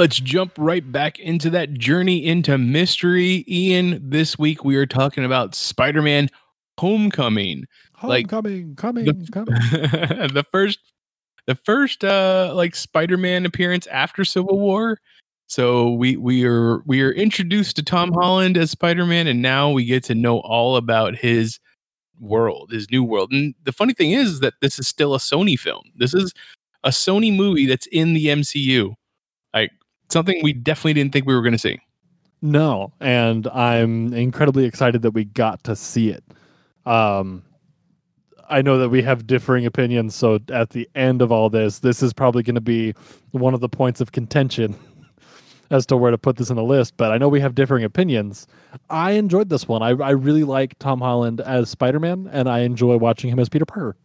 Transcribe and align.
Let's 0.00 0.18
jump 0.18 0.52
right 0.56 0.90
back 0.90 1.18
into 1.18 1.50
that 1.50 1.74
journey 1.74 2.24
into 2.24 2.56
mystery. 2.56 3.44
Ian, 3.46 4.00
this 4.02 4.38
week 4.38 4.64
we 4.64 4.76
are 4.76 4.86
talking 4.86 5.26
about 5.26 5.54
Spider 5.54 6.00
Man 6.00 6.30
Homecoming. 6.78 7.66
Like- 8.02 8.30
Homecoming, 8.30 8.76
coming, 8.76 9.04
The- 9.04 9.28
coming. 9.30 9.54
the 10.32 10.42
first 10.50 10.78
the 11.46 11.54
first 11.54 12.02
uh 12.02 12.50
like 12.54 12.74
Spider-Man 12.74 13.44
appearance 13.44 13.86
after 13.88 14.24
Civil 14.24 14.58
War. 14.58 14.98
So 15.48 15.90
we 15.90 16.16
we 16.16 16.46
are 16.46 16.78
we 16.86 17.02
are 17.02 17.12
introduced 17.12 17.76
to 17.76 17.82
Tom 17.82 18.10
Holland 18.14 18.56
as 18.56 18.70
Spider-Man 18.70 19.26
and 19.26 19.42
now 19.42 19.70
we 19.70 19.84
get 19.84 20.02
to 20.04 20.14
know 20.14 20.38
all 20.38 20.76
about 20.76 21.14
his 21.14 21.60
world, 22.18 22.70
his 22.72 22.90
new 22.90 23.04
world. 23.04 23.32
And 23.32 23.54
the 23.64 23.72
funny 23.72 23.92
thing 23.92 24.12
is 24.12 24.40
that 24.40 24.54
this 24.62 24.78
is 24.78 24.88
still 24.88 25.14
a 25.14 25.18
Sony 25.18 25.58
film. 25.58 25.82
This 25.94 26.14
is 26.14 26.32
a 26.84 26.88
Sony 26.88 27.36
movie 27.36 27.66
that's 27.66 27.86
in 27.88 28.14
the 28.14 28.28
MCU. 28.28 28.94
Like 29.52 29.72
something 30.10 30.40
we 30.42 30.52
definitely 30.52 30.94
didn't 30.94 31.12
think 31.12 31.26
we 31.26 31.34
were 31.34 31.42
going 31.42 31.52
to 31.52 31.58
see. 31.58 31.78
No, 32.42 32.92
and 33.00 33.46
I'm 33.48 34.12
incredibly 34.14 34.64
excited 34.64 35.02
that 35.02 35.10
we 35.10 35.24
got 35.24 35.62
to 35.64 35.76
see 35.76 36.10
it. 36.10 36.24
Um, 36.86 37.42
I 38.48 38.62
know 38.62 38.78
that 38.78 38.88
we 38.88 39.02
have 39.02 39.26
differing 39.26 39.66
opinions, 39.66 40.14
so 40.14 40.40
at 40.48 40.70
the 40.70 40.88
end 40.94 41.22
of 41.22 41.30
all 41.30 41.50
this, 41.50 41.80
this 41.80 42.02
is 42.02 42.12
probably 42.12 42.42
going 42.42 42.54
to 42.54 42.60
be 42.60 42.94
one 43.30 43.54
of 43.54 43.60
the 43.60 43.68
points 43.68 44.00
of 44.00 44.12
contention 44.12 44.74
as 45.70 45.86
to 45.86 45.96
where 45.96 46.10
to 46.10 46.18
put 46.18 46.36
this 46.36 46.50
in 46.50 46.56
the 46.56 46.64
list. 46.64 46.96
But 46.96 47.12
I 47.12 47.18
know 47.18 47.28
we 47.28 47.40
have 47.40 47.54
differing 47.54 47.84
opinions. 47.84 48.46
I 48.88 49.12
enjoyed 49.12 49.50
this 49.50 49.68
one. 49.68 49.82
I, 49.82 49.90
I 49.90 50.10
really 50.10 50.44
like 50.44 50.78
Tom 50.78 51.00
Holland 51.00 51.40
as 51.42 51.68
Spider 51.70 52.00
Man, 52.00 52.28
and 52.32 52.48
I 52.48 52.60
enjoy 52.60 52.96
watching 52.96 53.30
him 53.30 53.38
as 53.38 53.48
Peter 53.48 53.66
Parker. 53.66 53.96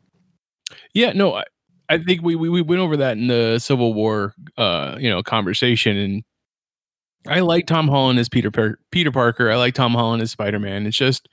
Yeah, 0.94 1.14
no, 1.14 1.36
I, 1.36 1.44
I 1.90 1.98
think 2.00 2.22
we, 2.24 2.36
we 2.36 2.50
we 2.50 2.62
went 2.62 2.82
over 2.82 2.98
that 2.98 3.18
in 3.18 3.28
the 3.28 3.60
Civil 3.60 3.94
War, 3.94 4.34
uh, 4.58 4.98
you 5.00 5.10
know, 5.10 5.22
conversation, 5.24 5.98
and 5.98 6.24
I 7.28 7.40
like 7.42 7.68
Tom 7.68 7.88
Holland 7.88 8.20
as 8.20 8.30
Peter 8.30 8.52
Par- 8.52 8.80
Peter 8.92 9.12
Parker. 9.12 9.52
I 9.52 9.56
like 9.58 9.74
Tom 9.76 9.94
Holland 9.94 10.22
as 10.22 10.32
Spider 10.32 10.60
Man. 10.60 10.86
It's 10.88 10.98
just, 10.98 11.28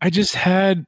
I 0.00 0.10
just 0.10 0.34
had, 0.34 0.84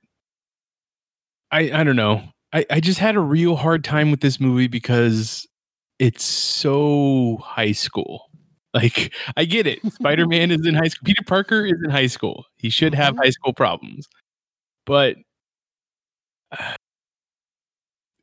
I 1.50 1.70
I 1.80 1.84
don't 1.84 1.96
know, 1.96 2.22
I 2.52 2.66
I 2.70 2.80
just 2.80 2.98
had 2.98 3.16
a 3.16 3.20
real 3.20 3.56
hard 3.56 3.84
time 3.84 4.10
with 4.10 4.20
this 4.20 4.40
movie 4.40 4.68
because 4.68 5.46
it's 5.98 6.24
so 6.24 7.38
high 7.42 7.72
school. 7.72 8.22
Like 8.74 9.14
I 9.36 9.44
get 9.44 9.66
it, 9.68 9.78
Spider 9.92 10.26
Man 10.26 10.50
is 10.50 10.66
in 10.66 10.74
high 10.74 10.88
school. 10.88 11.04
Peter 11.06 11.22
Parker 11.26 11.64
is 11.64 11.80
in 11.84 11.90
high 11.90 12.08
school. 12.08 12.44
He 12.56 12.70
should 12.70 12.92
have 12.94 13.14
Mhm. 13.14 13.18
high 13.24 13.30
school 13.30 13.52
problems, 13.52 14.08
but 14.86 15.16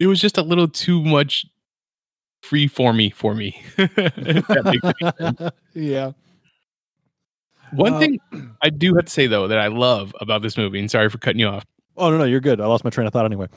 it 0.02 0.08
was 0.08 0.20
just 0.20 0.38
a 0.38 0.42
little 0.42 0.68
too 0.68 1.04
much 1.04 1.46
free 2.42 2.68
for 2.68 2.92
me 2.92 3.10
for 3.12 3.36
me. 3.36 3.62
If 3.78 4.48
that 4.48 4.66
makes 4.66 5.02
any 5.02 5.36
sense. 5.38 5.52
yeah. 5.74 6.12
One 7.74 7.94
Uh, 7.94 8.00
thing 8.00 8.20
I 8.62 8.70
do 8.70 8.96
have 8.96 9.06
to 9.06 9.12
say 9.12 9.28
though 9.28 9.48
that 9.48 9.60
I 9.60 9.68
love 9.68 10.14
about 10.20 10.42
this 10.42 10.58
movie, 10.58 10.80
and 10.80 10.90
sorry 10.92 11.10
for 11.10 11.18
cutting 11.20 11.40
you 11.40 11.48
off. 11.48 11.66
Oh 11.98 12.10
no, 12.10 12.18
no, 12.18 12.24
you're 12.24 12.40
good. 12.40 12.60
I 12.60 12.66
lost 12.66 12.84
my 12.84 12.90
train 12.90 13.06
of 13.06 13.14
thought 13.14 13.26
anyway. 13.26 13.48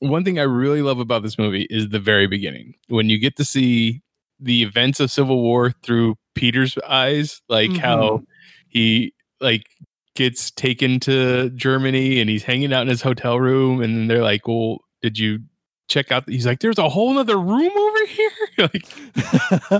One 0.00 0.22
thing 0.24 0.38
I 0.38 0.42
really 0.42 0.82
love 0.82 0.98
about 1.00 1.22
this 1.22 1.38
movie 1.38 1.66
is 1.70 1.88
the 1.88 1.98
very 1.98 2.26
beginning 2.26 2.74
when 2.88 3.08
you 3.08 3.18
get 3.18 3.36
to 3.36 3.44
see 3.44 4.02
the 4.38 4.62
events 4.62 5.00
of 5.00 5.10
Civil 5.10 5.42
War 5.42 5.72
through 5.82 6.16
Peter's 6.34 6.76
eyes, 6.86 7.40
like 7.48 7.76
how 7.76 8.22
he 8.68 9.12
like 9.40 9.66
gets 10.14 10.50
taken 10.52 11.00
to 11.00 11.50
Germany 11.50 12.20
and 12.20 12.28
he's 12.30 12.42
hanging 12.44 12.72
out 12.72 12.82
in 12.82 12.88
his 12.88 13.02
hotel 13.02 13.40
room, 13.40 13.82
and 13.82 14.08
they're 14.10 14.22
like, 14.22 14.46
"Well, 14.46 14.78
did 15.02 15.18
you 15.18 15.40
check 15.88 16.12
out?" 16.12 16.28
He's 16.28 16.46
like, 16.46 16.60
"There's 16.60 16.78
a 16.78 16.88
whole 16.88 17.18
other 17.18 17.38
room 17.38 17.72
over 17.76 18.06
here." 18.06 18.30
like 18.58 18.86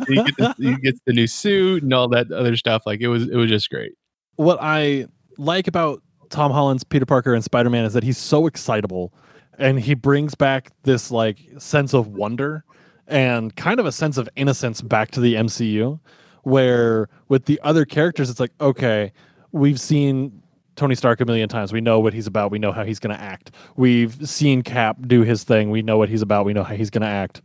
he 0.09 0.15
gets, 0.15 0.37
the, 0.37 0.55
he 0.59 0.77
gets 0.77 1.01
the 1.07 1.13
new 1.13 1.27
suit 1.27 1.83
and 1.83 1.93
all 1.93 2.09
that 2.09 2.31
other 2.31 2.57
stuff. 2.57 2.85
Like 2.87 3.01
it 3.01 3.09
was, 3.09 3.29
it 3.29 3.37
was 3.37 3.49
just 3.49 3.71
great. 3.71 3.93
what 4.37 4.59
I 4.61 5.07
like 5.39 5.67
about 5.69 6.03
Tom 6.31 6.51
Holland's 6.51 6.85
Peter 6.85 7.07
Parker 7.07 7.35
and 7.35 7.45
Spider 7.45 7.71
Man 7.71 7.85
is 7.85 7.93
that 7.93 8.03
he's 8.03 8.19
so 8.19 8.47
excitable 8.47 9.13
and 9.59 9.79
he 9.81 9.95
brings 9.95 10.35
back 10.35 10.71
this 10.83 11.11
like 11.11 11.39
sense 11.59 11.95
of 11.95 12.09
wonder 12.09 12.65
and 13.07 13.55
kind 13.57 13.79
of 13.81 13.87
a 13.87 13.93
sense 13.93 14.17
of 14.17 14.29
innocence 14.37 14.81
back 14.81 15.11
to 15.13 15.21
the 15.21 15.35
MCU 15.35 16.01
where 16.43 17.09
with 17.29 17.45
the 17.47 17.61
other 17.63 17.85
characters 17.85 18.31
it's 18.31 18.41
like 18.41 18.53
okay 18.61 19.13
we've 19.53 19.81
seen 19.81 20.43
Tony 20.77 20.95
Stark 20.95 21.21
a 21.21 21.25
million 21.25 21.49
times. 21.49 21.73
We 21.73 21.81
know 21.81 22.01
what 22.01 22.13
he's 22.13 22.27
about. 22.27 22.51
We 22.51 22.59
know 22.59 22.73
how 22.73 22.85
he's 22.85 22.99
going 22.99 23.15
to 23.15 23.21
act. 23.21 23.53
We've 23.77 24.29
seen 24.29 24.63
Cap 24.63 24.97
do 25.07 25.23
his 25.23 25.45
thing. 25.45 25.71
We 25.71 25.83
know 25.83 25.99
what 25.99 26.09
he's 26.09 26.23
about. 26.23 26.45
We 26.45 26.53
know 26.53 26.65
how 26.65 26.75
he's 26.75 26.91
going 26.91 27.03
to 27.03 27.09
act. 27.09 27.43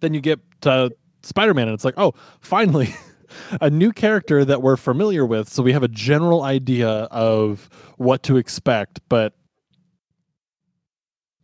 Then 0.00 0.14
you 0.14 0.20
get 0.20 0.40
to 0.62 0.92
Spider-Man 1.22 1.68
and 1.68 1.74
it's 1.74 1.84
like 1.84 1.94
oh 1.96 2.14
finally 2.40 2.92
a 3.60 3.70
new 3.70 3.92
character 3.92 4.44
that 4.44 4.60
we're 4.60 4.76
familiar 4.76 5.24
with. 5.24 5.48
So 5.48 5.62
we 5.62 5.72
have 5.72 5.84
a 5.84 5.88
general 5.88 6.42
idea 6.42 6.88
of 6.88 7.68
what 7.96 8.22
to 8.24 8.36
expect 8.36 9.00
but 9.08 9.34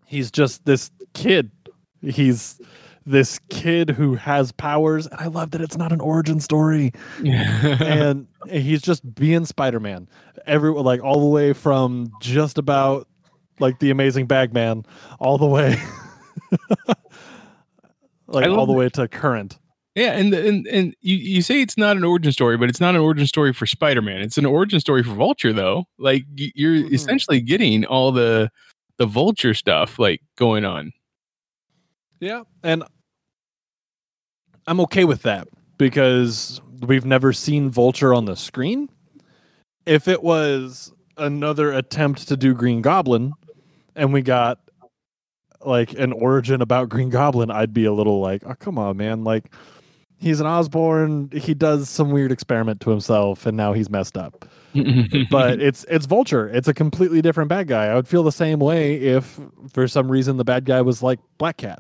he's 0.07 0.31
just 0.31 0.65
this 0.65 0.91
kid. 1.15 1.53
He's 2.01 2.61
this 3.09 3.39
kid 3.51 3.91
who 3.91 4.15
has 4.15 4.53
powers 4.53 5.07
and 5.07 5.21
i 5.21 5.27
love 5.27 5.51
that 5.53 5.61
it's 5.61 5.77
not 5.77 5.93
an 5.93 6.01
origin 6.01 6.41
story 6.41 6.93
and 7.25 8.27
he's 8.51 8.83
just 8.83 9.15
being 9.15 9.45
spider-man 9.45 10.09
every 10.47 10.71
like 10.73 11.03
all 11.03 11.21
the 11.21 11.27
way 11.27 11.53
from 11.53 12.13
just 12.21 12.59
about 12.59 13.09
like 13.61 13.79
the 13.81 13.91
amazing 13.91 14.27
bagman 14.27 14.85
all 15.19 15.39
the 15.39 15.47
way 15.47 15.77
like 18.27 18.47
all 18.47 18.67
the 18.67 18.73
way 18.73 18.89
to 18.91 19.09
current 19.09 19.59
Yeah, 19.95 20.13
and 20.13 20.33
and 20.35 20.67
and 20.69 20.95
you, 21.01 21.17
you 21.17 21.43
say 21.43 21.61
it's 21.61 21.77
not 21.79 21.97
an 21.97 22.05
origin 22.05 22.31
story, 22.33 22.57
but 22.57 22.69
it's 22.69 22.81
not 22.81 22.95
an 22.95 23.01
origin 23.01 23.27
story 23.27 23.53
for 23.53 23.67
Spider 23.67 24.01
Man. 24.03 24.21
It's 24.21 24.39
an 24.39 24.47
origin 24.47 24.79
story 24.81 25.03
for 25.03 25.15
Vulture, 25.15 25.53
though. 25.53 25.87
Like 25.99 26.25
you're 26.37 26.75
Mhm. 26.75 26.93
essentially 26.93 27.41
getting 27.41 27.85
all 27.85 28.13
the 28.13 28.51
the 28.99 29.07
Vulture 29.07 29.55
stuff 29.55 29.99
like 29.99 30.21
going 30.37 30.65
on. 30.65 30.93
Yeah, 32.21 32.43
and 32.63 32.85
I'm 34.69 34.81
okay 34.81 35.05
with 35.05 35.23
that 35.23 35.49
because 35.79 36.61
we've 36.87 37.07
never 37.07 37.33
seen 37.33 37.71
Vulture 37.71 38.13
on 38.13 38.27
the 38.27 38.37
screen. 38.37 38.91
If 39.87 40.09
it 40.09 40.23
was 40.23 40.93
another 41.17 41.73
attempt 41.73 42.29
to 42.29 42.37
do 42.37 42.53
Green 42.53 42.83
Goblin 42.83 43.33
and 43.97 44.13
we 44.13 44.21
got 44.21 44.61
like 45.65 45.95
an 45.95 46.13
origin 46.13 46.61
about 46.61 46.91
Green 46.91 47.09
Goblin, 47.09 47.51
I'd 47.51 47.73
be 47.73 47.87
a 47.87 47.93
little 47.93 48.21
like, 48.21 48.43
"Oh, 48.45 48.55
come 48.55 48.77
on, 48.77 48.99
man. 48.99 49.25
Like 49.25 49.53
he's 50.19 50.39
an 50.39 50.47
Osborn, 50.47 51.31
he 51.33 51.55
does 51.55 51.89
some 51.89 52.11
weird 52.11 52.31
experiment 52.31 52.81
to 52.81 52.91
himself 52.91 53.47
and 53.47 53.57
now 53.57 53.73
he's 53.73 53.89
messed 53.89 54.19
up." 54.19 54.45
but 55.31 55.63
it's 55.63 55.85
it's 55.89 56.05
Vulture. 56.05 56.47
It's 56.47 56.69
a 56.69 56.75
completely 56.75 57.23
different 57.23 57.49
bad 57.49 57.69
guy. 57.69 57.87
I 57.87 57.95
would 57.95 58.07
feel 58.07 58.23
the 58.23 58.31
same 58.31 58.59
way 58.59 58.97
if 58.97 59.41
for 59.73 59.89
some 59.89 60.13
reason 60.13 60.37
the 60.37 60.45
bad 60.45 60.67
guy 60.67 60.83
was 60.83 61.03
like 61.03 61.21
Black 61.39 61.57
Cat. 61.57 61.79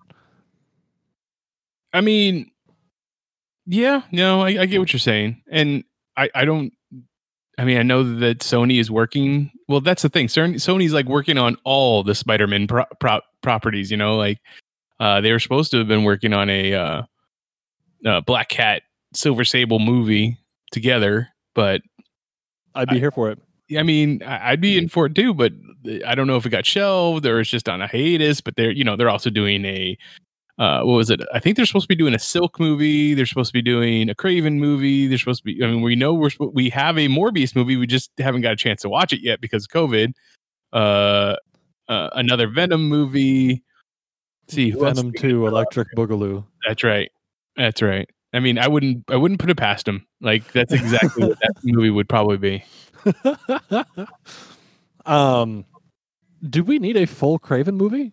I 1.92 2.00
mean, 2.00 2.50
yeah, 3.68 4.02
no, 4.10 4.40
I, 4.40 4.62
I 4.62 4.66
get 4.66 4.78
what 4.78 4.92
you're 4.92 4.98
saying, 5.00 5.42
and 5.50 5.84
I 6.16 6.30
I 6.34 6.44
don't. 6.44 6.72
I 7.58 7.64
mean, 7.64 7.76
I 7.76 7.82
know 7.82 8.02
that 8.20 8.38
Sony 8.38 8.80
is 8.80 8.90
working. 8.90 9.50
Well, 9.68 9.80
that's 9.80 10.02
the 10.02 10.08
thing. 10.08 10.28
Sony's 10.28 10.92
like 10.92 11.06
working 11.06 11.36
on 11.38 11.56
all 11.64 12.02
the 12.04 12.14
Spider-Man 12.14 12.66
pro- 12.68 12.84
pro- 13.00 13.20
properties. 13.42 13.90
You 13.90 13.96
know, 13.96 14.16
like 14.16 14.38
uh, 15.00 15.20
they 15.20 15.32
were 15.32 15.40
supposed 15.40 15.70
to 15.72 15.78
have 15.78 15.88
been 15.88 16.04
working 16.04 16.32
on 16.32 16.48
a 16.48 16.72
uh, 16.72 17.02
uh, 18.06 18.20
Black 18.22 18.48
Cat, 18.48 18.82
Silver 19.12 19.44
Sable 19.44 19.80
movie 19.80 20.38
together, 20.72 21.28
but 21.54 21.82
I'd 22.74 22.88
be 22.88 22.96
I- 22.96 23.00
here 23.00 23.10
for 23.10 23.30
it. 23.30 23.38
I 23.76 23.82
mean, 23.82 24.22
I'd 24.22 24.62
be 24.62 24.78
in 24.78 24.88
for 24.88 25.04
it 25.04 25.14
too. 25.14 25.34
But 25.34 25.52
I 26.06 26.14
don't 26.14 26.26
know 26.26 26.36
if 26.36 26.46
it 26.46 26.50
got 26.50 26.64
shelved 26.64 27.26
or 27.26 27.40
it's 27.40 27.50
just 27.50 27.68
on 27.68 27.82
a 27.82 27.86
hiatus. 27.86 28.40
But 28.40 28.56
they're 28.56 28.70
you 28.70 28.84
know 28.84 28.96
they're 28.96 29.10
also 29.10 29.28
doing 29.28 29.64
a 29.66 29.98
uh, 30.58 30.82
what 30.82 30.94
was 30.94 31.10
it? 31.10 31.20
I 31.32 31.38
think 31.38 31.56
they're 31.56 31.66
supposed 31.66 31.84
to 31.84 31.88
be 31.88 31.94
doing 31.94 32.14
a 32.14 32.18
Silk 32.18 32.58
movie. 32.58 33.14
They're 33.14 33.26
supposed 33.26 33.50
to 33.50 33.52
be 33.52 33.62
doing 33.62 34.10
a 34.10 34.14
Kraven 34.14 34.58
movie. 34.58 35.06
They're 35.06 35.18
supposed 35.18 35.40
to 35.40 35.44
be. 35.44 35.62
I 35.62 35.68
mean, 35.68 35.82
we 35.82 35.94
know 35.94 36.14
we're 36.14 36.30
we 36.52 36.68
have 36.70 36.98
a 36.98 37.06
Morbius 37.06 37.54
movie. 37.54 37.76
We 37.76 37.86
just 37.86 38.10
haven't 38.18 38.40
got 38.40 38.52
a 38.52 38.56
chance 38.56 38.82
to 38.82 38.88
watch 38.88 39.12
it 39.12 39.20
yet 39.22 39.40
because 39.40 39.64
of 39.64 39.70
COVID. 39.70 40.14
Uh, 40.72 41.36
uh, 41.88 42.10
another 42.12 42.48
Venom 42.48 42.88
movie. 42.88 43.62
see 44.48 44.70
who 44.70 44.84
else 44.84 44.98
Venom 44.98 45.12
2 45.12 45.46
Electric 45.46 45.88
Boogaloo. 45.96 46.44
That's 46.66 46.82
right. 46.82 47.10
That's 47.56 47.80
right. 47.80 48.08
I 48.32 48.40
mean, 48.40 48.58
I 48.58 48.68
wouldn't 48.68 49.04
I 49.08 49.16
wouldn't 49.16 49.40
put 49.40 49.50
it 49.50 49.56
past 49.56 49.86
him. 49.86 50.06
Like 50.20 50.52
that's 50.52 50.72
exactly 50.72 51.28
what 51.28 51.38
that 51.40 51.54
movie 51.64 51.90
would 51.90 52.08
probably 52.08 52.36
be. 52.36 52.64
um 55.06 55.64
do 56.50 56.62
we 56.62 56.78
need 56.78 56.96
a 56.96 57.06
full 57.06 57.38
Kraven 57.38 57.74
movie? 57.74 58.12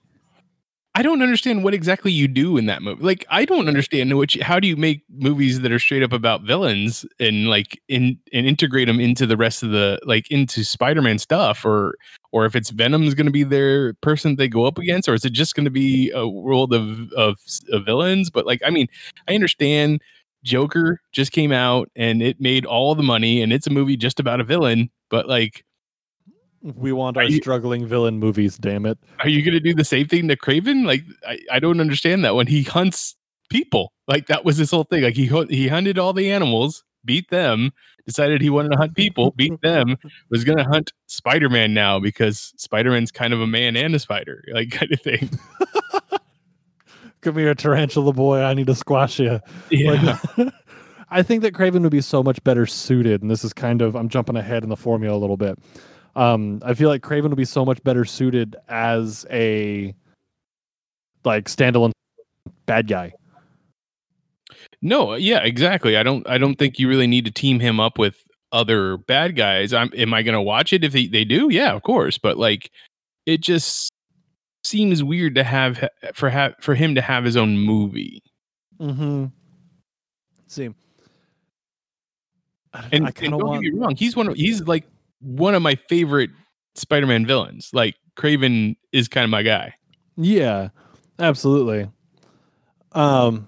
I 0.98 1.02
don't 1.02 1.22
understand 1.22 1.66
what 1.66 1.74
exactly 1.74 2.10
you 2.14 2.30
do 2.30 2.56
in 2.56 2.68
that 2.68 2.82
movie. 2.82 3.04
Like 3.04 3.26
I 3.30 3.44
don't 3.44 3.68
understand 3.68 4.18
which 4.18 4.40
how 4.40 4.62
do 4.62 4.68
you 4.68 4.78
make 4.78 5.04
movies 5.10 5.60
that 5.60 5.72
are 5.74 5.80
straight 5.80 6.04
up 6.04 6.14
about 6.14 6.44
villains 6.44 7.06
and 7.20 7.50
like 7.50 7.82
in 7.90 8.18
and 8.32 8.48
integrate 8.48 8.88
them 8.88 9.02
into 9.02 9.26
the 9.26 9.36
rest 9.36 9.62
of 9.62 9.72
the 9.72 10.00
like 10.06 10.32
into 10.32 10.64
Spider-Man 10.64 11.20
stuff 11.20 11.66
or 11.66 11.96
or 12.32 12.46
if 12.46 12.56
it's 12.56 12.70
Venom's 12.70 13.14
going 13.14 13.26
to 13.26 13.32
be 13.32 13.44
their 13.44 13.94
person 13.96 14.38
they 14.38 14.48
go 14.48 14.66
up 14.66 14.78
against 14.78 15.10
or 15.10 15.14
is 15.14 15.26
it 15.26 15.34
just 15.34 15.54
going 15.54 15.66
to 15.66 15.72
be 15.72 16.12
a 16.12 16.26
world 16.26 16.74
of, 16.74 17.12
of 17.12 17.40
of 17.74 17.86
villains 17.86 18.30
but 18.30 18.46
like 18.46 18.62
I 18.66 18.70
mean 18.70 18.88
I 19.28 19.36
understand 19.36 20.02
Joker 20.46 21.02
just 21.12 21.34
came 21.34 21.52
out 21.52 21.90
and 21.98 22.22
it 22.22 22.40
made 22.40 22.66
all 22.66 22.96
the 22.96 23.04
money 23.04 23.42
and 23.42 23.52
it's 23.52 23.68
a 23.68 23.72
movie 23.72 23.98
just 23.98 24.22
about 24.22 24.40
a 24.40 24.46
villain 24.46 24.90
but 25.10 25.28
like 25.28 25.65
We 26.74 26.92
want 26.92 27.16
our 27.18 27.24
you- 27.24 27.38
struggling 27.38 27.86
villain 27.86 28.18
movies, 28.18 28.58
damn 28.58 28.86
it. 28.88 28.98
are 29.20 29.30
you 29.30 29.44
going 29.44 29.54
to 29.54 29.60
do 29.60 29.74
the 29.76 29.86
same 29.86 30.08
thing 30.08 30.28
to 30.30 30.36
Kraven? 30.36 30.86
Like, 30.86 31.04
I, 31.28 31.38
I 31.52 31.60
don't 31.60 31.80
understand 31.80 32.26
that 32.26 32.34
when 32.36 32.48
he 32.48 32.64
hunts 32.64 33.16
people. 33.50 33.94
Like, 34.08 34.28
that 34.28 34.44
was 34.44 34.58
his 34.58 34.72
whole 34.72 34.84
thing. 34.84 35.04
Like, 35.04 35.16
he 35.16 35.28
he 35.50 35.68
hunted 35.68 36.00
all 36.00 36.12
the 36.14 36.32
animals, 36.32 36.84
beat 37.04 37.30
them, 37.30 37.72
decided 38.08 38.42
he 38.42 38.50
wanted 38.50 38.72
to 38.72 38.78
hunt 38.78 38.96
people, 38.96 39.32
beat 39.32 39.62
them, 39.62 39.98
was 40.32 40.44
going 40.44 40.58
to 40.58 40.64
hunt 40.64 40.92
Spider 41.06 41.50
Man 41.50 41.74
now 41.76 42.00
because 42.00 42.54
Spider 42.58 42.92
Man's 42.92 43.12
kind 43.12 43.32
of 43.34 43.42
a 43.42 43.48
man 43.48 43.76
and 43.76 43.94
a 43.94 44.00
spider, 44.00 44.44
like, 44.54 44.72
kind 44.72 44.92
of 44.92 45.02
thing. 45.02 45.30
Come 47.22 47.38
here, 47.38 47.54
tarantula 47.56 48.14
boy. 48.14 48.42
I 48.42 48.54
need 48.54 48.68
to 48.68 48.76
squash 48.76 49.20
you. 49.20 49.40
Yeah. 49.70 50.20
Like, 50.38 50.54
I 51.10 51.24
think 51.24 51.42
that 51.44 51.54
Kraven 51.54 51.82
would 51.82 51.92
be 51.92 52.02
so 52.02 52.22
much 52.24 52.44
better 52.44 52.66
suited, 52.66 53.22
and 53.22 53.30
this 53.32 53.44
is 53.44 53.54
kind 53.54 53.82
of 53.82 53.96
I'm 53.96 54.10
jumping 54.10 54.36
ahead 54.36 54.64
in 54.64 54.70
the 54.70 54.76
formula 54.76 55.18
a 55.18 55.20
little 55.20 55.38
bit. 55.38 55.58
Um, 56.16 56.62
I 56.64 56.74
feel 56.74 56.90
like 56.90 57.02
Kraven 57.02 57.30
would 57.30 57.36
be 57.36 57.46
so 57.46 57.66
much 57.66 57.84
better 57.84 58.06
suited 58.06 58.56
as 58.70 59.26
a 59.30 59.94
like 61.26 61.46
standalone 61.46 61.92
bad 62.66 62.88
guy. 62.88 63.14
no, 64.82 65.16
yeah, 65.16 65.40
exactly. 65.40 65.98
I 65.98 66.04
don't, 66.04 66.28
I 66.30 66.38
don't 66.38 66.56
think 66.56 66.80
you 66.80 66.88
really 66.88 67.08
need 67.08 67.26
to 67.26 67.32
team 67.32 67.60
him 67.60 67.80
up 67.80 67.98
with 67.98 68.16
other 68.52 68.98
bad 68.98 69.36
guys. 69.36 69.74
I'm, 69.74 69.92
am 69.98 70.14
I 70.14 70.22
going 70.24 70.36
to 70.36 70.42
watch 70.42 70.72
it 70.72 70.84
if 70.84 70.94
they, 70.94 71.08
they 71.08 71.26
do? 71.26 71.50
Yeah, 71.50 71.74
of 71.74 71.82
course. 71.82 72.18
But 72.18 72.38
like, 72.38 72.70
it 73.26 73.42
just 73.42 73.92
seems 74.64 75.04
weird 75.04 75.36
to 75.36 75.44
have 75.44 75.90
for 76.14 76.30
ha- 76.30 76.54
for 76.62 76.76
him 76.76 76.96
to 76.96 77.02
have 77.02 77.24
his 77.26 77.36
own 77.36 77.58
movie. 77.58 78.22
Mm-hmm. 78.80 79.26
See, 80.48 80.66
And, 80.66 80.76
I 82.74 82.90
and 82.92 83.14
don't 83.16 83.38
want. 83.46 83.64
get 83.64 83.74
me 83.74 83.80
wrong, 83.80 83.96
he's 83.96 84.16
one 84.16 84.28
of 84.28 84.36
he's 84.36 84.62
like 84.62 84.86
one 85.20 85.56
of 85.56 85.62
my 85.62 85.76
favorite 85.76 86.30
Spider-Man 86.76 87.26
villains. 87.26 87.70
Like 87.74 87.96
Kraven 88.18 88.76
is 88.92 89.08
kind 89.08 89.24
of 89.24 89.30
my 89.30 89.44
guy. 89.44 89.74
Yeah, 90.18 90.70
absolutely. 91.20 91.90
Um, 92.94 93.48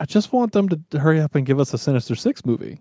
I 0.00 0.04
just 0.04 0.32
want 0.32 0.52
them 0.52 0.68
to 0.68 0.98
hurry 0.98 1.20
up 1.20 1.34
and 1.34 1.46
give 1.46 1.60
us 1.60 1.72
a 1.72 1.78
Sinister 1.78 2.14
Six 2.14 2.44
movie. 2.44 2.80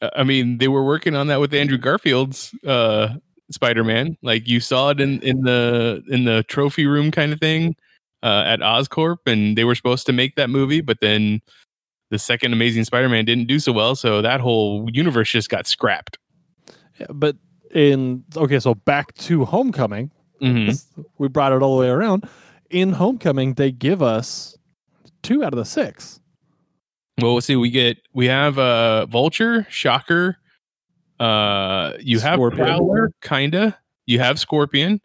Uh, 0.00 0.10
I 0.14 0.24
mean, 0.24 0.58
they 0.58 0.68
were 0.68 0.84
working 0.84 1.16
on 1.16 1.26
that 1.28 1.40
with 1.40 1.52
Andrew 1.54 1.78
Garfield's 1.78 2.54
uh, 2.66 3.14
Spider-Man. 3.50 4.16
Like 4.22 4.46
you 4.46 4.60
saw 4.60 4.90
it 4.90 5.00
in 5.00 5.20
in 5.22 5.42
the 5.42 6.02
in 6.08 6.24
the 6.24 6.44
trophy 6.44 6.86
room 6.86 7.10
kind 7.10 7.32
of 7.32 7.40
thing 7.40 7.74
uh, 8.22 8.44
at 8.46 8.60
Oscorp, 8.60 9.18
and 9.26 9.58
they 9.58 9.64
were 9.64 9.74
supposed 9.74 10.06
to 10.06 10.12
make 10.12 10.36
that 10.36 10.50
movie, 10.50 10.80
but 10.80 10.98
then 11.00 11.40
the 12.10 12.18
second 12.18 12.52
Amazing 12.52 12.84
Spider-Man 12.84 13.24
didn't 13.24 13.46
do 13.46 13.58
so 13.58 13.72
well, 13.72 13.94
so 13.94 14.20
that 14.22 14.40
whole 14.40 14.88
universe 14.92 15.30
just 15.30 15.48
got 15.48 15.66
scrapped. 15.66 16.18
But 17.08 17.36
in 17.74 18.24
okay, 18.36 18.58
so 18.58 18.74
back 18.74 19.14
to 19.14 19.44
Homecoming, 19.44 20.10
Mhm. 20.42 20.84
we 21.18 21.28
brought 21.28 21.52
it 21.52 21.62
all 21.62 21.76
the 21.76 21.80
way 21.82 21.88
around. 21.88 22.28
In 22.70 22.92
Homecoming, 22.92 23.54
they 23.54 23.72
give 23.72 24.02
us 24.02 24.56
two 25.22 25.42
out 25.44 25.52
of 25.52 25.58
the 25.58 25.64
six. 25.64 26.20
Well, 27.20 27.32
we'll 27.32 27.40
see. 27.40 27.56
We 27.56 27.70
get 27.70 27.98
we 28.12 28.26
have 28.26 28.58
uh 28.58 29.06
Vulture, 29.06 29.66
Shocker. 29.70 30.36
Uh, 31.18 31.92
you 32.00 32.18
have 32.20 32.36
Scorpion. 32.36 32.66
Prowler, 32.66 33.12
kinda. 33.20 33.78
You 34.06 34.20
have 34.20 34.38
Scorpion. 34.38 35.00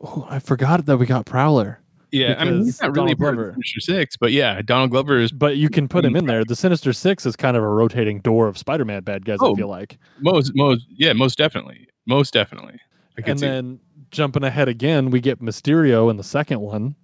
Oh, 0.00 0.26
I 0.30 0.38
forgot 0.38 0.86
that 0.86 0.96
we 0.96 1.04
got 1.04 1.26
Prowler, 1.26 1.79
Yeah, 2.12 2.34
I 2.38 2.44
mean 2.44 2.64
he's 2.64 2.80
not 2.80 2.88
really 2.94 3.14
Donald 3.14 3.18
part 3.18 3.34
of 3.34 3.36
Glover. 3.38 3.52
Sinister 3.54 3.80
Six, 3.80 4.16
but 4.16 4.32
yeah, 4.32 4.60
Donald 4.62 4.90
Glover 4.90 5.18
is 5.18 5.30
but 5.32 5.56
you 5.56 5.68
can 5.68 5.88
put 5.88 6.04
him 6.04 6.16
in 6.16 6.26
there. 6.26 6.44
The 6.44 6.56
Sinister 6.56 6.92
Six 6.92 7.24
is 7.26 7.36
kind 7.36 7.56
of 7.56 7.62
a 7.62 7.68
rotating 7.68 8.20
door 8.20 8.48
of 8.48 8.58
Spider-Man 8.58 9.02
bad 9.02 9.24
guys. 9.24 9.38
I 9.42 9.46
Oh, 9.46 9.54
feel 9.54 9.68
like, 9.68 9.98
most 10.20 10.52
most 10.54 10.86
yeah, 10.90 11.12
most 11.12 11.38
definitely, 11.38 11.86
most 12.06 12.32
definitely. 12.32 12.78
I 13.18 13.22
and 13.30 13.38
see 13.38 13.46
then 13.46 13.80
jumping 14.10 14.42
ahead 14.44 14.68
again, 14.68 15.10
we 15.10 15.20
get 15.20 15.40
Mysterio 15.40 16.10
in 16.10 16.16
the 16.16 16.24
second 16.24 16.60
one. 16.60 16.94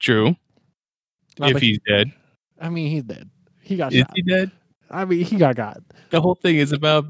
true. 0.00 0.36
Not 1.38 1.48
if 1.50 1.54
like- 1.54 1.62
he's 1.62 1.78
dead, 1.86 2.12
I 2.60 2.68
mean, 2.70 2.90
he's 2.90 3.02
dead. 3.04 3.28
He 3.62 3.76
got 3.76 3.92
is 3.92 4.00
shot. 4.00 4.12
he 4.14 4.22
dead? 4.22 4.50
I 4.90 5.04
mean, 5.04 5.24
he 5.24 5.36
got 5.36 5.56
got. 5.56 5.78
The 6.10 6.20
whole 6.20 6.36
thing 6.36 6.56
is 6.56 6.70
about 6.72 7.06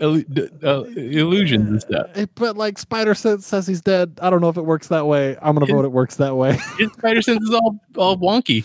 uh, 0.00 0.84
illusions 0.96 1.68
and 1.68 1.80
stuff. 1.80 2.06
Uh, 2.14 2.26
But 2.34 2.56
like 2.56 2.78
Spider 2.78 3.14
says, 3.14 3.44
says 3.44 3.66
he's 3.66 3.80
dead. 3.80 4.18
I 4.22 4.30
don't 4.30 4.40
know 4.40 4.48
if 4.48 4.56
it 4.56 4.64
works 4.64 4.88
that 4.88 5.06
way. 5.06 5.36
I'm 5.42 5.54
gonna 5.54 5.66
His- 5.66 5.74
vote 5.74 5.84
it 5.84 5.92
works 5.92 6.16
that 6.16 6.36
way. 6.36 6.52
His 6.78 6.92
spider 6.92 7.22
sense 7.22 7.42
is 7.42 7.54
all 7.54 7.78
all 7.96 8.16
wonky. 8.16 8.64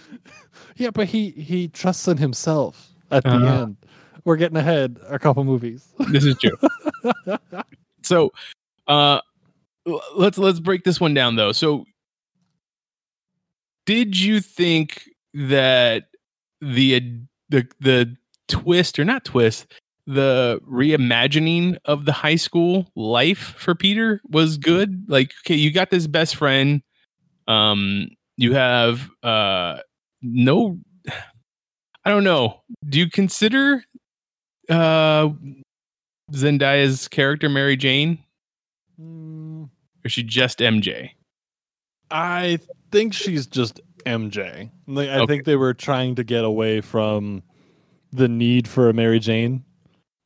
yeah, 0.77 0.89
but 0.91 1.07
he 1.07 1.31
he 1.31 1.67
trusts 1.67 2.07
in 2.07 2.17
himself 2.17 2.89
at 3.11 3.23
the 3.23 3.29
Uh-huh. 3.31 3.61
end. 3.63 3.77
We're 4.23 4.37
getting 4.37 4.57
ahead 4.57 4.97
a 5.07 5.19
couple 5.19 5.43
movies. 5.43 5.93
this 6.09 6.25
is 6.25 6.35
true. 6.39 6.57
so, 8.01 8.31
uh, 8.87 9.19
let's 10.15 10.37
let's 10.37 10.59
break 10.59 10.83
this 10.83 10.99
one 10.99 11.13
down 11.13 11.35
though. 11.35 11.51
So, 11.51 11.85
did 13.85 14.19
you 14.19 14.39
think 14.41 15.09
that 15.33 16.05
the 16.61 16.99
the 17.49 17.67
the 17.79 18.15
twist 18.47 18.97
or 18.97 19.05
not 19.05 19.25
twist 19.25 19.67
the 20.07 20.59
reimagining 20.69 21.77
of 21.85 22.05
the 22.05 22.11
high 22.11 22.35
school 22.35 22.87
life 22.95 23.55
for 23.57 23.73
Peter 23.75 24.21
was 24.29 24.57
good? 24.57 25.05
Like, 25.09 25.31
okay, 25.45 25.55
you 25.55 25.71
got 25.71 25.89
this 25.89 26.07
best 26.07 26.35
friend. 26.35 26.81
Um, 27.47 28.09
you 28.37 28.53
have 28.53 29.09
uh 29.23 29.79
no. 30.21 30.79
I 32.03 32.09
don't 32.11 32.23
know. 32.23 32.61
Do 32.87 32.99
you 32.99 33.09
consider 33.09 33.83
uh 34.69 35.29
Zendaya's 36.31 37.07
character 37.07 37.49
Mary 37.49 37.75
Jane? 37.77 38.19
Mm, 39.01 39.63
Or 39.63 39.69
is 40.05 40.11
she 40.11 40.23
just 40.23 40.59
MJ? 40.59 41.11
I 42.11 42.59
think 42.91 43.13
she's 43.13 43.47
just 43.47 43.81
MJ. 44.05 44.69
Like, 44.87 45.09
I 45.09 45.17
Okay. 45.19 45.25
think 45.33 45.45
they 45.45 45.55
were 45.55 45.73
trying 45.73 46.15
to 46.15 46.23
get 46.23 46.43
away 46.45 46.79
from 46.81 47.41
the 48.11 48.27
need 48.27 48.67
for 48.67 48.87
a 48.89 48.93
Mary 48.93 49.19
Jane, 49.19 49.64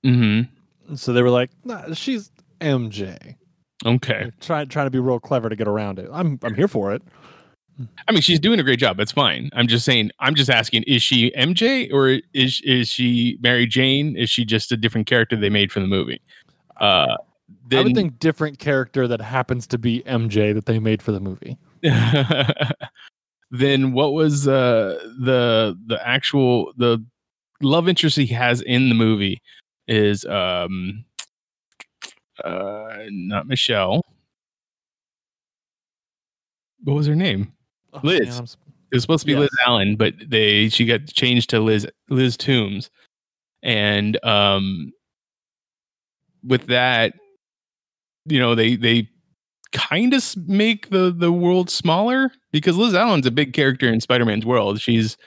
Mm-hmm. 0.05 0.95
so 0.95 1.13
they 1.13 1.21
were 1.21 1.29
like, 1.29 1.51
nah, 1.63 1.93
"She's 1.93 2.31
MJ." 2.61 3.35
Okay. 3.85 4.25
Like, 4.25 4.39
Try 4.39 4.65
trying 4.65 4.85
to 4.87 4.91
be 4.91 4.99
real 4.99 5.19
clever 5.19 5.49
to 5.49 5.55
get 5.55 5.67
around 5.67 5.99
it. 5.99 6.09
I'm 6.11 6.39
I'm 6.43 6.55
here 6.55 6.67
for 6.67 6.93
it. 6.93 7.01
I 8.07 8.11
mean, 8.11 8.21
she's 8.21 8.39
doing 8.39 8.59
a 8.59 8.63
great 8.63 8.79
job. 8.79 8.97
That's 8.97 9.11
fine. 9.11 9.49
I'm 9.53 9.67
just 9.67 9.85
saying. 9.85 10.11
I'm 10.19 10.35
just 10.35 10.49
asking: 10.49 10.83
Is 10.83 11.01
she 11.01 11.31
MJ 11.31 11.91
or 11.93 12.19
is 12.33 12.61
is 12.63 12.89
she 12.89 13.37
Mary 13.41 13.65
Jane? 13.65 14.17
Is 14.17 14.29
she 14.29 14.43
just 14.43 14.71
a 14.71 14.77
different 14.77 15.07
character 15.07 15.35
they 15.35 15.49
made 15.49 15.71
for 15.71 15.79
the 15.79 15.87
movie? 15.87 16.21
Uh, 16.77 17.15
I 17.71 17.81
would 17.81 17.95
think 17.95 18.19
different 18.19 18.59
character 18.59 19.07
that 19.07 19.21
happens 19.21 19.67
to 19.67 19.77
be 19.77 20.01
MJ 20.01 20.53
that 20.53 20.65
they 20.65 20.79
made 20.79 21.01
for 21.01 21.11
the 21.11 21.19
movie. 21.19 21.57
then 23.51 23.93
what 23.93 24.13
was 24.13 24.47
uh, 24.47 24.99
the 25.19 25.77
the 25.85 26.05
actual 26.05 26.73
the 26.77 27.03
love 27.61 27.87
interest 27.87 28.17
he 28.17 28.27
has 28.27 28.61
in 28.61 28.89
the 28.89 28.95
movie 28.95 29.41
is 29.89 30.23
um 30.25 31.03
uh 32.43 32.97
not 33.09 33.47
Michelle. 33.47 34.05
What 36.83 36.93
was 36.95 37.07
her 37.07 37.15
name? 37.15 37.51
Oh, 37.91 37.99
Liz. 38.03 38.19
man, 38.21 38.47
It 38.91 38.95
was 38.95 39.01
supposed 39.01 39.21
to 39.21 39.25
be 39.25 39.35
Liz 39.35 39.49
Allen, 39.65 39.95
but 39.97 40.13
they 40.25 40.69
she 40.69 40.85
got 40.85 41.07
changed 41.07 41.49
to 41.49 41.59
Liz 41.59 41.85
Liz 42.09 42.37
Toomes, 42.37 42.89
and 43.63 44.23
um, 44.23 44.93
with 46.43 46.67
that, 46.67 47.13
you 48.25 48.39
know 48.39 48.55
they 48.55 48.75
they 48.75 49.09
kind 49.73 50.13
of 50.13 50.23
make 50.47 50.89
the 50.89 51.11
the 51.11 51.31
world 51.31 51.69
smaller 51.69 52.31
because 52.51 52.77
Liz 52.77 52.93
Allen's 52.93 53.25
a 53.25 53.31
big 53.31 53.53
character 53.53 53.91
in 53.91 53.99
Spider 53.99 54.25
Man's 54.25 54.45
world. 54.45 54.79
She's 54.79 55.17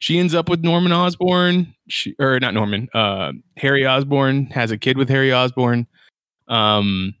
she 0.00 0.18
ends 0.18 0.34
up 0.34 0.48
with 0.48 0.64
Norman 0.64 0.92
Osborn, 0.92 1.72
she, 1.88 2.16
or 2.18 2.40
not 2.40 2.54
Norman, 2.54 2.88
uh, 2.94 3.32
Harry 3.58 3.86
Osborn 3.86 4.46
has 4.46 4.70
a 4.70 4.78
kid 4.78 4.96
with 4.96 5.08
Harry 5.08 5.32
Osborn. 5.32 5.86
Um, 6.48 7.14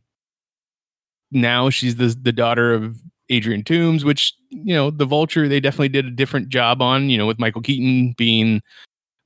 now 1.30 1.70
she's 1.70 1.96
the 1.96 2.16
the 2.20 2.32
daughter 2.32 2.74
of 2.74 3.00
Adrian 3.28 3.62
Toomes, 3.62 4.02
which 4.02 4.34
you 4.48 4.74
know 4.74 4.90
the 4.90 5.04
Vulture 5.04 5.46
they 5.46 5.60
definitely 5.60 5.90
did 5.90 6.06
a 6.06 6.10
different 6.10 6.48
job 6.48 6.82
on. 6.82 7.10
You 7.10 7.18
know, 7.18 7.26
with 7.26 7.38
Michael 7.38 7.62
Keaton 7.62 8.14
being 8.16 8.62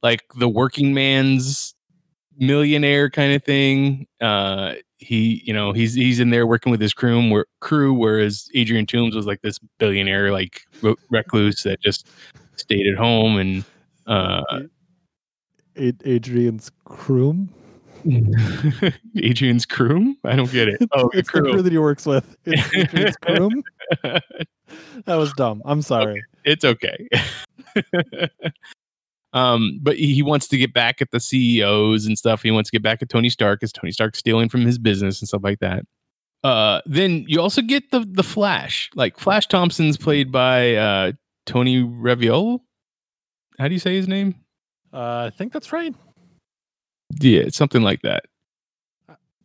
like 0.03 0.23
the 0.37 0.49
working 0.49 0.93
man's 0.93 1.75
millionaire 2.37 3.09
kind 3.09 3.33
of 3.33 3.45
thing. 3.45 4.07
Uh, 4.21 4.75
he, 4.99 5.43
you 5.47 5.53
know, 5.53 5.73
he's 5.73 5.95
he's 5.95 6.19
in 6.19 6.31
there 6.31 6.47
working 6.47 6.73
with 6.73 6.81
his 6.81 6.93
crew, 6.93 7.31
where, 7.31 7.47
crew, 7.61 7.95
whereas 7.95 8.49
Adrian 8.55 8.85
Toomes 8.85 9.15
was 9.15 9.27
like 9.27 9.43
this 9.43 9.61
billionaire, 9.79 10.33
like 10.33 10.63
recluse 11.11 11.63
that 11.63 11.81
just 11.81 12.09
stayed 12.57 12.87
at 12.87 12.97
home 12.97 13.39
and 13.39 13.65
uh, 14.07 14.43
Adrian's 15.77 16.71
Croom. 16.85 17.53
Adrian's 19.17 19.65
crew. 19.65 20.15
I 20.25 20.37
don't 20.37 20.53
get 20.53 20.69
it. 20.69 20.83
Oh, 20.93 21.11
it's 21.15 21.31
the 21.33 21.41
crew 21.41 21.53
crew. 21.53 21.63
that 21.63 21.73
he 21.73 21.79
works 21.79 22.05
with. 22.05 22.37
It's 22.45 22.75
Adrian's 22.75 23.17
Croom. 23.17 23.63
That 25.07 25.15
was 25.17 25.33
dumb. 25.35 25.63
I'm 25.65 25.83
sorry. 25.83 26.23
it's 26.45 26.65
okay. 26.65 27.09
um, 29.33 29.79
but 29.83 29.97
he 29.97 30.15
he 30.15 30.23
wants 30.23 30.49
to 30.49 30.59
get 30.59 30.75
back 30.75 31.01
at 31.01 31.11
the 31.11 31.21
CEOs 31.21 32.07
and 32.07 32.19
stuff. 32.19 32.43
He 32.43 32.51
wants 32.51 32.71
to 32.71 32.75
get 32.75 32.83
back 32.83 33.01
at 33.01 33.09
Tony 33.09 33.31
Stark 33.31 33.61
because 33.61 33.73
Tony 33.73 33.93
Stark's 33.93 34.19
stealing 34.19 34.49
from 34.49 34.63
his 34.63 34.79
business 34.79 35.21
and 35.21 35.29
stuff 35.29 35.43
like 35.43 35.61
that. 35.61 35.85
Uh, 36.43 36.83
then 36.85 37.25
you 37.27 37.41
also 37.41 37.63
get 37.63 37.91
the 37.91 38.01
the 38.01 38.23
Flash. 38.23 38.91
Like 38.95 39.19
Flash 39.19 39.47
Thompson's 39.47 39.97
played 39.97 40.31
by 40.31 40.75
uh, 40.75 41.13
Tony 41.47 41.83
Reviolo. 41.83 42.61
How 43.59 43.69
do 43.69 43.75
you 43.75 43.81
say 43.81 43.95
his 43.95 44.09
name? 44.09 44.35
Uh, 44.93 45.25
I 45.27 45.31
think 45.31 45.53
that's 45.53 45.73
right. 45.73 45.95
Yeah, 47.21 47.41
it's 47.41 47.57
something 47.57 47.83
like 47.83 48.03
that. 48.03 48.25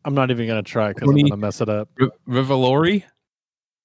I'm 0.06 0.16
not 0.16 0.32
even 0.32 0.48
gonna 0.48 0.64
try 0.64 0.94
because 0.94 1.10
I'm 1.10 1.18
gonna 1.18 1.38
mess 1.38 1.62
it 1.62 1.70
up. 1.70 1.90
Revolori. 2.28 3.04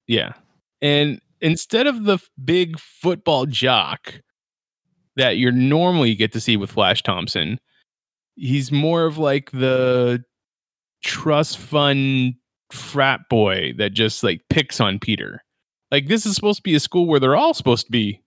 Yeah. 0.06 0.33
And 0.80 1.21
instead 1.40 1.87
of 1.87 2.04
the 2.04 2.18
big 2.42 2.78
football 2.78 3.47
jock 3.47 4.21
that 5.16 5.37
you 5.37 5.50
normally 5.50 6.14
get 6.14 6.33
to 6.33 6.40
see 6.40 6.56
with 6.56 6.71
Flash 6.71 7.02
Thompson, 7.02 7.59
he's 8.37 8.73
more 8.73 9.04
of 9.04 9.18
like 9.18 9.50
the 9.50 10.23
trust 11.02 11.59
fund 11.59 12.35
frat 12.71 13.21
boy 13.28 13.73
that 13.78 13.92
just 13.92 14.23
like 14.25 14.40
picks 14.49 14.80
on 14.80 14.99
Peter. 14.99 15.43
Like 15.94 16.08
this 16.08 16.26
is 16.26 16.34
supposed 16.34 16.56
to 16.56 16.62
be 16.64 16.74
a 16.74 16.80
school 16.80 17.06
where 17.06 17.20
they're 17.20 17.36
all 17.36 17.54
supposed 17.54 17.86
to 17.86 17.92
be 17.92 18.20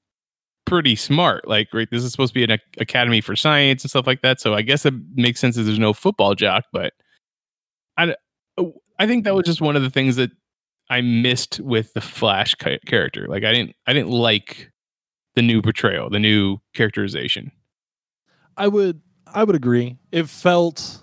pretty 0.66 0.96
smart. 0.96 1.46
Like 1.50 1.68
right, 1.74 1.90
this 1.92 2.02
is 2.02 2.14
supposed 2.14 2.30
to 2.30 2.40
be 2.40 2.46
an 2.46 2.52
ac- 2.52 2.62
academy 2.80 3.20
for 3.20 3.36
science 3.36 3.84
and 3.84 3.90
stuff 3.90 4.08
like 4.08 4.22
that. 4.22 4.40
So 4.40 4.54
I 4.54 4.62
guess 4.62 4.86
it 4.86 4.94
makes 5.16 5.42
sense 5.42 5.58
that 5.58 5.64
there's 5.64 5.78
no 5.78 5.92
football 5.92 6.34
jock, 6.34 6.64
but 6.72 6.94
I 7.98 8.16
uh, 8.58 8.64
I 9.00 9.06
think 9.06 9.26
that 9.26 9.36
was 9.36 9.46
just 9.46 9.60
one 9.60 9.76
of 9.76 9.82
the 9.82 9.90
things 9.90 10.16
that 10.16 10.32
I 10.90 11.02
missed 11.02 11.60
with 11.60 11.94
the 11.94 12.00
Flash 12.00 12.56
character. 12.56 13.28
Like 13.28 13.44
I 13.44 13.52
didn't 13.52 13.76
I 13.86 13.92
didn't 13.92 14.12
like 14.12 14.72
the 15.36 15.42
new 15.42 15.62
portrayal, 15.62 16.10
the 16.10 16.20
new 16.20 16.60
characterization. 16.74 17.52
I 18.56 18.70
would 18.70 19.02
I 19.26 19.44
would 19.44 19.58
agree. 19.58 19.98
It 20.14 20.30
felt 20.30 21.02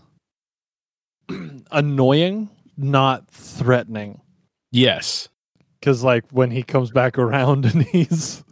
annoying, 1.71 2.49
not 2.79 3.31
threatening. 3.31 4.23
Yes. 4.73 5.29
Cause 5.85 6.03
like 6.03 6.25
when 6.31 6.51
he 6.51 6.63
comes 6.63 6.91
back 6.91 7.19
around 7.19 7.67
and 7.75 7.83
he's 7.83 8.43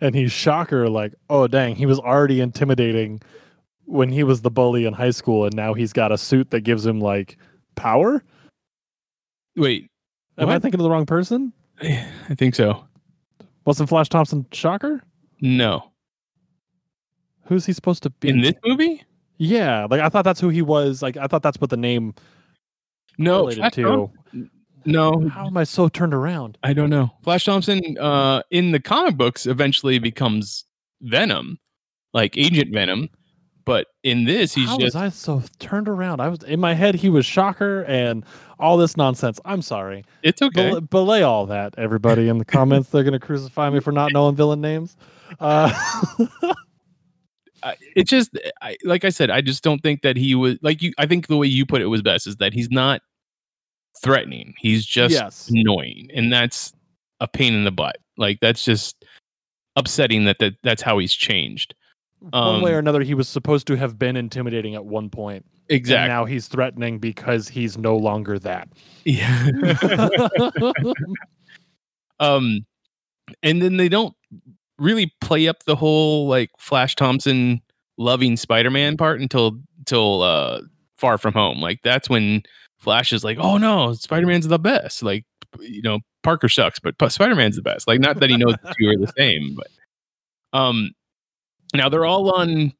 and 0.00 0.14
he's 0.14 0.30
shocker, 0.30 0.88
like, 0.88 1.14
oh 1.28 1.48
dang, 1.48 1.74
he 1.74 1.84
was 1.84 1.98
already 1.98 2.40
intimidating 2.40 3.20
when 3.86 4.08
he 4.10 4.22
was 4.22 4.42
the 4.42 4.50
bully 4.50 4.84
in 4.86 4.92
high 4.94 5.10
school 5.10 5.44
and 5.44 5.54
now 5.54 5.74
he's 5.74 5.92
got 5.92 6.12
a 6.12 6.18
suit 6.18 6.50
that 6.50 6.60
gives 6.60 6.86
him 6.86 7.00
like 7.00 7.38
power. 7.74 8.22
Wait. 9.56 9.90
Am 10.38 10.48
I 10.48 10.58
thinking 10.58 10.78
of 10.78 10.84
the 10.84 10.90
wrong 10.90 11.06
person? 11.06 11.52
I 11.82 12.34
think 12.36 12.54
so. 12.54 12.84
Wasn't 13.64 13.88
Flash 13.88 14.08
Thompson 14.08 14.46
shocker? 14.52 15.02
No. 15.40 15.90
Who's 17.46 17.66
he 17.66 17.72
supposed 17.72 18.02
to 18.04 18.10
be? 18.10 18.28
In 18.28 18.40
this 18.42 18.54
movie? 18.64 19.02
yeah, 19.38 19.86
like 19.90 20.00
I 20.00 20.08
thought 20.08 20.22
that's 20.22 20.40
who 20.40 20.50
he 20.50 20.62
was. 20.62 21.02
Like 21.02 21.16
I 21.16 21.26
thought 21.26 21.42
that's 21.42 21.60
what 21.60 21.70
the 21.70 21.76
name 21.76 22.14
No. 23.18 23.40
related 23.40 23.60
Flash 23.60 23.72
to. 23.74 23.82
Thom- 23.82 24.50
no. 24.86 25.28
How 25.28 25.46
am 25.46 25.56
I 25.56 25.64
so 25.64 25.88
turned 25.88 26.14
around? 26.14 26.58
I 26.62 26.72
don't 26.72 26.90
know. 26.90 27.10
Flash 27.22 27.44
Thompson 27.44 27.96
uh 27.98 28.42
in 28.50 28.72
the 28.72 28.80
comic 28.80 29.16
books 29.16 29.46
eventually 29.46 29.98
becomes 29.98 30.64
Venom, 31.02 31.58
like 32.14 32.36
Agent 32.38 32.72
Venom, 32.72 33.08
but 33.64 33.88
in 34.02 34.24
this 34.24 34.54
he's 34.54 34.68
How 34.68 34.78
just 34.78 34.94
was 34.94 34.96
I 34.96 35.08
so 35.10 35.42
turned 35.58 35.88
around? 35.88 36.20
I 36.20 36.28
was 36.28 36.42
in 36.44 36.60
my 36.60 36.72
head. 36.74 36.94
He 36.94 37.08
was 37.10 37.26
shocker 37.26 37.82
and 37.84 38.24
all 38.58 38.76
this 38.76 38.96
nonsense. 38.96 39.38
I'm 39.44 39.60
sorry. 39.62 40.04
it's 40.22 40.40
okay. 40.40 40.70
Bel- 40.70 40.80
belay 40.80 41.22
all 41.22 41.46
that, 41.46 41.74
everybody 41.76 42.28
in 42.28 42.38
the 42.38 42.44
comments. 42.44 42.88
They're 42.90 43.04
gonna 43.04 43.18
crucify 43.20 43.68
me 43.70 43.80
for 43.80 43.92
not 43.92 44.12
knowing 44.12 44.36
villain 44.36 44.60
names. 44.60 44.96
Uh, 45.40 45.70
I- 47.62 47.76
it 47.96 48.04
just 48.04 48.30
I, 48.62 48.76
like 48.84 49.04
I 49.04 49.08
said, 49.08 49.30
I 49.30 49.40
just 49.40 49.62
don't 49.64 49.80
think 49.80 50.02
that 50.02 50.16
he 50.16 50.34
was 50.34 50.56
like 50.62 50.82
you. 50.82 50.92
I 50.98 51.06
think 51.06 51.26
the 51.26 51.36
way 51.36 51.46
you 51.46 51.66
put 51.66 51.82
it 51.82 51.86
was 51.86 52.02
best 52.02 52.26
is 52.26 52.36
that 52.36 52.52
he's 52.52 52.70
not 52.70 53.00
threatening. 54.02 54.54
He's 54.58 54.84
just 54.84 55.12
yes, 55.12 55.48
annoying, 55.50 56.08
and 56.14 56.32
that's 56.32 56.72
a 57.20 57.28
pain 57.28 57.54
in 57.54 57.64
the 57.64 57.70
butt. 57.70 57.96
Like 58.16 58.40
that's 58.40 58.64
just 58.64 59.04
upsetting 59.76 60.24
that, 60.24 60.38
that 60.40 60.54
that's 60.62 60.82
how 60.82 60.98
he's 60.98 61.14
changed. 61.14 61.74
one 62.20 62.62
way 62.62 62.70
um, 62.70 62.76
or 62.76 62.78
another, 62.78 63.02
he 63.02 63.14
was 63.14 63.28
supposed 63.28 63.66
to 63.68 63.76
have 63.76 63.98
been 63.98 64.16
intimidating 64.16 64.74
at 64.74 64.84
one 64.84 65.10
point, 65.10 65.44
point. 65.44 65.46
Exactly. 65.68 66.08
now 66.08 66.24
he's 66.24 66.48
threatening 66.48 66.98
because 66.98 67.48
he's 67.48 67.76
no 67.76 67.96
longer 67.96 68.38
that. 68.38 68.68
Yeah. 69.04 69.50
um, 72.20 72.64
and 73.42 73.60
then 73.62 73.76
they 73.76 73.88
don't 73.88 74.14
really 74.78 75.12
play 75.20 75.48
up 75.48 75.64
the 75.64 75.76
whole 75.76 76.28
like 76.28 76.50
Flash 76.58 76.94
Thompson 76.96 77.60
loving 77.98 78.36
Spider-Man 78.36 78.96
part 78.96 79.20
until 79.20 79.58
until 79.78 80.22
uh 80.22 80.60
Far 80.96 81.18
From 81.18 81.34
Home. 81.34 81.60
Like 81.60 81.80
that's 81.82 82.08
when 82.08 82.42
Flash 82.78 83.12
is 83.12 83.24
like, 83.24 83.38
"Oh 83.38 83.58
no, 83.58 83.94
Spider-Man's 83.94 84.48
the 84.48 84.58
best." 84.58 85.02
Like 85.02 85.24
you 85.60 85.82
know, 85.82 86.00
Parker 86.22 86.48
sucks, 86.48 86.78
but 86.78 86.94
Spider-Man's 87.12 87.56
the 87.56 87.62
best. 87.62 87.88
Like 87.88 88.00
not 88.00 88.20
that 88.20 88.30
he 88.30 88.36
knows 88.36 88.54
the 88.62 88.74
two 88.78 88.88
are 88.88 88.96
the 88.96 89.12
same, 89.16 89.56
but 89.56 90.58
um 90.58 90.90
now 91.74 91.88
they're 91.88 92.04
all 92.06 92.32
on 92.34 92.72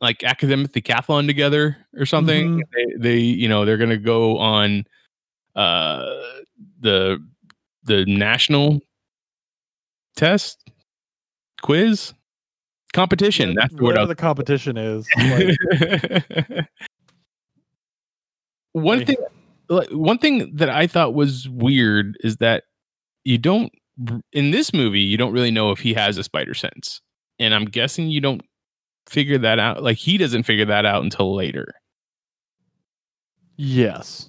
like 0.00 0.22
academic 0.22 0.72
decathlon 0.72 1.26
together 1.26 1.76
or 1.96 2.06
something. 2.06 2.62
They, 2.74 2.86
they 2.98 3.18
you 3.18 3.48
know, 3.48 3.64
they're 3.64 3.76
going 3.76 3.90
to 3.90 3.96
go 3.96 4.38
on 4.38 4.84
uh 5.56 6.06
the 6.80 7.18
the 7.84 8.04
national 8.06 8.80
test 10.16 10.70
quiz 11.62 12.12
competition. 12.92 13.54
That's 13.54 13.74
the 13.74 13.82
word. 13.82 14.06
The 14.06 14.14
competition 14.14 14.76
is. 14.76 15.08
Like, 15.16 16.66
one 18.72 19.04
thing 19.04 19.16
like, 19.68 19.88
one 19.90 20.18
thing 20.18 20.50
that 20.56 20.70
I 20.70 20.86
thought 20.86 21.14
was 21.14 21.48
weird 21.48 22.16
is 22.20 22.38
that 22.38 22.64
you 23.24 23.38
don't 23.38 23.72
in 24.32 24.52
this 24.52 24.72
movie 24.72 25.00
you 25.00 25.16
don't 25.16 25.32
really 25.32 25.50
know 25.50 25.72
if 25.72 25.80
he 25.80 25.92
has 25.94 26.18
a 26.18 26.24
spider 26.24 26.54
sense. 26.54 27.00
And 27.40 27.54
I'm 27.54 27.64
guessing 27.66 28.08
you 28.10 28.20
don't 28.20 28.42
figure 29.08 29.38
that 29.38 29.58
out 29.58 29.82
like 29.82 29.96
he 29.96 30.18
doesn't 30.18 30.44
figure 30.44 30.66
that 30.66 30.84
out 30.86 31.02
until 31.02 31.34
later. 31.34 31.74
yes. 33.56 34.28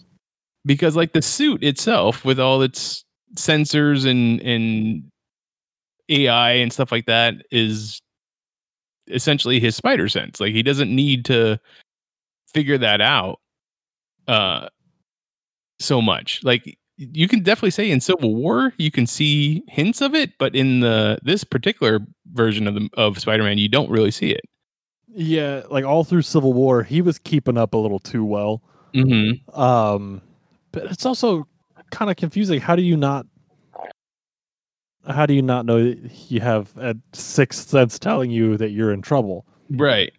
Because 0.66 0.96
like 0.96 1.14
the 1.14 1.22
suit 1.22 1.64
itself 1.64 2.26
with 2.26 2.40
all 2.40 2.62
its 2.62 3.06
sensors 3.36 4.06
and 4.10 4.42
and 4.42 5.04
AI 6.10 6.52
and 6.54 6.74
stuff 6.74 6.92
like 6.92 7.06
that 7.06 7.36
is 7.52 8.02
essentially 9.08 9.60
his 9.60 9.76
spider 9.76 10.10
sense. 10.10 10.40
Like 10.40 10.54
he 10.54 10.64
doesn't 10.64 10.94
need 10.94 11.26
to 11.26 11.60
figure 12.54 12.78
that 12.80 13.00
out 13.02 13.40
uh 14.28 14.68
so 15.80 16.02
much. 16.02 16.44
Like 16.44 16.78
you 16.98 17.28
can 17.28 17.42
definitely 17.42 17.72
say 17.72 17.90
in 17.90 18.02
Civil 18.02 18.36
War 18.36 18.74
you 18.78 18.92
can 18.92 19.08
see 19.08 19.64
hints 19.68 20.02
of 20.02 20.14
it, 20.14 20.38
but 20.38 20.56
in 20.56 20.82
the 20.82 21.20
this 21.24 21.44
particular 21.44 22.00
version 22.34 22.68
of 22.68 22.76
the 22.76 22.90
of 22.96 23.20
Spider-Man 23.20 23.58
you 23.58 23.70
don't 23.70 23.90
really 23.90 24.12
see 24.12 24.32
it. 24.32 24.42
Yeah, 25.08 25.64
like 25.70 25.86
all 25.86 26.04
through 26.04 26.22
Civil 26.22 26.54
War, 26.54 26.84
he 26.84 27.02
was 27.02 27.18
keeping 27.18 27.58
up 27.58 27.74
a 27.74 27.78
little 27.78 28.00
too 28.00 28.24
well. 28.24 28.62
Mm-hmm. 28.94 29.60
Um, 29.60 30.22
but 30.72 30.84
it's 30.86 31.06
also 31.06 31.48
kind 31.90 32.12
of 32.12 32.18
confusing. 32.18 32.60
How 32.60 32.76
do 32.76 32.82
you 32.82 32.96
not? 32.96 33.26
How 35.08 35.26
do 35.26 35.34
you 35.34 35.42
not 35.42 35.66
know 35.66 35.84
that 35.84 36.12
you 36.30 36.42
have 36.42 36.76
a 36.78 36.96
sixth 37.14 37.70
sense 37.70 37.98
telling 37.98 38.30
you 38.30 38.58
that 38.58 38.70
you're 38.70 38.92
in 38.92 39.02
trouble? 39.02 39.48
Right. 39.72 40.12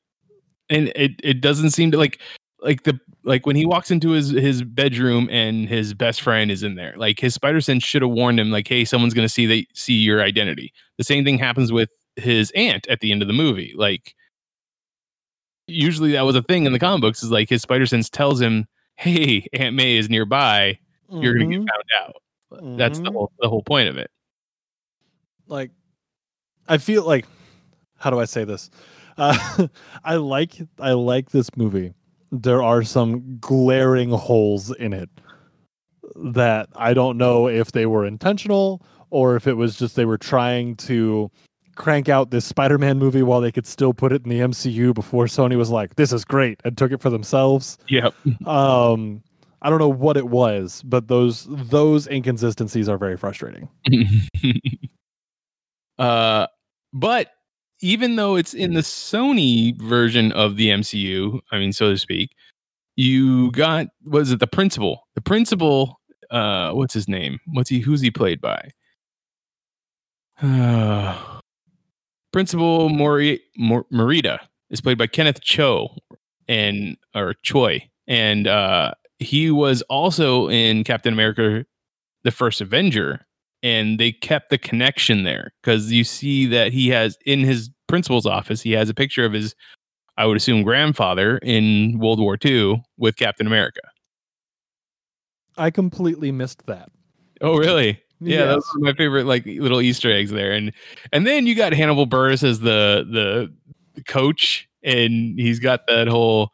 And 0.68 0.88
it 0.96 1.12
it 1.22 1.40
doesn't 1.40 1.70
seem 1.70 1.90
to 1.92 1.98
like 1.98 2.20
like 2.62 2.82
the 2.84 2.98
like 3.24 3.46
when 3.46 3.56
he 3.56 3.64
walks 3.66 3.90
into 3.90 4.10
his 4.10 4.30
his 4.30 4.62
bedroom 4.62 5.28
and 5.30 5.68
his 5.68 5.94
best 5.94 6.20
friend 6.22 6.50
is 6.50 6.62
in 6.62 6.74
there. 6.74 6.94
Like 6.96 7.18
his 7.20 7.34
spider 7.34 7.60
sense 7.60 7.82
should 7.84 8.02
have 8.02 8.10
warned 8.10 8.38
him 8.40 8.50
like 8.50 8.68
hey 8.68 8.84
someone's 8.84 9.14
going 9.14 9.24
to 9.26 9.32
see 9.32 9.46
they 9.46 9.66
see 9.74 9.94
your 9.94 10.22
identity. 10.22 10.72
The 10.98 11.04
same 11.04 11.24
thing 11.24 11.38
happens 11.38 11.72
with 11.72 11.90
his 12.16 12.50
aunt 12.52 12.86
at 12.88 13.00
the 13.00 13.12
end 13.12 13.22
of 13.22 13.28
the 13.28 13.34
movie. 13.34 13.72
Like 13.76 14.14
usually 15.66 16.12
that 16.12 16.22
was 16.22 16.36
a 16.36 16.42
thing 16.42 16.66
in 16.66 16.72
the 16.72 16.78
comic 16.78 17.00
books 17.02 17.22
is 17.22 17.30
like 17.30 17.48
his 17.48 17.62
spider 17.62 17.86
sense 17.86 18.10
tells 18.10 18.40
him 18.40 18.66
hey 18.96 19.46
Aunt 19.54 19.74
May 19.74 19.96
is 19.96 20.10
nearby. 20.10 20.78
You're 21.12 21.34
going 21.36 21.50
to 21.50 21.56
get 21.58 21.64
Mhm. 21.64 21.68
found 21.68 21.84
out. 21.98 22.76
That's 22.78 22.98
the 23.00 23.10
Mhm. 23.10 23.12
whole 23.14 23.32
the 23.40 23.48
whole 23.48 23.62
point 23.62 23.88
of 23.88 23.96
it. 23.96 24.10
like 25.46 25.70
I 26.68 26.78
feel 26.78 27.04
like 27.04 27.26
how 27.96 28.10
do 28.10 28.20
I 28.20 28.24
say 28.24 28.44
this? 28.44 28.70
Uh, 29.16 29.66
I 30.04 30.16
like 30.16 30.56
I 30.78 30.92
like 30.92 31.30
this 31.30 31.56
movie. 31.56 31.92
There 32.32 32.62
are 32.62 32.82
some 32.82 33.38
glaring 33.40 34.10
holes 34.10 34.70
in 34.70 34.92
it 34.92 35.10
that 36.16 36.68
I 36.76 36.94
don't 36.94 37.18
know 37.18 37.48
if 37.48 37.72
they 37.72 37.86
were 37.86 38.04
intentional 38.04 38.82
or 39.10 39.36
if 39.36 39.46
it 39.46 39.54
was 39.54 39.76
just 39.76 39.96
they 39.96 40.04
were 40.04 40.18
trying 40.18 40.76
to 40.76 41.30
crank 41.74 42.08
out 42.08 42.30
this 42.30 42.44
Spider-Man 42.44 42.98
movie 42.98 43.22
while 43.22 43.40
they 43.40 43.50
could 43.50 43.66
still 43.66 43.94
put 43.94 44.12
it 44.12 44.24
in 44.24 44.28
the 44.28 44.40
MCU 44.40 44.94
before 44.94 45.26
Sony 45.26 45.56
was 45.56 45.70
like, 45.70 45.96
"This 45.96 46.12
is 46.12 46.24
great," 46.24 46.60
and 46.64 46.76
took 46.76 46.92
it 46.92 47.00
for 47.00 47.10
themselves. 47.10 47.78
Yep. 47.88 48.14
Um, 48.46 49.22
I 49.62 49.70
don't 49.70 49.78
know 49.78 49.88
what 49.88 50.16
it 50.16 50.28
was, 50.28 50.82
but 50.84 51.08
those 51.08 51.46
those 51.48 52.06
inconsistencies 52.06 52.88
are 52.88 52.98
very 52.98 53.16
frustrating. 53.16 53.68
uh, 55.98 56.46
but 56.92 57.28
even 57.80 58.16
though 58.16 58.36
it's 58.36 58.54
in 58.54 58.74
the 58.74 58.80
Sony 58.80 59.76
version 59.80 60.32
of 60.32 60.56
the 60.56 60.68
MCU, 60.68 61.40
I 61.50 61.58
mean, 61.58 61.72
so 61.72 61.90
to 61.90 61.98
speak, 61.98 62.30
you 62.96 63.50
got 63.52 63.86
was 64.04 64.32
it 64.32 64.40
the 64.40 64.46
principal? 64.46 65.06
The 65.14 65.20
principal, 65.20 66.00
uh, 66.30 66.72
what's 66.72 66.94
his 66.94 67.08
name? 67.08 67.38
What's 67.46 67.70
he? 67.70 67.80
Who's 67.80 68.00
he 68.00 68.10
played 68.10 68.40
by? 68.40 68.70
Uh, 70.42 71.40
principal 72.32 72.88
Mori, 72.90 73.40
Mor- 73.56 73.86
Morita 73.92 74.38
is 74.70 74.80
played 74.80 74.98
by 74.98 75.06
Kenneth 75.06 75.40
Cho 75.40 75.96
and 76.48 76.96
or 77.14 77.34
Choi, 77.42 77.88
and 78.06 78.46
uh, 78.46 78.92
he 79.18 79.50
was 79.50 79.82
also 79.82 80.48
in 80.48 80.84
Captain 80.84 81.12
America: 81.12 81.64
The 82.24 82.30
First 82.30 82.60
Avenger, 82.60 83.26
and 83.62 83.98
they 84.00 84.12
kept 84.12 84.50
the 84.50 84.58
connection 84.58 85.24
there 85.24 85.52
because 85.62 85.92
you 85.92 86.04
see 86.04 86.46
that 86.46 86.72
he 86.72 86.88
has 86.88 87.16
in 87.26 87.40
his 87.40 87.70
principal's 87.88 88.26
office 88.26 88.62
he 88.62 88.72
has 88.72 88.88
a 88.88 88.94
picture 88.94 89.24
of 89.24 89.32
his, 89.32 89.54
I 90.16 90.26
would 90.26 90.36
assume, 90.36 90.62
grandfather 90.62 91.38
in 91.38 91.98
World 91.98 92.20
War 92.20 92.38
II 92.44 92.82
with 92.98 93.16
Captain 93.16 93.46
America. 93.46 93.80
I 95.56 95.70
completely 95.70 96.32
missed 96.32 96.66
that. 96.66 96.90
Oh, 97.40 97.56
really? 97.56 98.00
Yeah, 98.20 98.54
Yes. 98.54 98.62
were 98.74 98.80
my 98.84 98.92
favorite 98.92 99.24
like 99.24 99.46
little 99.46 99.80
Easter 99.80 100.12
eggs 100.12 100.30
there, 100.30 100.52
and 100.52 100.72
and 101.12 101.26
then 101.26 101.46
you 101.46 101.54
got 101.54 101.72
Hannibal 101.72 102.06
Buress 102.06 102.42
as 102.44 102.60
the 102.60 103.06
the, 103.10 103.52
the 103.94 104.04
coach, 104.04 104.68
and 104.82 105.38
he's 105.40 105.58
got 105.58 105.86
that 105.88 106.06
whole. 106.06 106.50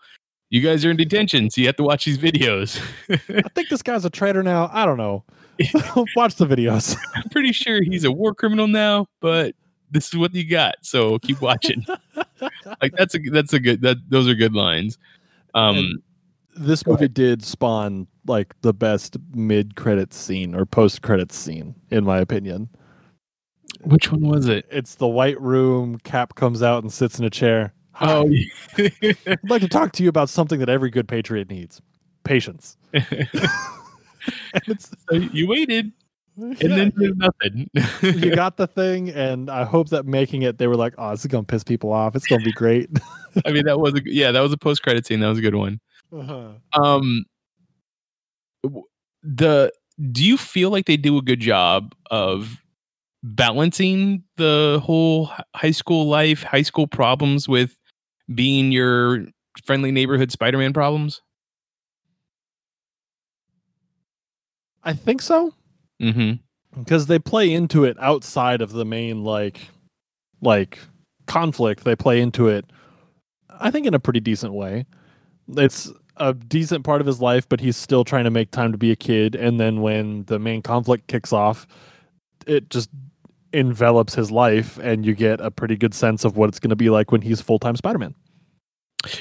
You 0.49 0.61
guys 0.61 0.85
are 0.85 0.93
in 0.93 0.97
detention, 0.97 1.51
so 1.51 1.61
you 1.61 1.67
have 1.67 1.75
to 1.77 1.83
watch 1.83 2.05
these 2.05 2.19
videos. 2.19 2.81
I 3.45 3.49
think 3.49 3.69
this 3.69 3.83
guy's 3.83 4.05
a 4.05 4.11
traitor 4.11 4.45
now. 4.45 4.71
I 4.73 4.87
don't 4.87 4.97
know. 4.97 5.25
Watch 6.17 6.37
the 6.37 6.47
videos. 6.47 6.97
I'm 7.15 7.29
pretty 7.31 7.53
sure 7.53 7.83
he's 7.83 8.05
a 8.05 8.13
war 8.13 8.35
criminal 8.35 8.67
now, 8.69 9.07
but 9.21 9.55
this 9.91 10.09
is 10.09 10.17
what 10.17 10.35
you 10.35 10.49
got, 10.49 10.77
so 10.83 11.19
keep 11.21 11.41
watching. 11.41 11.85
like 12.83 12.93
that's 12.97 13.15
a 13.15 13.19
that's 13.31 13.53
a 13.53 13.61
good 13.61 13.83
that 13.83 13.97
those 14.09 14.29
are 14.29 14.35
good 14.35 14.55
lines. 14.55 14.99
Um, 15.55 15.77
And 15.77 16.03
this 16.57 16.87
movie 16.87 17.09
did 17.09 17.45
spawn 17.45 18.07
like 18.27 18.55
the 18.63 18.75
best 18.75 19.17
mid 19.35 19.77
credits 19.77 20.17
scene 20.17 20.55
or 20.55 20.67
post 20.67 21.03
credits 21.03 21.37
scene, 21.37 21.75
in 21.91 22.05
my 22.05 22.19
opinion. 22.19 22.69
which 23.83 24.11
one 24.11 24.23
was 24.23 24.49
it? 24.49 24.67
It's 24.71 24.97
the 24.97 25.07
white 25.07 25.41
room. 25.41 25.99
Cap 26.05 26.35
comes 26.35 26.63
out 26.63 26.83
and 26.83 26.93
sits 26.93 27.19
in 27.19 27.25
a 27.25 27.31
chair. 27.31 27.73
Hi, 27.93 28.13
Oh, 28.13 28.29
I'd 28.77 29.39
like 29.49 29.63
to 29.63 29.69
talk 29.69 29.93
to 29.93 30.03
you 30.03 30.09
about 30.11 30.29
something 30.29 30.59
that 30.61 30.69
every 30.69 30.91
good 30.91 31.09
patriot 31.09 31.49
needs: 31.49 31.81
patience. 32.25 32.77
So 35.09 35.16
you 35.16 35.49
waited 35.49 35.92
and 36.37 36.56
yeah, 36.60 36.69
then 36.69 36.93
did 36.99 37.19
nothing. 37.19 37.71
you 38.21 38.34
got 38.34 38.56
the 38.56 38.67
thing, 38.67 39.10
and 39.10 39.50
I 39.50 39.65
hope 39.65 39.89
that 39.91 40.06
making 40.06 40.43
it, 40.43 40.58
they 40.58 40.67
were 40.67 40.76
like, 40.76 40.95
"Oh, 40.99 41.10
this 41.10 41.21
is 41.21 41.26
gonna 41.26 41.45
piss 41.45 41.65
people 41.65 41.93
off. 41.93 42.15
It's 42.15 42.26
gonna 42.26 42.45
be 42.45 42.52
great." 42.52 42.91
I 43.47 43.52
mean, 43.52 43.65
that 43.65 43.80
was 43.80 43.95
a 43.95 44.02
yeah, 44.04 44.32
that 44.32 44.41
was 44.41 44.52
a 44.52 44.58
post 44.58 44.82
credit 44.82 45.06
scene. 45.06 45.21
That 45.21 45.28
was 45.28 45.39
a 45.39 45.43
good 45.43 45.54
one. 45.54 45.80
Uh-huh. 46.12 46.52
Um, 46.80 47.25
the 49.23 49.73
do 50.12 50.25
you 50.25 50.36
feel 50.36 50.71
like 50.71 50.86
they 50.86 50.97
do 50.97 51.17
a 51.17 51.23
good 51.23 51.41
job 51.41 51.95
of 52.10 52.60
balancing 53.23 54.23
the 54.36 54.80
whole 54.84 55.30
high 55.54 55.71
school 55.71 56.06
life, 56.06 56.43
high 56.43 56.62
school 56.62 56.86
problems 56.86 57.49
with 57.49 57.78
being 58.34 58.73
your 58.73 59.26
friendly 59.65 59.91
neighborhood 59.91 60.30
Spider-Man 60.30 60.73
problems? 60.75 61.23
I 64.87 64.95
think 64.95 65.21
so. 65.21 65.53
Mm-hmm. 66.01 66.81
because 66.81 67.07
they 67.07 67.19
play 67.19 67.53
into 67.53 67.85
it 67.85 67.97
outside 68.01 68.61
of 68.61 68.73
the 68.73 68.85
main 68.85 69.25
like 69.25 69.69
like 70.43 70.79
conflict 71.27 71.85
they 71.85 71.97
play 71.97 72.21
into 72.21 72.49
it 72.49 72.67
i 73.61 73.71
think 73.71 73.87
in 73.87 73.95
a 73.95 73.99
pretty 73.99 74.21
decent 74.21 74.53
way 74.53 74.85
it's 75.57 75.91
a 76.19 76.35
decent 76.35 76.85
part 76.85 77.01
of 77.01 77.07
his 77.07 77.19
life 77.19 77.49
but 77.49 77.61
he's 77.61 77.79
still 77.79 78.05
trying 78.05 78.25
to 78.25 78.31
make 78.31 78.51
time 78.51 78.73
to 78.73 78.79
be 78.79 78.93
a 78.93 78.97
kid 78.97 79.35
and 79.35 79.59
then 79.59 79.81
when 79.81 80.25
the 80.25 80.39
main 80.39 80.61
conflict 80.61 81.07
kicks 81.09 81.33
off 81.33 81.67
it 82.47 82.69
just 82.69 82.91
envelops 83.55 84.15
his 84.15 84.31
life 84.31 84.79
and 84.83 85.07
you 85.07 85.15
get 85.15 85.41
a 85.41 85.51
pretty 85.51 85.77
good 85.77 85.95
sense 85.95 86.27
of 86.27 86.37
what 86.37 86.51
it's 86.51 86.59
going 86.61 86.69
to 86.69 86.77
be 86.77 86.91
like 86.91 87.11
when 87.11 87.23
he's 87.23 87.41
full-time 87.41 87.75
spider-man 87.75 88.15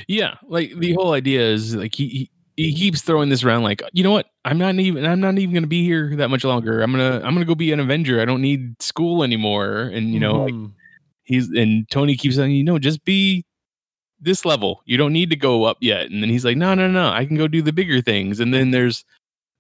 Yeah, 0.08 0.36
like 0.48 0.74
the 0.78 0.94
whole 0.94 1.14
idea 1.14 1.42
is 1.42 1.76
like 1.76 1.94
he, 1.96 2.08
he 2.08 2.32
he 2.58 2.74
keeps 2.74 3.02
throwing 3.02 3.30
this 3.30 3.44
around 3.44 3.64
like 3.64 3.82
you 3.94 4.04
know 4.04 4.12
what 4.12 4.28
I'm 4.46 4.58
not 4.58 4.76
even 4.76 5.06
I'm 5.06 5.20
not 5.20 5.38
even 5.38 5.54
gonna 5.54 5.68
be 5.68 5.84
here 5.84 6.16
that 6.16 6.30
much 6.30 6.44
longer. 6.44 6.82
I'm 6.82 6.92
gonna 6.92 7.22
I'm 7.24 7.34
gonna 7.34 7.46
go 7.46 7.56
be 7.56 7.72
an 7.72 7.80
Avenger. 7.80 8.22
I 8.22 8.26
don't 8.26 8.42
need 8.42 8.82
school 8.82 9.24
anymore. 9.24 9.92
And 9.94 10.14
you 10.14 10.20
know 10.20 10.36
like 10.44 10.54
Mhm. 10.54 10.72
he's 11.24 11.50
and 11.50 11.90
Tony 11.90 12.16
keeps 12.16 12.36
saying 12.38 12.52
you 12.52 12.64
know 12.64 12.80
just 12.80 13.04
be 13.06 13.44
this 14.20 14.46
level. 14.46 14.82
You 14.86 14.98
don't 14.98 15.14
need 15.14 15.30
to 15.32 15.36
go 15.36 15.66
up 15.66 15.78
yet. 15.82 16.10
And 16.10 16.22
then 16.24 16.30
he's 16.30 16.46
like 16.46 16.58
no 16.58 16.74
no 16.74 16.90
no 16.90 17.10
I 17.10 17.26
can 17.26 17.36
go 17.38 17.48
do 17.48 17.62
the 17.62 17.74
bigger 17.74 18.02
things. 18.02 18.40
And 18.40 18.54
then 18.54 18.72
there's 18.72 19.04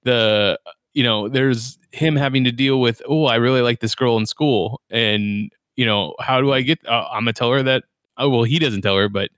the 0.03 0.60
you 0.93 1.03
know 1.03 1.27
there's 1.27 1.77
him 1.91 2.15
having 2.15 2.43
to 2.45 2.51
deal 2.51 2.79
with 2.79 3.01
oh 3.08 3.25
I 3.25 3.36
really 3.36 3.62
like 3.62 3.79
this 3.81 3.95
girl 3.95 4.17
in 4.17 4.25
school 4.25 4.79
and 4.89 5.51
you 5.75 5.86
know 5.86 6.15
how 6.19 6.39
do 6.41 6.53
I 6.53 6.62
get 6.62 6.79
uh, 6.88 7.08
I'm 7.12 7.21
gonna 7.23 7.34
tell 7.34 7.51
her 7.51 7.63
that 7.63 7.84
oh 8.17 8.29
well 8.29 8.43
he 8.43 8.60
doesn't 8.60 8.81
tell 8.84 8.95
her 8.97 9.10
but 9.10 9.29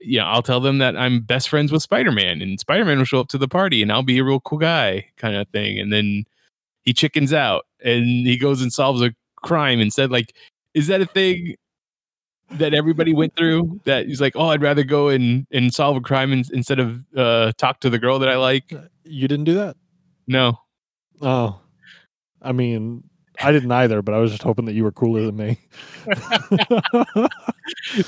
yeah, 0.00 0.26
I'll 0.26 0.42
tell 0.42 0.60
them 0.60 0.78
that 0.78 0.96
I'm 0.96 1.20
best 1.20 1.48
friends 1.48 1.72
with 1.72 1.82
Spider 1.82 2.12
Man, 2.12 2.42
and 2.42 2.60
Spider 2.60 2.84
Man 2.84 2.98
will 2.98 3.04
show 3.04 3.20
up 3.20 3.28
to 3.28 3.38
the 3.38 3.48
party, 3.48 3.82
and 3.82 3.90
I'll 3.92 4.02
be 4.02 4.18
a 4.18 4.24
real 4.24 4.40
cool 4.40 4.58
guy, 4.58 5.06
kind 5.16 5.34
of 5.36 5.48
thing. 5.48 5.78
And 5.78 5.92
then 5.92 6.24
he 6.82 6.92
chickens 6.92 7.32
out, 7.32 7.66
and 7.82 8.04
he 8.26 8.36
goes 8.36 8.60
and 8.62 8.72
solves 8.72 9.02
a 9.02 9.14
crime 9.36 9.80
instead. 9.80 10.10
Like, 10.10 10.34
is 10.74 10.86
that 10.88 11.00
a 11.00 11.06
thing 11.06 11.56
that 12.50 12.74
everybody 12.74 13.14
went 13.14 13.34
through? 13.36 13.80
That 13.84 14.06
he's 14.06 14.20
like, 14.20 14.34
oh, 14.36 14.48
I'd 14.48 14.62
rather 14.62 14.84
go 14.84 15.08
and 15.08 15.46
and 15.50 15.72
solve 15.72 15.96
a 15.96 16.00
crime 16.00 16.32
in, 16.32 16.44
instead 16.52 16.78
of 16.80 17.00
uh, 17.16 17.52
talk 17.56 17.80
to 17.80 17.90
the 17.90 17.98
girl 17.98 18.18
that 18.18 18.28
I 18.28 18.36
like. 18.36 18.72
you 19.04 19.28
didn't 19.28 19.44
do 19.44 19.54
that 19.54 19.76
No, 20.26 20.58
oh 21.20 21.60
i 22.42 22.52
mean 22.52 23.02
i 23.42 23.52
didn't 23.52 23.72
either 23.72 24.02
but 24.02 24.14
i 24.14 24.18
was 24.18 24.30
just 24.30 24.42
hoping 24.42 24.64
that 24.64 24.74
you 24.74 24.84
were 24.84 24.92
cooler 24.92 25.22
than 25.22 25.36
me 25.36 25.58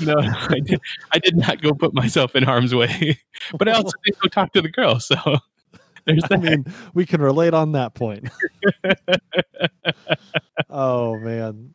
no, 0.00 0.16
I 0.18 0.60
did, 0.62 0.80
I 1.12 1.18
did 1.18 1.36
not 1.36 1.62
go 1.62 1.72
put 1.72 1.94
myself 1.94 2.36
in 2.36 2.42
harm's 2.42 2.74
way, 2.74 3.18
but 3.58 3.68
I 3.68 3.72
also 3.72 3.92
didn't 4.04 4.20
go 4.20 4.28
talk 4.28 4.52
to 4.52 4.62
the 4.62 4.68
girl. 4.68 5.00
So 5.00 5.16
there's 6.04 6.24
I 6.30 6.36
mean, 6.36 6.64
we 6.94 7.06
can 7.06 7.20
relate 7.20 7.54
on 7.54 7.72
that 7.72 7.94
point. 7.94 8.28
oh 10.70 11.16
man. 11.18 11.74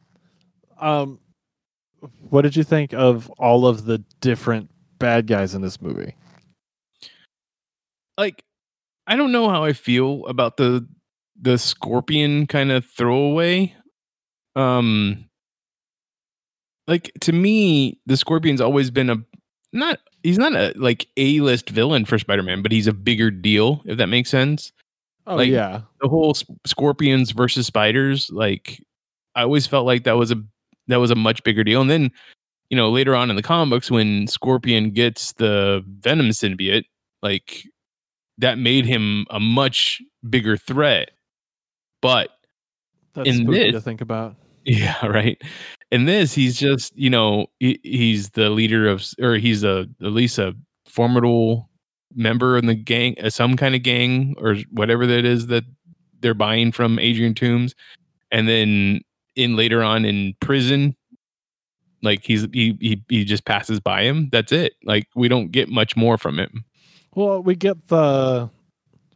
Um 0.80 1.20
what 2.30 2.42
did 2.42 2.56
you 2.56 2.64
think 2.64 2.94
of 2.94 3.30
all 3.38 3.68
of 3.68 3.86
the 3.86 4.00
different 4.22 4.70
bad 5.00 5.28
guys 5.28 5.56
in 5.56 5.62
this 5.62 5.82
movie? 5.82 6.16
like 8.18 8.44
I 9.08 9.16
don't 9.16 9.32
know 9.32 9.50
how 9.50 9.64
I 9.64 9.74
feel 9.74 10.26
about 10.28 10.58
the 10.58 10.88
the 11.42 11.58
scorpion 11.58 12.48
kind 12.48 12.72
of 12.72 12.86
throwaway. 12.86 13.76
Um 14.56 15.26
like 16.88 17.12
to 17.22 17.32
me, 17.32 18.00
the 18.06 18.18
scorpion's 18.18 18.62
always 18.62 18.92
been 18.92 19.10
a 19.10 19.18
not 19.74 20.00
he's 20.24 20.38
not 20.38 20.54
a 20.54 20.74
like 20.76 21.08
A-list 21.18 21.70
villain 21.70 22.06
for 22.06 22.20
Spider-Man, 22.20 22.62
but 22.62 22.72
he's 22.72 22.88
a 22.88 22.94
bigger 22.94 23.32
deal, 23.32 23.82
if 23.86 23.98
that 23.98 24.08
makes 24.08 24.30
sense. 24.30 24.72
Oh 25.28 25.36
Like- 25.36 25.50
yeah. 25.50 25.82
The 26.02 26.10
whole 26.10 26.34
scorpions 26.66 27.32
versus 27.32 27.68
spiders, 27.68 28.30
like 28.32 28.82
I 29.36 29.44
always 29.44 29.68
felt 29.68 29.86
like 29.86 30.04
that 30.04 30.18
was 30.18 30.32
a 30.32 30.44
that 30.88 30.98
was 30.98 31.12
a 31.12 31.16
much 31.16 31.44
bigger 31.44 31.64
deal. 31.64 31.80
And 31.82 31.90
then, 31.90 32.12
you 32.70 32.76
know, 32.76 32.90
later 32.90 33.16
on 33.16 33.30
in 33.30 33.36
the 33.36 33.44
comic 33.44 33.70
books 33.72 33.90
when 33.92 34.28
Scorpion 34.28 34.90
gets 34.92 35.32
the 35.34 35.84
Venom 35.88 36.30
symbiote, 36.30 36.84
like 37.22 37.64
that 38.40 38.58
made 38.58 38.86
him 38.86 39.26
a 39.30 39.40
much 39.40 40.02
bigger 40.30 40.58
threat. 40.58 41.12
But 42.02 42.30
That's 43.14 43.30
in 43.30 43.46
this- 43.46 43.74
to 43.74 43.82
think 43.82 44.02
about. 44.02 44.36
yeah, 44.66 45.04
right. 45.08 45.42
In 45.92 46.06
this, 46.06 46.34
he's 46.34 46.56
just 46.58 46.96
you 46.96 47.10
know 47.10 47.48
he, 47.60 47.80
he's 47.84 48.30
the 48.32 48.50
leader 48.50 48.88
of, 48.88 49.04
or 49.20 49.36
he's 49.36 49.64
a 49.64 49.88
at 50.02 50.12
least 50.12 50.38
a 50.38 50.56
formidable 50.86 51.68
member 52.14 52.58
in 52.58 52.68
the 52.68 52.76
gang, 52.76 53.16
uh, 53.24 53.30
some 53.30 53.58
kind 53.58 53.74
of 53.74 53.82
gang 53.82 54.36
or 54.38 54.58
whatever 54.72 55.08
that 55.08 55.26
is 55.26 55.48
that 55.48 55.64
they're 56.20 56.36
buying 56.36 56.72
from 56.72 57.00
Adrian 57.00 57.34
Toomes, 57.34 57.74
and 58.32 58.48
then 58.48 59.02
in 59.36 59.56
later 59.56 59.82
on 59.84 60.06
in 60.06 60.36
prison. 60.40 60.96
Like 62.04 62.24
he's 62.24 62.48
he 62.52 62.76
he 62.82 63.04
he 63.10 63.24
just 63.26 63.46
passes 63.46 63.80
by 63.80 64.02
him. 64.04 64.30
That's 64.32 64.52
it. 64.52 64.74
Like 64.84 65.08
we 65.16 65.28
don't 65.28 65.52
get 65.52 65.70
much 65.70 65.96
more 65.96 66.18
from 66.18 66.40
him. 66.40 66.66
Well, 67.14 67.44
we 67.44 67.56
get 67.56 67.88
the 67.90 68.50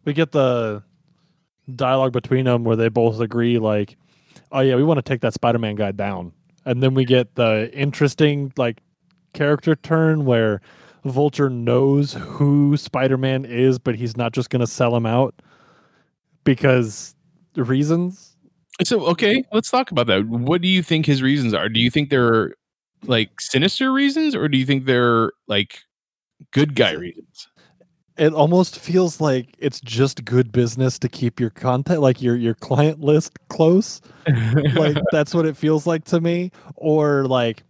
we 0.06 0.14
get 0.14 0.32
the 0.32 0.84
dialogue 1.74 2.14
between 2.14 2.46
them 2.46 2.64
where 2.64 2.76
they 2.76 2.90
both 2.90 3.20
agree 3.20 3.58
like, 3.58 3.98
oh 4.52 4.60
yeah, 4.60 4.76
we 4.76 4.84
want 4.84 4.98
to 4.98 5.02
take 5.02 5.22
that 5.22 5.34
Spider-Man 5.34 5.76
guy 5.76 5.92
down. 5.92 6.32
And 6.66 6.82
then 6.82 6.94
we 6.94 7.06
get 7.06 7.36
the 7.36 7.72
interesting 7.74 8.52
like 8.58 8.82
character 9.34 9.76
turn 9.76 10.26
where 10.26 10.62
Vulture 11.04 11.50
knows 11.50 12.14
who 12.14 12.76
Spider-Man 12.78 13.46
is, 13.46 13.78
but 13.78 13.96
he's 13.96 14.18
not 14.18 14.34
just 14.34 14.50
going 14.50 14.62
to 14.62 14.68
sell 14.68 14.96
him 14.96 15.06
out 15.06 15.36
because 16.44 17.16
reasons. 17.56 18.36
So 18.84 19.06
okay, 19.06 19.44
let's 19.54 19.70
talk 19.70 19.92
about 19.92 20.08
that. 20.08 20.28
What 20.28 20.62
do 20.62 20.68
you 20.68 20.84
think 20.84 21.06
his 21.06 21.22
reasons 21.22 21.54
are? 21.54 21.70
Do 21.70 21.80
you 21.80 21.90
think 21.90 22.10
they're 22.10 22.56
like 23.04 23.40
sinister 23.40 23.92
reasons, 23.94 24.36
or 24.36 24.48
do 24.48 24.58
you 24.58 24.66
think 24.66 24.86
they're 24.86 25.32
like 25.48 25.84
good 26.52 26.76
guy 26.76 26.92
reasons? 26.92 27.48
It 28.18 28.34
almost 28.34 28.80
feels 28.80 29.20
like 29.20 29.56
it's 29.60 29.82
just 29.82 30.24
good 30.24 30.52
business 30.52 30.98
to 31.00 31.10
keep 31.10 31.40
your 31.40 31.50
content, 31.50 32.02
like 32.02 32.22
your 32.22 32.36
your 32.36 32.54
client 32.54 33.02
list 33.02 33.38
close. 33.50 34.02
like 34.76 34.98
that's 35.12 35.34
what 35.34 35.46
it 35.46 35.58
feels 35.58 35.86
like 35.86 36.06
to 36.06 36.22
me. 36.22 36.52
Or 36.76 37.26
like, 37.26 37.64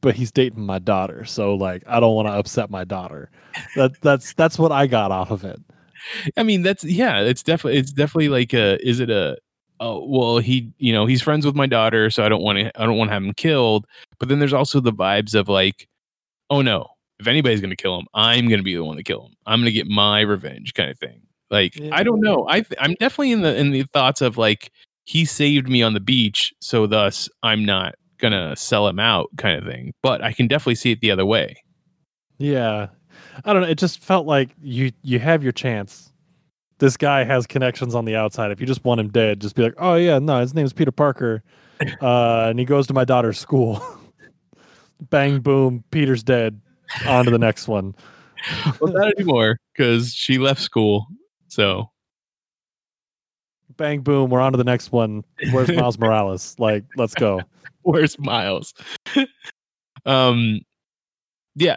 but 0.00 0.14
he's 0.14 0.32
dating 0.32 0.64
my 0.64 0.78
daughter, 0.78 1.24
so 1.24 1.54
like 1.54 1.82
I 1.86 2.00
don't 2.00 2.14
want 2.14 2.28
to 2.28 2.32
upset 2.32 2.70
my 2.70 2.84
daughter. 2.84 3.30
That 3.74 4.00
that's 4.00 4.32
that's 4.34 4.58
what 4.58 4.72
I 4.72 4.86
got 4.86 5.10
off 5.10 5.30
of 5.30 5.44
it. 5.44 5.60
I 6.36 6.42
mean, 6.42 6.62
that's 6.62 6.84
yeah, 6.84 7.20
it's 7.20 7.42
definitely 7.42 7.78
it's 7.78 7.92
definitely 7.92 8.28
like 8.28 8.54
a 8.54 8.78
is 8.86 9.00
it 9.00 9.10
a 9.10 9.36
oh 9.80 10.02
well 10.06 10.38
he 10.38 10.72
you 10.78 10.92
know 10.92 11.04
he's 11.04 11.20
friends 11.20 11.44
with 11.44 11.54
my 11.54 11.66
daughter 11.66 12.08
so 12.08 12.24
I 12.24 12.30
don't 12.30 12.42
want 12.42 12.58
to 12.58 12.80
I 12.80 12.86
don't 12.86 12.96
want 12.96 13.10
to 13.10 13.14
have 13.14 13.22
him 13.22 13.34
killed. 13.34 13.86
But 14.18 14.28
then 14.28 14.38
there's 14.38 14.52
also 14.52 14.80
the 14.80 14.92
vibes 14.92 15.34
of 15.34 15.48
like 15.48 15.88
oh 16.50 16.62
no 16.62 16.86
if 17.18 17.26
anybody's 17.26 17.60
gonna 17.60 17.76
kill 17.76 17.98
him 17.98 18.06
I'm 18.14 18.48
gonna 18.48 18.62
be 18.62 18.74
the 18.74 18.84
one 18.84 18.96
to 18.96 19.02
kill 19.02 19.26
him. 19.26 19.34
I'm 19.46 19.60
gonna 19.60 19.70
get 19.70 19.86
my 19.86 20.20
revenge 20.20 20.74
kind 20.74 20.90
of 20.90 20.98
thing. 20.98 21.20
Like 21.50 21.78
I 21.92 22.02
don't 22.02 22.20
know 22.20 22.46
I 22.48 22.64
I'm 22.80 22.94
definitely 22.94 23.32
in 23.32 23.42
the 23.42 23.56
in 23.56 23.70
the 23.70 23.84
thoughts 23.92 24.20
of 24.20 24.36
like 24.36 24.70
he 25.04 25.24
saved 25.24 25.68
me 25.68 25.82
on 25.82 25.94
the 25.94 26.00
beach 26.00 26.52
so 26.60 26.86
thus 26.86 27.28
I'm 27.42 27.64
not 27.64 27.94
gonna 28.18 28.56
sell 28.56 28.88
him 28.88 28.98
out 28.98 29.28
kind 29.36 29.58
of 29.58 29.64
thing. 29.64 29.92
But 30.02 30.22
I 30.22 30.32
can 30.32 30.48
definitely 30.48 30.76
see 30.76 30.92
it 30.92 31.00
the 31.00 31.10
other 31.10 31.26
way. 31.26 31.62
Yeah. 32.38 32.88
I 33.44 33.52
don't 33.52 33.62
know. 33.62 33.68
It 33.68 33.78
just 33.78 34.00
felt 34.02 34.26
like 34.26 34.50
you 34.62 34.92
you 35.02 35.18
have 35.18 35.42
your 35.42 35.52
chance. 35.52 36.12
This 36.78 36.96
guy 36.96 37.24
has 37.24 37.46
connections 37.46 37.94
on 37.94 38.04
the 38.04 38.16
outside. 38.16 38.50
If 38.50 38.60
you 38.60 38.66
just 38.66 38.84
want 38.84 39.00
him 39.00 39.08
dead, 39.08 39.40
just 39.40 39.54
be 39.54 39.62
like, 39.62 39.74
oh 39.78 39.94
yeah, 39.94 40.18
no, 40.18 40.40
his 40.40 40.54
name's 40.54 40.74
Peter 40.74 40.92
Parker, 40.92 41.42
uh, 42.02 42.48
and 42.50 42.58
he 42.58 42.64
goes 42.64 42.86
to 42.88 42.94
my 42.94 43.04
daughter's 43.04 43.38
school. 43.38 43.82
Bang 45.10 45.40
boom, 45.40 45.84
Peter's 45.90 46.22
dead. 46.22 46.60
On 47.06 47.24
to 47.24 47.30
the 47.30 47.38
next 47.38 47.68
one. 47.68 47.94
well, 48.80 48.92
not 48.92 49.12
anymore 49.18 49.58
because 49.74 50.14
she 50.14 50.38
left 50.38 50.60
school. 50.60 51.06
So 51.48 51.90
Bang 53.76 54.00
boom, 54.00 54.30
we're 54.30 54.40
on 54.40 54.52
to 54.52 54.58
the 54.58 54.64
next 54.64 54.92
one. 54.92 55.24
Where's 55.52 55.68
Miles 55.76 55.98
Morales? 55.98 56.56
Like, 56.58 56.84
let's 56.96 57.14
go. 57.14 57.40
where's 57.82 58.18
Miles? 58.18 58.72
um, 60.06 60.60
yeah. 61.54 61.76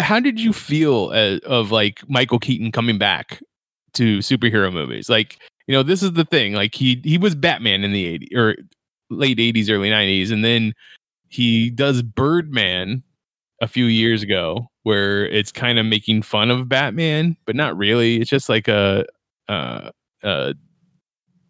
How 0.00 0.20
did 0.20 0.38
you 0.38 0.52
feel 0.52 1.10
uh, 1.14 1.38
of 1.46 1.70
like 1.70 2.00
Michael 2.08 2.38
Keaton 2.38 2.72
coming 2.72 2.98
back 2.98 3.42
to 3.94 4.18
superhero 4.18 4.72
movies? 4.72 5.08
Like, 5.08 5.38
you 5.66 5.74
know, 5.74 5.82
this 5.82 6.02
is 6.02 6.12
the 6.12 6.24
thing. 6.24 6.52
Like 6.52 6.74
he 6.74 7.00
he 7.04 7.16
was 7.16 7.34
Batman 7.34 7.84
in 7.84 7.92
the 7.92 8.18
80s 8.18 8.36
or 8.36 8.56
late 9.10 9.38
80s, 9.38 9.70
early 9.70 9.90
90s, 9.90 10.30
and 10.30 10.44
then 10.44 10.74
he 11.28 11.70
does 11.70 12.02
Birdman 12.02 13.02
a 13.60 13.68
few 13.68 13.84
years 13.86 14.22
ago, 14.22 14.66
where 14.82 15.26
it's 15.26 15.52
kind 15.52 15.78
of 15.78 15.86
making 15.86 16.22
fun 16.22 16.50
of 16.50 16.68
Batman, 16.68 17.36
but 17.46 17.56
not 17.56 17.76
really. 17.76 18.20
It's 18.20 18.30
just 18.30 18.48
like 18.48 18.68
a 18.68 19.04
uh, 19.48 19.90
a 20.22 20.54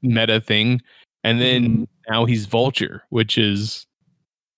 meta 0.02 0.40
thing. 0.40 0.80
And 1.22 1.40
then 1.40 1.88
now 2.08 2.26
he's 2.26 2.44
Vulture, 2.46 3.02
which 3.08 3.38
is, 3.38 3.86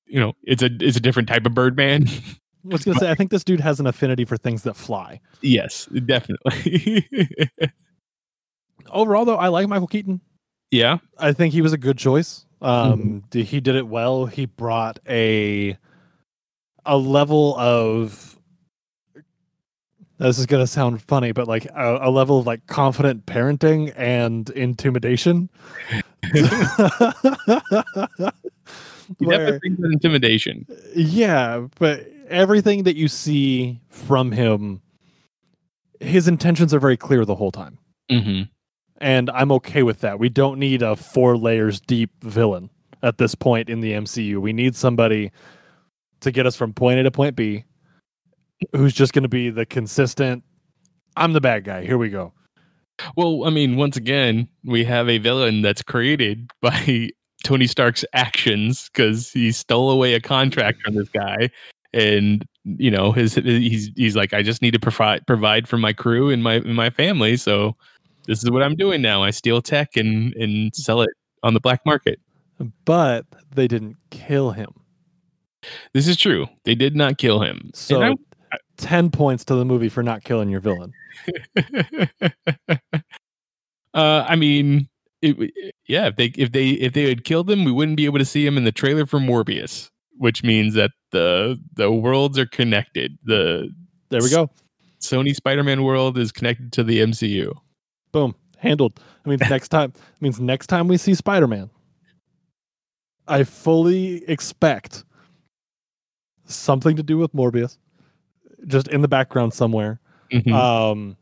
you 0.07 0.19
know, 0.19 0.33
it's 0.43 0.63
a 0.63 0.71
it's 0.81 0.97
a 0.97 1.01
different 1.01 1.29
type 1.29 1.47
of 1.47 1.55
Birdman. 1.55 2.09
I 2.65 2.73
was 2.73 2.85
gonna 2.85 2.99
say, 2.99 3.11
I 3.11 3.15
think 3.15 3.31
this 3.31 3.45
dude 3.45 3.61
has 3.61 3.79
an 3.79 3.87
affinity 3.87 4.25
for 4.25 4.37
things 4.37 4.65
that 4.65 4.75
fly. 4.75 5.21
yes, 5.41 5.87
definitely. 6.05 7.09
Overall, 8.91 9.25
though, 9.25 9.37
I 9.37 9.49
like 9.49 9.69
Michael 9.69 9.87
Keaton. 9.87 10.21
yeah, 10.71 10.99
I 11.19 11.33
think 11.33 11.53
he 11.55 11.63
was 11.63 11.73
a 11.73 11.79
good 11.79 11.99
choice. 11.99 12.45
Um, 12.63 13.23
d- 13.31 13.45
he 13.45 13.61
did 13.61 13.77
it 13.77 13.87
well. 13.87 14.27
He 14.27 14.47
brought 14.47 14.99
a 15.09 15.77
a 16.87 16.97
level 16.97 17.55
of 17.59 18.39
this 20.19 20.39
is 20.39 20.47
gonna 20.47 20.67
sound 20.67 21.03
funny, 21.03 21.33
but 21.33 21.47
like 21.47 21.67
a, 21.67 21.99
a 22.03 22.11
level 22.11 22.39
of 22.39 22.47
like 22.47 22.67
confident 22.67 23.27
parenting 23.27 23.93
and 23.97 24.49
intimidation. 24.51 25.51
he 26.33 26.43
Where- 29.19 29.61
an 29.63 29.93
intimidation. 29.93 30.67
yeah, 30.95 31.67
but 31.79 32.07
everything 32.29 32.85
that 32.85 32.97
you 32.97 33.09
see 33.09 33.81
from 33.89 34.33
him, 34.33 34.81
his 36.01 36.27
intentions 36.29 36.73
are 36.75 36.81
very 36.81 36.97
clear 36.97 37.25
the 37.25 37.35
whole 37.35 37.53
time. 37.53 37.79
hmm 38.11 38.43
and 38.99 39.29
I'm 39.29 39.53
okay 39.53 39.83
with 39.83 40.01
that. 40.01 40.19
We 40.19 40.31
don't 40.31 40.59
need 40.59 40.81
a 40.81 40.97
four 40.97 41.37
layers 41.37 41.83
deep 41.83 42.09
villain 42.23 42.71
at 43.03 43.19
this 43.19 43.35
point 43.35 43.69
in 43.69 43.81
the 43.81 43.93
MCU. 43.93 44.39
We 44.39 44.55
need 44.55 44.75
somebody 44.75 45.33
to 46.21 46.31
get 46.31 46.47
us 46.47 46.57
from 46.57 46.73
point 46.73 46.99
A 46.99 47.03
to 47.03 47.11
point 47.11 47.37
B 47.37 47.65
who's 48.73 48.95
just 48.95 49.13
going 49.13 49.23
to 49.23 49.29
be 49.29 49.51
the 49.51 49.67
consistent 49.67 50.43
I'm 51.17 51.33
the 51.33 51.41
bad 51.41 51.65
guy. 51.65 51.85
Here 51.85 51.99
we 51.99 52.11
go. 52.11 52.33
Well, 53.17 53.45
I 53.45 53.51
mean, 53.51 53.77
once 53.77 53.97
again, 53.97 54.49
we 54.65 54.85
have 54.85 55.09
a 55.09 55.19
villain 55.19 55.63
that's 55.63 55.83
created 55.83 56.51
by 56.61 57.11
Tony 57.45 57.67
Stark's 57.67 58.05
actions 58.13 58.91
because 58.93 59.31
he 59.31 59.53
stole 59.53 59.91
away 59.91 60.15
a 60.15 60.21
contract 60.21 60.83
from 60.83 60.95
this 60.95 61.09
guy, 61.09 61.51
and 61.93 62.45
you 62.65 62.91
know, 62.91 63.13
his 63.13 63.35
he's 63.35 63.91
he's 63.97 64.17
like, 64.17 64.33
I 64.35 64.43
just 64.43 64.63
need 64.63 64.73
to 64.73 64.81
provide 64.81 65.27
provide 65.27 65.69
for 65.69 65.79
my 65.79 65.93
crew 65.93 66.31
and 66.31 66.43
my 66.43 66.55
and 66.55 66.75
my 66.75 66.91
family, 66.91 67.37
so 67.37 67.77
this 68.27 68.43
is 68.43 68.51
what 68.51 68.63
I'm 68.63 68.75
doing 68.75 69.03
now. 69.03 69.23
I 69.23 69.31
steal 69.31 69.63
tech 69.63 69.97
and 69.97 70.35
and 70.35 70.75
sell 70.75 71.03
it 71.03 71.11
on 71.43 71.55
the 71.55 71.61
black 71.61 71.85
market. 71.87 72.21
But 72.87 73.27
they 73.55 73.69
didn't 73.69 73.97
kill 74.11 74.53
him. 74.53 74.73
This 75.93 76.09
is 76.09 76.17
true. 76.17 76.47
They 76.65 76.75
did 76.75 76.97
not 76.97 77.19
kill 77.19 77.41
him. 77.41 77.71
So 77.75 78.01
And 78.01 78.19
10 78.77 79.11
points 79.11 79.45
to 79.47 79.55
the 79.55 79.65
movie 79.65 79.89
for 79.89 80.03
not 80.03 80.25
killing 80.25 80.49
your 80.49 80.61
villain. 80.61 80.93
I, 81.57 82.09
uh, 83.95 84.27
I 84.29 84.37
mean, 84.37 84.89
it, 85.23 85.53
yeah. 85.87 86.07
If 86.07 86.17
they 86.17 86.27
if 86.37 86.53
they 86.53 86.69
if 86.71 86.93
they 86.93 87.09
had 87.09 87.25
killed 87.25 87.51
him, 87.51 87.65
we 87.65 87.73
wouldn't 87.73 87.97
be 87.97 88.05
able 88.05 88.19
to 88.19 88.25
see 88.25 88.47
him 88.47 88.57
in 88.57 88.65
the 88.65 88.73
trailer 88.73 89.07
for 89.07 89.19
Morbius, 89.19 89.91
which 90.19 90.43
means 90.43 90.75
that 90.75 90.91
the 91.11 91.59
the 91.75 91.91
worlds 91.91 92.39
are 92.39 92.47
connected. 92.47 93.19
The 93.25 93.71
There 94.11 94.21
we 94.23 94.31
go. 94.31 94.51
Sony 95.01 95.35
Spider-Man 95.35 95.85
world 95.85 96.19
is 96.19 96.33
connected 96.33 96.73
to 96.73 96.83
the 96.83 97.01
MCU. 97.01 97.55
Boom. 98.13 98.35
Handled. 98.59 98.99
I 99.25 99.29
mean, 99.29 99.39
next 99.49 99.69
time 99.69 99.93
means 100.21 100.41
next 100.41 100.67
time 100.67 100.89
we 100.89 100.97
see 100.97 101.15
Spider-Man, 101.15 101.71
I 103.29 103.45
fully 103.45 104.29
expect 104.29 105.05
something 106.47 106.97
to 106.97 107.03
do 107.03 107.19
with 107.19 107.33
Morbius, 107.33 107.79
just 108.67 108.89
in 108.89 109.03
the 109.03 109.09
background 109.09 109.55
somewhere. 109.55 110.01
Mhm. 110.33 110.53
Um, 110.53 111.17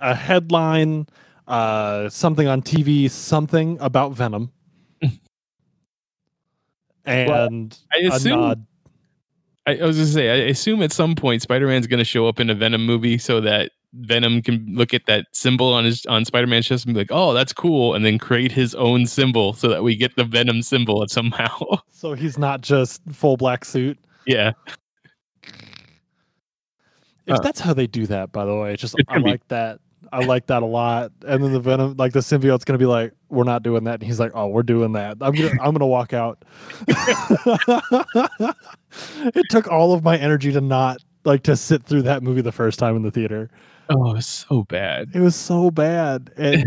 a 0.00 0.14
headline, 0.14 1.06
uh, 1.48 2.08
something 2.08 2.48
on 2.48 2.62
TV, 2.62 3.08
something 3.08 3.78
about 3.80 4.12
Venom, 4.12 4.50
and 7.04 7.78
I 7.92 7.98
a 7.98 8.08
assume 8.08 8.40
nod. 8.40 8.66
I, 9.66 9.78
I 9.78 9.84
was 9.84 9.96
gonna 9.96 10.08
say, 10.08 10.30
I 10.30 10.48
assume 10.48 10.82
at 10.82 10.92
some 10.92 11.14
point 11.14 11.42
Spider-Man's 11.42 11.86
gonna 11.86 12.04
show 12.04 12.28
up 12.28 12.40
in 12.40 12.50
a 12.50 12.54
Venom 12.54 12.84
movie 12.86 13.18
so 13.18 13.40
that 13.40 13.72
Venom 13.94 14.42
can 14.42 14.74
look 14.74 14.92
at 14.92 15.06
that 15.06 15.26
symbol 15.32 15.72
on 15.72 15.84
his 15.84 16.04
on 16.06 16.24
Spider-Man's 16.24 16.66
chest 16.66 16.84
and 16.84 16.94
be 16.94 17.00
like, 17.00 17.10
"Oh, 17.10 17.32
that's 17.32 17.52
cool," 17.52 17.94
and 17.94 18.04
then 18.04 18.18
create 18.18 18.52
his 18.52 18.74
own 18.74 19.06
symbol 19.06 19.54
so 19.54 19.68
that 19.68 19.82
we 19.82 19.96
get 19.96 20.16
the 20.16 20.24
Venom 20.24 20.62
symbol 20.62 21.06
somehow. 21.08 21.60
So 21.96 22.12
he's 22.12 22.36
not 22.36 22.60
just 22.60 23.00
full 23.10 23.38
black 23.38 23.64
suit. 23.64 23.98
Yeah, 24.26 24.52
If 27.26 27.42
that's 27.42 27.60
how 27.60 27.72
they 27.74 27.86
do 27.86 28.06
that, 28.06 28.30
by 28.32 28.44
the 28.44 28.54
way, 28.54 28.72
it's 28.74 28.80
just 28.80 28.98
It 28.98 29.06
I 29.08 29.18
be. 29.18 29.24
like 29.30 29.46
that. 29.48 29.80
I 30.12 30.24
like 30.24 30.46
that 30.46 30.62
a 30.62 30.66
lot. 30.66 31.10
And 31.26 31.42
then 31.42 31.52
the 31.52 31.58
Venom, 31.60 31.96
like 31.98 32.12
the 32.12 32.20
symbiote's 32.20 32.64
gonna 32.64 32.78
be 32.78 32.86
like, 32.86 33.12
"We're 33.28 33.42
not 33.44 33.64
doing 33.64 33.82
that," 33.84 33.94
and 33.94 34.02
he's 34.04 34.20
like, 34.20 34.30
"Oh, 34.34 34.46
we're 34.46 34.62
doing 34.62 34.92
that." 34.92 35.16
I'm 35.20 35.32
gonna, 35.34 35.50
I'm 35.60 35.72
gonna 35.72 35.86
walk 35.86 36.12
out. 36.12 36.44
it 39.34 39.44
took 39.50 39.68
all 39.68 39.92
of 39.92 40.04
my 40.04 40.16
energy 40.16 40.52
to 40.52 40.60
not 40.60 40.98
like 41.24 41.42
to 41.44 41.56
sit 41.56 41.84
through 41.84 42.02
that 42.02 42.22
movie 42.22 42.40
the 42.40 42.52
first 42.52 42.78
time 42.78 42.94
in 42.96 43.02
the 43.02 43.10
theater. 43.10 43.50
oh, 43.90 44.14
it's 44.16 44.26
so 44.26 44.62
bad. 44.64 45.08
It 45.12 45.20
was 45.20 45.34
so 45.34 45.70
bad, 45.72 46.30
and 46.36 46.64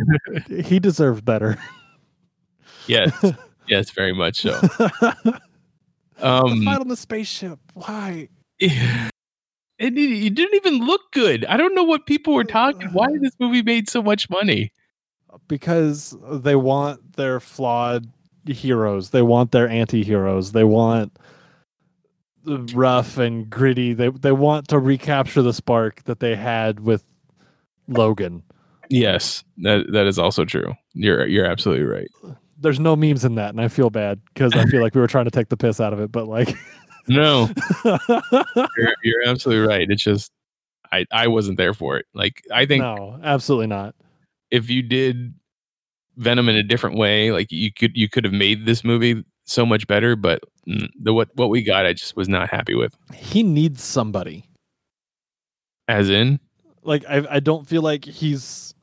he 0.65 0.79
deserved 0.79 1.23
better. 1.25 1.57
Yes, 2.87 3.13
Yes, 3.67 3.91
very 3.91 4.13
much 4.13 4.41
so. 4.41 4.59
The 6.19 6.27
Um, 6.27 6.65
fight 6.65 6.81
on 6.81 6.87
the 6.87 6.97
spaceship. 6.97 7.59
Why? 7.73 8.29
it, 8.59 9.11
it, 9.79 9.97
it 9.97 10.35
didn't 10.35 10.55
even 10.55 10.85
look 10.85 11.11
good. 11.11 11.45
I 11.45 11.57
don't 11.57 11.75
know 11.75 11.83
what 11.83 12.05
people 12.05 12.33
were 12.33 12.43
talking. 12.43 12.89
Why 12.89 13.07
this 13.19 13.33
movie 13.39 13.63
made 13.63 13.89
so 13.89 14.01
much 14.01 14.29
money? 14.29 14.71
Because 15.47 16.15
they 16.31 16.55
want 16.55 17.15
their 17.15 17.39
flawed 17.39 18.07
heroes. 18.45 19.11
They 19.11 19.21
want 19.21 19.51
their 19.51 19.69
anti-heroes. 19.69 20.51
They 20.51 20.63
want 20.63 21.17
the 22.43 22.59
rough 22.73 23.17
and 23.17 23.49
gritty. 23.49 23.93
They 23.93 24.09
they 24.09 24.31
want 24.31 24.67
to 24.69 24.79
recapture 24.79 25.41
the 25.41 25.53
spark 25.53 26.03
that 26.05 26.19
they 26.19 26.35
had 26.35 26.79
with 26.79 27.03
Logan. 27.87 28.43
Yes, 28.89 29.43
that 29.57 29.91
that 29.91 30.07
is 30.07 30.17
also 30.17 30.45
true. 30.45 30.73
You're 30.93 31.27
you're 31.27 31.45
absolutely 31.45 31.85
right. 31.85 32.09
There's 32.59 32.79
no 32.79 32.95
memes 32.95 33.23
in 33.25 33.35
that, 33.35 33.49
and 33.51 33.61
I 33.61 33.67
feel 33.69 33.89
bad 33.89 34.19
because 34.33 34.53
I 34.53 34.65
feel 34.65 34.81
like 34.81 34.93
we 34.95 35.01
were 35.01 35.07
trying 35.07 35.25
to 35.25 35.31
take 35.31 35.49
the 35.49 35.57
piss 35.57 35.79
out 35.79 35.93
of 35.93 35.99
it. 35.99 36.11
But 36.11 36.27
like, 36.27 36.55
No, 37.07 37.49
you're, 37.85 38.95
you're 39.03 39.27
absolutely 39.27 39.65
right. 39.65 39.87
It's 39.89 40.03
just 40.03 40.31
I 40.91 41.05
I 41.11 41.27
wasn't 41.27 41.57
there 41.57 41.73
for 41.73 41.97
it. 41.97 42.05
Like 42.13 42.43
I 42.53 42.65
think 42.65 42.81
no, 42.81 43.19
absolutely 43.23 43.67
not. 43.67 43.95
if 44.51 44.69
you 44.69 44.81
did 44.81 45.33
Venom 46.17 46.49
in 46.49 46.55
a 46.55 46.63
different 46.63 46.97
way, 46.97 47.31
like 47.31 47.51
you 47.51 47.71
could 47.71 47.91
you 47.95 48.09
could 48.09 48.25
have 48.25 48.33
made 48.33 48.65
this 48.65 48.83
movie 48.83 49.23
so 49.45 49.65
much 49.65 49.87
better. 49.87 50.15
But 50.15 50.41
the 50.67 51.13
what 51.13 51.29
what 51.35 51.49
we 51.49 51.63
got, 51.63 51.85
I 51.85 51.93
just 51.93 52.15
was 52.15 52.27
not 52.27 52.49
happy 52.49 52.75
with. 52.75 52.95
He 53.15 53.41
needs 53.41 53.81
somebody. 53.81 54.45
As 55.87 56.09
in, 56.09 56.39
Like, 56.83 57.03
I 57.09 57.25
I 57.29 57.39
don't 57.39 57.67
feel 57.67 57.81
like 57.81 58.05
he's. 58.05 58.75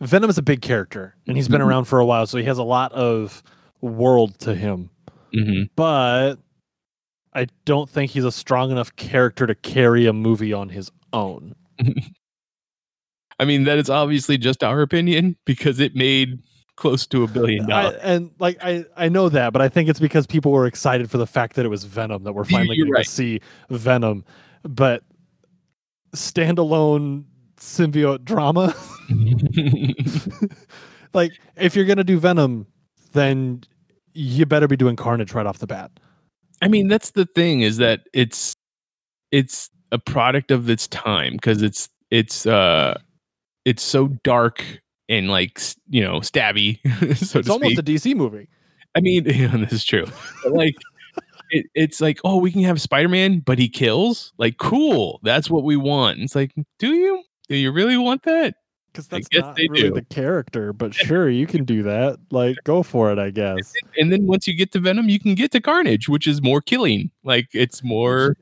Venom 0.00 0.28
is 0.30 0.38
a 0.38 0.42
big 0.42 0.60
character, 0.62 1.14
and 1.26 1.36
he's 1.36 1.48
been 1.48 1.60
Mhm. 1.60 1.66
around 1.66 1.84
for 1.86 1.98
a 1.98 2.06
while, 2.06 2.26
so 2.26 2.38
he 2.38 2.44
has 2.44 2.58
a 2.58 2.62
lot 2.62 2.92
of 2.92 3.42
world 3.80 4.38
to 4.40 4.54
him. 4.54 4.90
mhm. 5.34 5.68
But 5.76 6.36
I 7.34 7.46
don't 7.64 7.88
think 7.90 8.10
he's 8.12 8.24
a 8.24 8.32
strong 8.32 8.70
enough 8.70 8.94
character 8.96 9.46
to 9.46 9.54
carry 9.54 10.06
a 10.06 10.12
movie 10.12 10.52
on 10.52 10.70
his 10.70 10.90
own. 11.12 11.54
I 13.38 13.44
mean 13.44 13.64
that 13.64 13.76
is 13.78 13.90
obviously 13.90 14.38
just 14.38 14.64
our 14.64 14.80
opinion 14.80 15.36
because 15.44 15.78
it 15.78 15.94
made 15.94 16.38
close 16.76 17.06
to 17.08 17.22
a 17.22 17.26
billion 17.26 17.70
I, 17.70 17.82
dollars. 17.82 18.00
and 18.02 18.30
like 18.38 18.56
I, 18.62 18.84
I 18.96 19.08
know 19.10 19.28
that, 19.28 19.52
but 19.52 19.60
I 19.60 19.68
think 19.68 19.88
it's 19.90 20.00
because 20.00 20.26
people 20.26 20.52
were 20.52 20.66
excited 20.66 21.10
for 21.10 21.18
the 21.18 21.26
fact 21.26 21.56
that 21.56 21.64
it 21.66 21.68
was 21.68 21.84
Venom 21.84 22.24
that 22.24 22.32
we're 22.32 22.44
finally 22.56 22.78
going 22.78 22.90
right. 22.90 23.04
to 23.04 23.10
see 23.10 23.40
Venom. 23.70 24.24
But 24.62 25.02
standalone 26.14 27.24
symbiote 27.58 28.24
drama, 28.24 28.74
like 31.14 31.32
if 31.56 31.76
you're 31.76 31.84
gonna 31.84 32.04
do 32.04 32.18
Venom, 32.18 32.66
then 33.12 33.62
you 34.14 34.46
better 34.46 34.68
be 34.68 34.76
doing 34.76 34.96
Carnage 34.96 35.32
right 35.34 35.46
off 35.46 35.58
the 35.58 35.66
bat. 35.66 35.90
I 36.62 36.68
mean, 36.68 36.88
that's 36.88 37.10
the 37.12 37.26
thing 37.26 37.60
is 37.60 37.76
that 37.78 38.00
it's 38.12 38.54
it's 39.30 39.70
a 39.92 39.98
product 39.98 40.50
of 40.50 40.68
its 40.70 40.88
time 40.88 41.34
because 41.34 41.62
it's 41.62 41.88
it's 42.10 42.46
uh 42.46 42.98
it's 43.64 43.82
so 43.82 44.08
dark 44.24 44.64
and 45.08 45.28
like 45.28 45.60
you 45.88 46.02
know 46.02 46.20
stabby 46.20 46.78
so 47.16 47.38
It's 47.40 47.46
to 47.46 47.52
almost 47.52 47.76
speak. 47.76 47.78
a 47.78 47.82
DC 47.82 48.14
movie. 48.16 48.48
I 48.94 49.00
mean, 49.00 49.24
this 49.24 49.72
is 49.72 49.84
true. 49.84 50.06
But 50.42 50.52
like 50.52 50.76
it, 51.50 51.66
it's 51.74 52.00
like 52.00 52.18
oh 52.24 52.38
we 52.38 52.50
can 52.50 52.62
have 52.62 52.80
Spider-Man 52.80 53.40
but 53.40 53.58
he 53.58 53.68
kills 53.68 54.32
like 54.38 54.58
cool 54.58 55.20
that's 55.22 55.50
what 55.50 55.64
we 55.64 55.76
want. 55.76 56.20
It's 56.20 56.34
like 56.34 56.52
do 56.78 56.94
you 56.94 57.22
do 57.48 57.56
you 57.56 57.72
really 57.72 57.96
want 57.96 58.22
that? 58.24 58.54
Because 58.92 59.08
that's 59.08 59.28
not 59.32 59.56
really 59.58 59.88
do. 59.88 59.90
the 59.92 60.02
character, 60.02 60.72
but 60.72 60.94
sure, 60.94 61.28
you 61.28 61.46
can 61.46 61.64
do 61.64 61.82
that. 61.82 62.18
Like, 62.30 62.56
go 62.64 62.82
for 62.82 63.12
it, 63.12 63.18
I 63.18 63.30
guess. 63.30 63.74
And 63.98 64.10
then 64.10 64.26
once 64.26 64.48
you 64.48 64.54
get 64.54 64.72
to 64.72 64.80
Venom, 64.80 65.10
you 65.10 65.20
can 65.20 65.34
get 65.34 65.52
to 65.52 65.60
Carnage, 65.60 66.08
which 66.08 66.26
is 66.26 66.40
more 66.40 66.62
killing. 66.62 67.10
Like 67.22 67.48
it's 67.52 67.84
more 67.84 68.36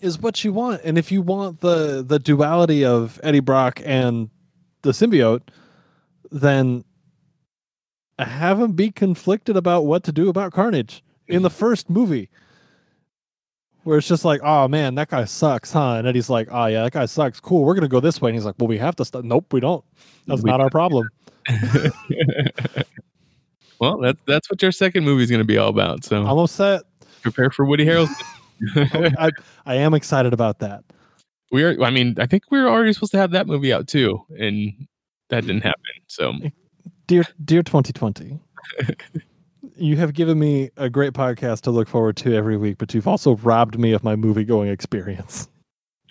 is 0.00 0.20
what 0.20 0.44
you 0.44 0.52
want. 0.52 0.82
And 0.84 0.98
if 0.98 1.10
you 1.10 1.22
want 1.22 1.60
the 1.60 2.04
the 2.06 2.18
duality 2.18 2.84
of 2.84 3.18
Eddie 3.22 3.40
Brock 3.40 3.80
and 3.84 4.30
the 4.82 4.90
symbiote, 4.90 5.42
then 6.30 6.84
have 8.18 8.60
him 8.60 8.72
be 8.72 8.90
conflicted 8.90 9.56
about 9.56 9.86
what 9.86 10.04
to 10.04 10.12
do 10.12 10.28
about 10.28 10.52
Carnage 10.52 11.02
in 11.26 11.42
the 11.42 11.50
first 11.62 11.90
movie. 11.90 12.30
Where 13.84 13.98
it's 13.98 14.08
just 14.08 14.24
like, 14.24 14.40
oh 14.42 14.66
man, 14.66 14.94
that 14.96 15.08
guy 15.08 15.24
sucks, 15.26 15.72
huh? 15.72 15.94
And 15.98 16.06
Eddie's 16.06 16.30
like, 16.30 16.48
oh 16.50 16.66
yeah, 16.66 16.82
that 16.84 16.92
guy 16.92 17.06
sucks. 17.06 17.38
Cool, 17.40 17.64
we're 17.64 17.74
gonna 17.74 17.86
go 17.88 18.00
this 18.00 18.20
way. 18.20 18.30
And 18.30 18.36
he's 18.36 18.44
like, 18.46 18.54
well, 18.58 18.66
we 18.68 18.78
have 18.78 18.96
to. 18.96 19.04
stop. 19.04 19.24
Nope, 19.24 19.52
we 19.52 19.60
don't. 19.60 19.84
That's 20.26 20.42
We 20.42 20.50
not 20.50 20.60
our 20.60 20.70
problem. 20.80 21.08
well, 23.80 23.98
that's 23.98 24.20
that's 24.26 24.50
what 24.50 24.62
your 24.62 24.72
second 24.72 25.04
movie 25.04 25.22
is 25.24 25.30
going 25.30 25.40
to 25.40 25.44
be 25.46 25.58
all 25.58 25.68
about. 25.68 26.04
So 26.04 26.16
I'm 26.24 26.38
upset. 26.38 26.82
prepare 27.22 27.50
for 27.50 27.64
Woody 27.64 27.84
Harrelson. 27.84 28.14
I, 29.18 29.30
I 29.66 29.74
am 29.76 29.94
excited 29.94 30.32
about 30.32 30.60
that. 30.60 30.84
we 31.52 31.62
are. 31.64 31.82
I 31.82 31.90
mean, 31.90 32.14
I 32.18 32.26
think 32.26 32.44
we 32.50 32.60
were 32.60 32.68
already 32.68 32.92
supposed 32.92 33.12
to 33.12 33.18
have 33.18 33.32
that 33.32 33.46
movie 33.46 33.72
out 33.72 33.86
too, 33.88 34.24
and 34.38 34.72
that 35.28 35.42
didn't 35.46 35.62
happen. 35.62 35.82
So 36.06 36.32
dear 37.06 37.24
dear 37.44 37.62
2020 37.62 38.38
you 39.76 39.96
have 39.96 40.14
given 40.14 40.38
me 40.38 40.70
a 40.76 40.88
great 40.88 41.12
podcast 41.12 41.62
to 41.62 41.70
look 41.70 41.88
forward 41.88 42.16
to 42.16 42.34
every 42.34 42.56
week 42.56 42.78
but 42.78 42.94
you've 42.94 43.08
also 43.08 43.36
robbed 43.36 43.78
me 43.78 43.92
of 43.92 44.04
my 44.04 44.16
movie 44.16 44.44
going 44.44 44.68
experience. 44.68 45.48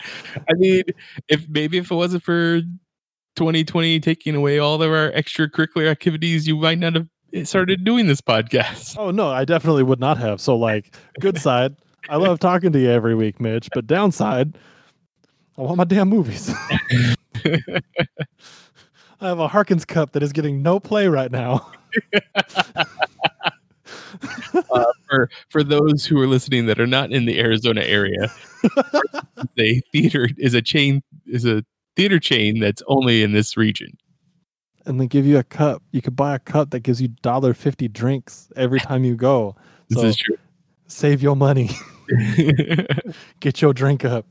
I 0.36 0.52
mean, 0.54 0.82
if 1.28 1.48
maybe 1.48 1.78
if 1.78 1.90
it 1.90 1.94
wasn't 1.94 2.22
for 2.22 2.60
2020 3.36 4.00
taking 4.00 4.34
away 4.34 4.58
all 4.58 4.80
of 4.80 4.90
our 4.90 5.10
extracurricular 5.12 5.90
activities, 5.90 6.46
you 6.46 6.56
might 6.56 6.78
not 6.78 6.94
have 6.94 7.08
started 7.44 7.84
doing 7.84 8.06
this 8.06 8.20
podcast. 8.20 8.96
oh 8.98 9.10
no 9.10 9.28
i 9.28 9.44
definitely 9.44 9.82
would 9.82 10.00
not 10.00 10.18
have. 10.18 10.40
So 10.40 10.56
like 10.56 10.94
good 11.20 11.38
side. 11.38 11.76
I 12.08 12.16
love 12.16 12.38
talking 12.38 12.70
to 12.72 12.78
you 12.78 12.90
every 12.90 13.14
week 13.14 13.40
mitch 13.40 13.68
but 13.72 13.86
downside 13.86 14.58
i 15.56 15.62
want 15.62 15.78
my 15.78 15.84
damn 15.84 16.08
movies. 16.08 16.52
I 19.20 19.28
have 19.28 19.38
a 19.38 19.48
harkins 19.48 19.84
cup 19.84 20.12
that 20.12 20.22
is 20.22 20.32
getting 20.32 20.62
no 20.62 20.78
play 20.80 21.08
right 21.08 21.30
now 21.30 21.72
for 25.08 25.28
for 25.50 25.62
those 25.62 26.04
who 26.06 26.20
are 26.20 26.26
listening 26.26 26.66
that 26.66 26.78
are 26.80 26.86
not 26.86 27.12
in 27.12 27.24
the 27.26 27.38
Arizona 27.40 27.82
area, 27.82 28.30
the 29.56 29.80
theater 29.92 30.28
is 30.38 30.54
a 30.54 30.62
chain 30.62 31.02
is 31.26 31.44
a 31.44 31.64
theater 31.96 32.18
chain 32.18 32.60
that's 32.60 32.82
only 32.86 33.22
in 33.22 33.32
this 33.32 33.56
region. 33.56 33.96
and 34.86 35.00
they 35.00 35.06
give 35.06 35.24
you 35.26 35.38
a 35.38 35.44
cup 35.44 35.82
you 35.92 36.02
could 36.02 36.16
buy 36.16 36.34
a 36.34 36.38
cup 36.38 36.70
that 36.70 36.80
gives 36.80 37.00
you 37.00 37.08
dollar 37.22 37.54
fifty 37.54 37.88
drinks 37.88 38.50
every 38.56 38.80
time 38.80 39.04
you 39.04 39.14
go 39.16 39.54
This 39.88 40.00
So- 40.00 40.06
is 40.08 40.16
true. 40.16 40.36
save 40.88 41.22
your 41.22 41.36
money 41.36 41.70
get 43.40 43.62
your 43.62 43.72
drink 43.72 44.04
up 44.04 44.26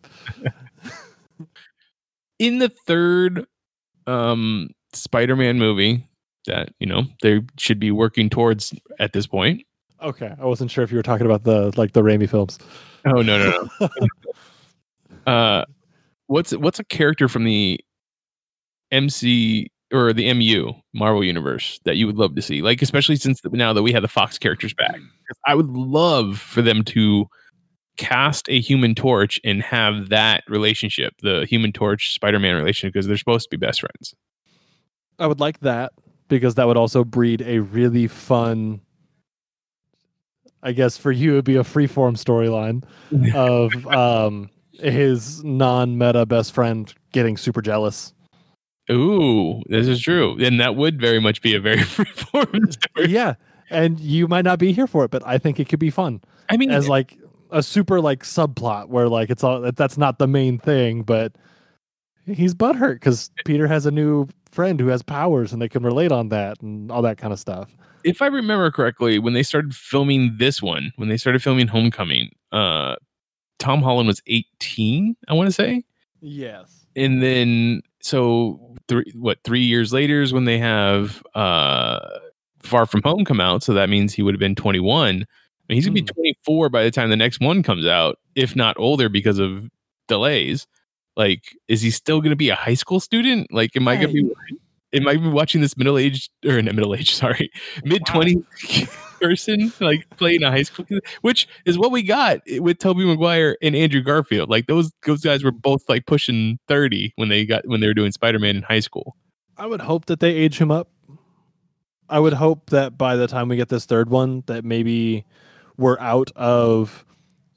in 2.39 2.60
the 2.60 2.69
third 2.88 3.46
um 4.08 4.69
Spider-Man 4.93 5.58
movie 5.58 6.08
that 6.46 6.69
you 6.80 6.86
know 6.88 7.04
they 7.22 7.41
should 7.58 7.80
be 7.80 7.89
working 7.91 8.30
towards 8.30 8.74
at 9.00 9.13
this 9.13 9.26
point. 9.26 9.63
Okay, 10.03 10.33
I 10.39 10.45
wasn't 10.45 10.69
sure 10.69 10.83
if 10.83 10.91
you 10.91 10.97
were 10.97 11.03
talking 11.03 11.25
about 11.25 11.43
the 11.43 11.73
like 11.77 11.93
the 11.93 12.01
Raimi 12.01 12.29
films. 12.29 12.59
Oh 13.05 13.21
no 13.21 13.37
no 13.37 13.69
no. 13.79 13.89
uh, 15.31 15.65
what's 16.27 16.51
what's 16.55 16.79
a 16.79 16.83
character 16.83 17.27
from 17.27 17.45
the 17.45 17.79
MC 18.91 19.71
or 19.93 20.11
the 20.11 20.33
MU 20.33 20.73
Marvel 20.93 21.23
Universe 21.23 21.79
that 21.85 21.95
you 21.95 22.05
would 22.05 22.17
love 22.17 22.35
to 22.35 22.41
see? 22.41 22.61
Like 22.61 22.81
especially 22.81 23.15
since 23.15 23.41
the, 23.41 23.49
now 23.49 23.71
that 23.73 23.83
we 23.83 23.93
have 23.93 24.01
the 24.01 24.07
Fox 24.07 24.37
characters 24.37 24.73
back, 24.73 24.99
I 25.47 25.55
would 25.55 25.69
love 25.69 26.37
for 26.37 26.61
them 26.61 26.83
to 26.85 27.27
cast 27.97 28.49
a 28.49 28.59
Human 28.59 28.95
Torch 28.95 29.39
and 29.43 29.61
have 29.61 30.09
that 30.09 30.43
relationship, 30.47 31.13
the 31.21 31.45
Human 31.49 31.71
Torch 31.71 32.13
Spider-Man 32.13 32.55
relationship, 32.55 32.93
because 32.93 33.07
they're 33.07 33.17
supposed 33.17 33.49
to 33.49 33.57
be 33.57 33.65
best 33.65 33.81
friends. 33.81 34.13
I 35.19 35.27
would 35.27 35.39
like 35.39 35.59
that 35.59 35.93
because 36.27 36.55
that 36.55 36.67
would 36.67 36.77
also 36.77 37.03
breed 37.03 37.41
a 37.41 37.59
really 37.59 38.07
fun. 38.07 38.81
I 40.63 40.71
guess 40.71 40.97
for 40.97 41.12
you 41.12 41.34
it'd 41.34 41.45
be 41.45 41.58
a 41.58 41.63
freeform 41.63 42.17
storyline 42.17 42.84
of 43.36 43.88
um 43.88 44.49
his 44.73 45.43
non-meta 45.43 46.26
best 46.26 46.54
friend 46.54 46.91
getting 47.12 47.38
super 47.38 47.62
jealous. 47.62 48.13
Ooh, 48.91 49.62
this 49.67 49.88
is 49.88 50.02
true, 50.02 50.36
and 50.43 50.60
that 50.60 50.76
would 50.76 50.99
very 50.99 51.19
much 51.19 51.41
be 51.41 51.56
a 51.56 51.60
very 51.60 51.78
freeform 51.78 52.73
story. 52.73 53.10
yeah, 53.10 53.36
and 53.69 53.99
you 53.99 54.28
might 54.28 54.43
not 54.43 54.60
be 54.60 54.73
here 54.73 54.88
for 54.88 55.06
it, 55.06 55.12
but 55.12 55.26
I 55.26 55.38
think 55.38 55.60
it 55.60 55.69
could 55.69 55.80
be 55.80 55.89
fun 55.89 56.21
I 56.49 56.58
mean, 56.58 56.71
as 56.71 56.89
like 56.89 57.17
a 57.52 57.63
super 57.63 58.02
like 58.02 58.23
subplot 58.23 58.89
where 58.89 59.08
like 59.08 59.30
it's 59.30 59.43
all 59.43 59.71
that's 59.71 59.97
not 59.97 60.17
the 60.19 60.28
main 60.28 60.58
thing, 60.58 61.04
but 61.04 61.34
he's 62.26 62.54
butthurt 62.54 62.95
because 62.95 63.32
Peter 63.45 63.67
has 63.67 63.86
a 63.86 63.91
new 63.91 64.28
friend 64.53 64.79
who 64.79 64.87
has 64.87 65.01
powers 65.01 65.51
and 65.53 65.61
they 65.61 65.69
can 65.69 65.83
relate 65.83 66.11
on 66.11 66.29
that 66.29 66.61
and 66.61 66.91
all 66.91 67.01
that 67.01 67.17
kind 67.17 67.33
of 67.33 67.39
stuff. 67.39 67.69
if 68.03 68.21
I 68.21 68.27
remember 68.27 68.69
correctly, 68.71 69.17
when 69.19 69.33
they 69.33 69.43
started 69.43 69.73
filming 69.75 70.35
this 70.37 70.61
one, 70.61 70.91
when 70.97 71.09
they 71.09 71.17
started 71.17 71.41
filming 71.41 71.67
Homecoming, 71.67 72.29
uh, 72.51 72.95
Tom 73.59 73.81
Holland 73.81 74.07
was 74.07 74.21
18, 74.27 75.15
I 75.29 75.33
want 75.33 75.47
to 75.47 75.53
say. 75.53 75.83
Yes. 76.21 76.85
And 76.95 77.23
then, 77.23 77.81
so 78.01 78.75
three, 78.87 79.05
what, 79.15 79.39
three 79.43 79.63
years 79.63 79.93
later 79.93 80.21
is 80.21 80.33
when 80.33 80.45
they 80.45 80.57
have 80.59 81.23
uh, 81.33 81.99
Far 82.61 82.85
From 82.85 83.01
Home 83.03 83.23
come 83.25 83.39
out, 83.39 83.63
so 83.63 83.73
that 83.73 83.89
means 83.89 84.13
he 84.13 84.21
would 84.21 84.33
have 84.33 84.39
been 84.39 84.55
21. 84.55 85.07
I 85.07 85.09
mean, 85.09 85.25
he's 85.69 85.85
gonna 85.85 85.91
Hmm. 85.99 86.05
be 86.05 86.33
24 86.45 86.69
by 86.69 86.83
the 86.83 86.91
time 86.91 87.09
the 87.09 87.15
next 87.15 87.39
one 87.39 87.63
comes 87.63 87.85
out, 87.85 88.19
if 88.35 88.55
not 88.55 88.75
older 88.77 89.07
because 89.09 89.39
of 89.39 89.69
delays. 90.07 90.67
Like, 91.15 91.56
is 91.67 91.82
he 91.82 91.91
still 91.91 92.21
gonna 92.21 92.36
be 92.36 92.49
a 92.49 92.56
high 92.56 92.73
school 92.73 92.99
student? 92.99 93.52
Like, 93.52 93.76
am 93.76 93.88
I 93.88 93.95
gonna 93.95 94.10
be 94.10 94.34
am 94.93 95.08
I 95.08 95.15
gonna 95.15 95.30
be 95.30 95.34
watching 95.34 95.62
this 95.62 95.78
middle 95.78 95.97
aged 95.97 96.32
or 96.45 96.62
not 96.62 96.76
middle 96.76 96.95
age, 96.95 97.13
sorry, 97.15 97.52
oh, 97.54 97.82
mid 97.86 98.06
20 98.06 98.43
person 99.21 99.71
like 99.80 100.08
playing 100.17 100.43
a 100.43 100.52
high 100.52 100.63
school 100.63 100.86
kid, 100.86 101.04
which 101.21 101.47
is 101.65 101.78
what 101.78 101.91
we 101.91 102.04
got 102.04 102.41
with 102.60 102.80
Tobey 102.80 103.06
Maguire 103.06 103.58
and 103.62 103.76
Andrew 103.76 104.02
Garfield. 104.02 104.49
Like 104.49 104.67
those 104.67 104.91
those 105.06 105.21
guys 105.21 105.43
were 105.43 105.52
both 105.52 105.88
like 105.88 106.06
pushing 106.06 106.60
30 106.67 107.13
when 107.15 107.30
they 107.30 107.45
got 107.45 107.67
when 107.67 107.80
they 107.80 107.88
were 107.88 107.93
doing 107.93 108.12
Spider-Man 108.12 108.58
in 108.58 108.63
high 108.63 108.80
school. 108.82 109.15
I 109.58 109.65
would 109.65 109.82
hope 109.82 110.06
that 110.06 110.19
they 110.19 110.34
age 110.34 110.58
him 110.58 110.71
up. 110.71 110.89
I 112.10 112.19
would 112.19 112.34
hope 112.34 112.69
that 112.71 112.97
by 112.97 113.15
the 113.15 113.28
time 113.28 113.49
we 113.49 113.56
get 113.56 113.69
this 113.69 113.86
third 113.86 114.10
one, 114.10 114.43
that 114.47 114.65
maybe 114.65 115.26
we're 115.78 115.99
out 115.99 116.32
of 116.36 117.06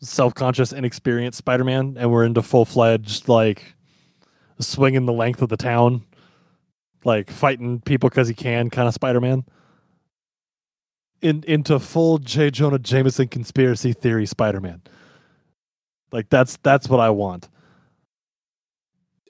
self-conscious, 0.09 0.73
inexperienced 0.73 1.39
Spider-Man, 1.39 1.97
and 1.99 2.11
we're 2.11 2.25
into 2.25 2.43
full-fledged 2.43 3.29
like 3.29 3.75
swinging 4.59 5.07
the 5.07 5.13
length 5.13 5.43
of 5.43 5.49
the 5.49 5.57
town, 5.57 6.05
like 7.05 7.31
fighting 7.31 7.81
people 7.81 8.09
because 8.09 8.29
he 8.29 8.35
can, 8.35 8.71
kind 8.71 8.89
of 8.89 8.95
Spider-Man. 8.95 9.45
In 11.23 11.43
into 11.47 11.79
full 11.79 12.19
J. 12.19 12.51
Jonah 12.51 12.79
Jameson 12.79 13.29
conspiracy 13.29 13.93
theory 13.93 14.27
Spider-Man. 14.27 14.83
Like 16.13 16.29
that's 16.29 16.59
that's 16.59 16.89
what 16.89 17.01
I 17.01 17.11
want. 17.11 17.49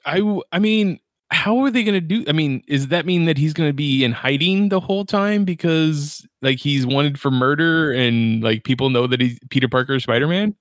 I 0.05 0.41
I 0.51 0.59
mean, 0.59 0.99
how 1.29 1.59
are 1.59 1.71
they 1.71 1.83
going 1.83 1.93
to 1.93 2.01
do? 2.01 2.23
I 2.27 2.31
mean, 2.33 2.63
does 2.67 2.87
that 2.87 3.05
mean 3.05 3.25
that 3.25 3.37
he's 3.37 3.53
going 3.53 3.69
to 3.69 3.73
be 3.73 4.03
in 4.03 4.11
hiding 4.11 4.69
the 4.69 4.79
whole 4.79 5.05
time 5.05 5.43
because 5.43 6.25
like 6.41 6.59
he's 6.59 6.85
wanted 6.85 7.19
for 7.19 7.31
murder 7.31 7.91
and 7.91 8.43
like 8.43 8.63
people 8.63 8.89
know 8.89 9.07
that 9.07 9.19
he's 9.19 9.39
Peter 9.49 9.67
Parker 9.67 9.99
Spider-Man? 9.99 10.55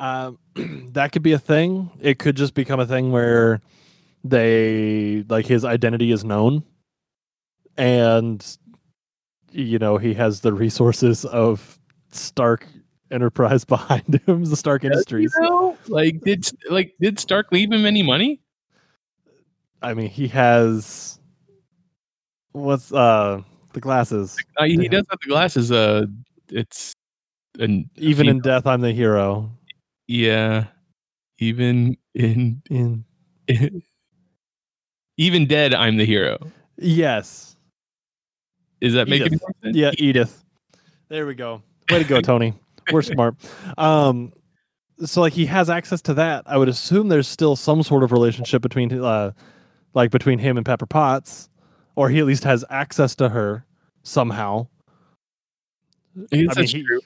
Um, 0.00 0.38
that 0.92 1.12
could 1.12 1.22
be 1.22 1.32
a 1.32 1.38
thing. 1.38 1.90
It 2.00 2.18
could 2.18 2.36
just 2.36 2.54
become 2.54 2.80
a 2.80 2.86
thing 2.86 3.12
where 3.12 3.60
they 4.24 5.24
like 5.28 5.46
his 5.46 5.64
identity 5.64 6.10
is 6.10 6.24
known, 6.24 6.64
and 7.76 8.44
you 9.52 9.78
know 9.78 9.98
he 9.98 10.14
has 10.14 10.40
the 10.40 10.52
resources 10.52 11.24
of 11.26 11.78
Stark 12.10 12.66
Enterprise 13.10 13.64
behind 13.66 14.20
him, 14.26 14.44
the 14.44 14.56
Stark 14.56 14.84
Industries. 14.84 15.32
You 15.38 15.48
know? 15.48 15.78
Like 15.88 16.20
did 16.22 16.50
like 16.70 16.94
did 16.98 17.20
Stark 17.20 17.52
leave 17.52 17.70
him 17.70 17.84
any 17.84 18.02
money? 18.02 18.40
I 19.82 19.94
mean, 19.94 20.08
he 20.08 20.28
has 20.28 21.20
what's 22.52 22.90
uh 22.92 23.42
the 23.74 23.80
glasses. 23.80 24.36
Uh, 24.56 24.64
he 24.64 24.88
does 24.88 25.04
have 25.10 25.18
the 25.20 25.28
glasses. 25.28 25.70
Uh, 25.70 26.06
it's 26.48 26.94
an 27.58 27.88
Even 27.96 28.28
in 28.28 28.40
death, 28.40 28.66
I'm 28.66 28.80
the 28.80 28.92
hero. 28.92 29.50
Yeah, 30.10 30.64
even 31.38 31.96
in 32.14 32.60
In 32.68 33.04
even 35.16 35.46
dead, 35.46 35.72
I'm 35.72 35.96
the 35.96 36.04
hero. 36.04 36.38
yes, 36.76 37.56
Is 38.80 38.94
that 38.94 39.08
making 39.08 39.28
Edith. 39.28 39.42
sense? 39.62 39.76
yeah, 39.76 39.90
Edith. 39.98 40.44
There 41.08 41.26
we 41.26 41.34
go. 41.34 41.62
Way 41.90 42.02
to 42.02 42.08
go, 42.08 42.20
Tony. 42.22 42.54
We're 42.92 43.02
smart. 43.02 43.36
Um, 43.78 44.32
so 45.04 45.20
like 45.20 45.32
he 45.32 45.46
has 45.46 45.70
access 45.70 46.02
to 46.02 46.14
that. 46.14 46.42
I 46.46 46.56
would 46.58 46.68
assume 46.68 47.08
there's 47.08 47.28
still 47.28 47.54
some 47.54 47.82
sort 47.84 48.02
of 48.02 48.10
relationship 48.10 48.62
between 48.62 48.92
uh, 48.92 49.30
like 49.94 50.10
between 50.10 50.38
him 50.40 50.56
and 50.56 50.66
Pepper 50.66 50.86
Potts, 50.86 51.48
or 51.94 52.08
he 52.08 52.18
at 52.18 52.26
least 52.26 52.42
has 52.44 52.64
access 52.68 53.14
to 53.16 53.28
her 53.28 53.64
somehow. 54.02 54.66
I 56.32 56.36
mean, 56.36 56.50
he, 56.66 56.82
true. 56.82 57.00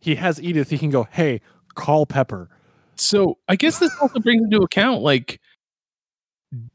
he 0.00 0.14
has 0.14 0.40
Edith. 0.40 0.70
He 0.70 0.78
can 0.78 0.90
go, 0.90 1.08
hey, 1.10 1.40
call 1.74 2.06
Pepper. 2.06 2.48
So 2.96 3.38
I 3.48 3.56
guess 3.56 3.78
this 3.78 3.94
also 4.00 4.20
brings 4.20 4.42
into 4.42 4.62
account 4.62 5.02
like, 5.02 5.40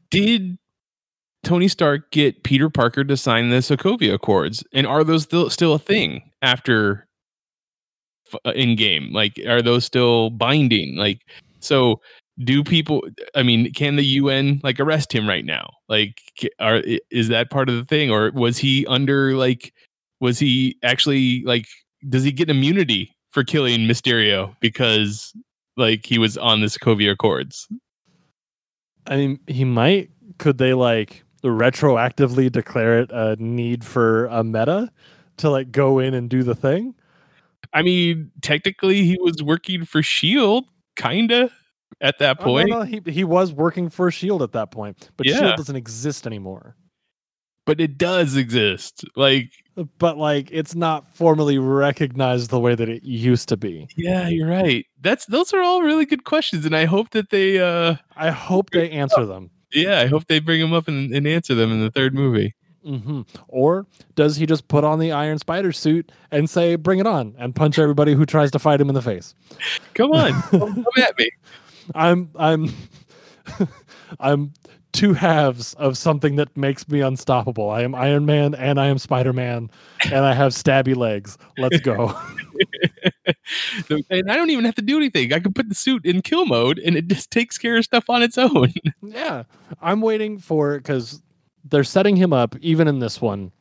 did 0.09 0.57
Tony 1.43 1.67
Stark 1.67 2.11
get 2.11 2.43
Peter 2.43 2.69
Parker 2.69 3.03
to 3.03 3.15
sign 3.15 3.49
the 3.49 3.57
Sokovia 3.57 4.13
Accords, 4.13 4.63
and 4.73 4.85
are 4.85 5.03
those 5.03 5.23
still 5.23 5.49
still 5.49 5.73
a 5.73 5.79
thing 5.79 6.29
after 6.41 7.07
in 8.53 8.71
uh, 8.71 8.75
game? 8.75 9.11
Like, 9.13 9.39
are 9.47 9.61
those 9.61 9.85
still 9.85 10.29
binding? 10.31 10.95
Like, 10.95 11.21
so 11.59 12.01
do 12.43 12.63
people? 12.63 13.03
I 13.35 13.43
mean, 13.43 13.71
can 13.73 13.95
the 13.95 14.05
UN 14.05 14.59
like 14.63 14.79
arrest 14.79 15.13
him 15.13 15.27
right 15.27 15.45
now? 15.45 15.71
Like, 15.87 16.21
are 16.59 16.81
is 17.09 17.29
that 17.29 17.49
part 17.49 17.69
of 17.69 17.75
the 17.75 17.85
thing, 17.85 18.11
or 18.11 18.31
was 18.31 18.57
he 18.57 18.85
under 18.87 19.35
like? 19.35 19.73
Was 20.19 20.39
he 20.39 20.77
actually 20.83 21.43
like? 21.45 21.65
Does 22.09 22.23
he 22.23 22.31
get 22.31 22.49
immunity 22.49 23.15
for 23.31 23.43
killing 23.43 23.81
Mysterio 23.81 24.55
because 24.59 25.33
like 25.77 26.05
he 26.05 26.17
was 26.17 26.37
on 26.37 26.61
the 26.61 26.67
Sokovia 26.67 27.11
Accords? 27.11 27.67
I 29.07 29.15
mean, 29.17 29.39
he 29.47 29.65
might. 29.65 30.09
Could 30.37 30.57
they 30.57 30.73
like 30.73 31.23
retroactively 31.43 32.51
declare 32.51 32.99
it 32.99 33.11
a 33.11 33.35
need 33.37 33.83
for 33.83 34.25
a 34.27 34.43
meta 34.43 34.91
to 35.37 35.49
like 35.49 35.71
go 35.71 35.99
in 35.99 36.13
and 36.13 36.29
do 36.29 36.43
the 36.43 36.55
thing? 36.55 36.93
I 37.73 37.81
mean, 37.81 38.31
technically, 38.41 39.03
he 39.03 39.17
was 39.21 39.43
working 39.43 39.85
for 39.85 40.01
Shield, 40.01 40.65
kinda 40.95 41.51
at 42.01 42.17
that 42.19 42.37
Oh, 42.39 42.45
no, 42.45 42.51
point, 42.51 42.69
no, 42.69 42.81
he 42.83 43.01
he 43.11 43.23
was 43.23 43.51
working 43.53 43.89
for 43.89 44.09
Shield 44.11 44.41
at 44.41 44.53
that 44.53 44.71
point, 44.71 45.09
but 45.17 45.27
Yeah. 45.27 45.39
Shield 45.39 45.55
doesn't 45.57 45.75
exist 45.75 46.25
anymore. 46.25 46.75
but 47.65 47.79
it 47.79 47.97
does 47.99 48.35
exist. 48.35 49.05
Like, 49.15 49.51
But 49.97 50.17
like, 50.17 50.49
it's 50.51 50.75
not 50.75 51.13
formally 51.15 51.57
recognized 51.57 52.49
the 52.49 52.59
way 52.59 52.75
that 52.75 52.89
it 52.89 53.03
used 53.03 53.49
to 53.49 53.57
be. 53.57 53.87
yeah, 53.95 54.27
you're 54.27 54.47
right. 54.49 54.85
That's 55.01 55.25
those 55.27 55.53
are 55.53 55.61
all 55.61 55.81
really 55.81 56.05
good 56.05 56.23
questions, 56.23 56.65
and 56.65 56.75
I 56.75 56.85
hope 56.85 57.11
that 57.11 57.29
they, 57.29 57.59
uh, 57.59 57.95
I 58.15 58.29
hope 58.31 58.71
they 58.71 58.89
answer 58.89 59.25
them. 59.25 59.51
yeah, 59.71 59.99
I 59.99 60.07
hope 60.07 60.27
they 60.27 60.39
bring 60.39 60.59
them 60.59 60.73
up 60.73 60.87
and, 60.87 61.13
and 61.13 61.27
answer 61.27 61.55
them 61.55 61.71
in 61.71 61.81
the 61.81 61.91
third 61.91 62.13
movie. 62.13 62.55
Mm-hmm. 62.85 63.21
Or 63.49 63.85
does 64.15 64.37
he 64.37 64.45
just 64.45 64.67
put 64.67 64.83
on 64.83 64.99
the 64.99 65.11
Iron 65.11 65.37
Spider 65.37 65.71
suit 65.71 66.11
and 66.31 66.49
say, 66.49 66.75
"Bring 66.75 66.99
it 66.99 67.07
on," 67.07 67.35
and 67.37 67.53
punch 67.53 67.77
everybody 67.77 68.13
who 68.13 68.25
tries 68.25 68.51
to 68.51 68.59
fight 68.59 68.79
him 68.79 68.89
in 68.89 68.95
the 68.95 69.01
face? 69.01 69.35
Come 69.95 70.11
on, 70.11 70.41
come 70.49 70.75
come 70.75 71.03
at 71.03 71.17
me. 71.17 71.29
I'm 71.93 72.29
I'm 72.37 72.73
I'm 74.19 74.53
two 74.91 75.13
halves 75.13 75.73
of 75.75 75.97
something 75.97 76.35
that 76.37 76.55
makes 76.57 76.87
me 76.87 77.01
unstoppable. 77.01 77.69
I 77.69 77.81
am 77.81 77.93
Iron 77.95 78.25
Man 78.25 78.55
and 78.55 78.79
I 78.79 78.87
am 78.87 78.97
Spider 78.97 79.33
Man, 79.33 79.69
and 80.05 80.25
I 80.25 80.33
have 80.33 80.53
stabby 80.53 80.95
legs. 80.95 81.37
Let's 81.57 81.79
go. 81.79 82.17
And 84.09 84.31
I 84.31 84.35
don't 84.35 84.49
even 84.49 84.65
have 84.65 84.75
to 84.75 84.81
do 84.81 84.97
anything. 84.97 85.33
I 85.33 85.39
can 85.39 85.53
put 85.53 85.69
the 85.69 85.75
suit 85.75 86.05
in 86.05 86.21
kill 86.21 86.45
mode, 86.45 86.79
and 86.79 86.95
it 86.95 87.07
just 87.07 87.31
takes 87.31 87.57
care 87.57 87.77
of 87.77 87.85
stuff 87.85 88.09
on 88.09 88.21
its 88.21 88.37
own. 88.37 88.73
yeah, 89.01 89.43
I'm 89.81 90.01
waiting 90.01 90.37
for 90.37 90.77
because 90.77 91.21
they're 91.63 91.83
setting 91.83 92.15
him 92.15 92.33
up 92.33 92.55
even 92.61 92.87
in 92.87 92.99
this 92.99 93.21
one. 93.21 93.51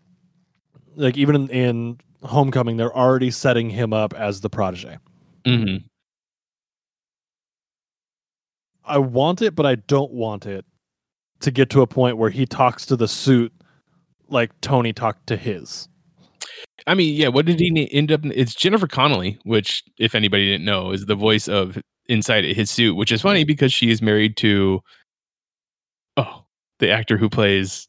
Like 0.97 1.17
even 1.17 1.35
in, 1.35 1.49
in 1.51 2.01
Homecoming, 2.23 2.77
they're 2.77 2.97
already 2.97 3.31
setting 3.31 3.71
him 3.71 3.93
up 3.93 4.12
as 4.14 4.41
the 4.41 4.51
protege. 4.51 4.99
hmm 5.47 5.77
I 8.85 8.99
want 8.99 9.43
it, 9.43 9.55
but 9.55 9.67
I 9.67 9.75
don't 9.75 10.12
want 10.12 10.47
it 10.47 10.64
to 11.40 11.51
get 11.51 11.70
to 11.70 11.83
a 11.83 11.87
point 11.87 12.16
where 12.16 12.31
he 12.31 12.46
talks 12.46 12.87
to 12.87 12.96
the 12.96 13.09
suit 13.09 13.53
like 14.29 14.59
Tony 14.61 14.92
talked 14.92 15.27
to 15.29 15.37
his. 15.37 15.88
I 16.87 16.94
mean, 16.94 17.14
yeah. 17.14 17.29
What 17.29 17.46
did 17.46 17.61
he 17.61 17.88
end 17.92 18.12
up? 18.12 18.20
It's 18.24 18.55
Jennifer 18.55 18.87
Connelly, 18.87 19.38
which, 19.44 19.85
if 19.99 20.14
anybody 20.14 20.51
didn't 20.51 20.64
know, 20.64 20.93
is 20.93 21.07
the 21.07 21.14
voice 21.14 21.49
of 21.49 21.78
inside 22.07 22.45
his 22.45 22.70
suit. 22.70 22.95
Which 22.95 23.12
is 23.12 23.20
funny 23.20 23.45
because 23.45 23.72
she 23.72 23.91
is 23.91 24.01
married 24.01 24.36
to, 24.39 24.80
oh, 26.16 26.45
the 26.78 26.91
actor 26.91 27.16
who 27.16 27.28
plays 27.28 27.89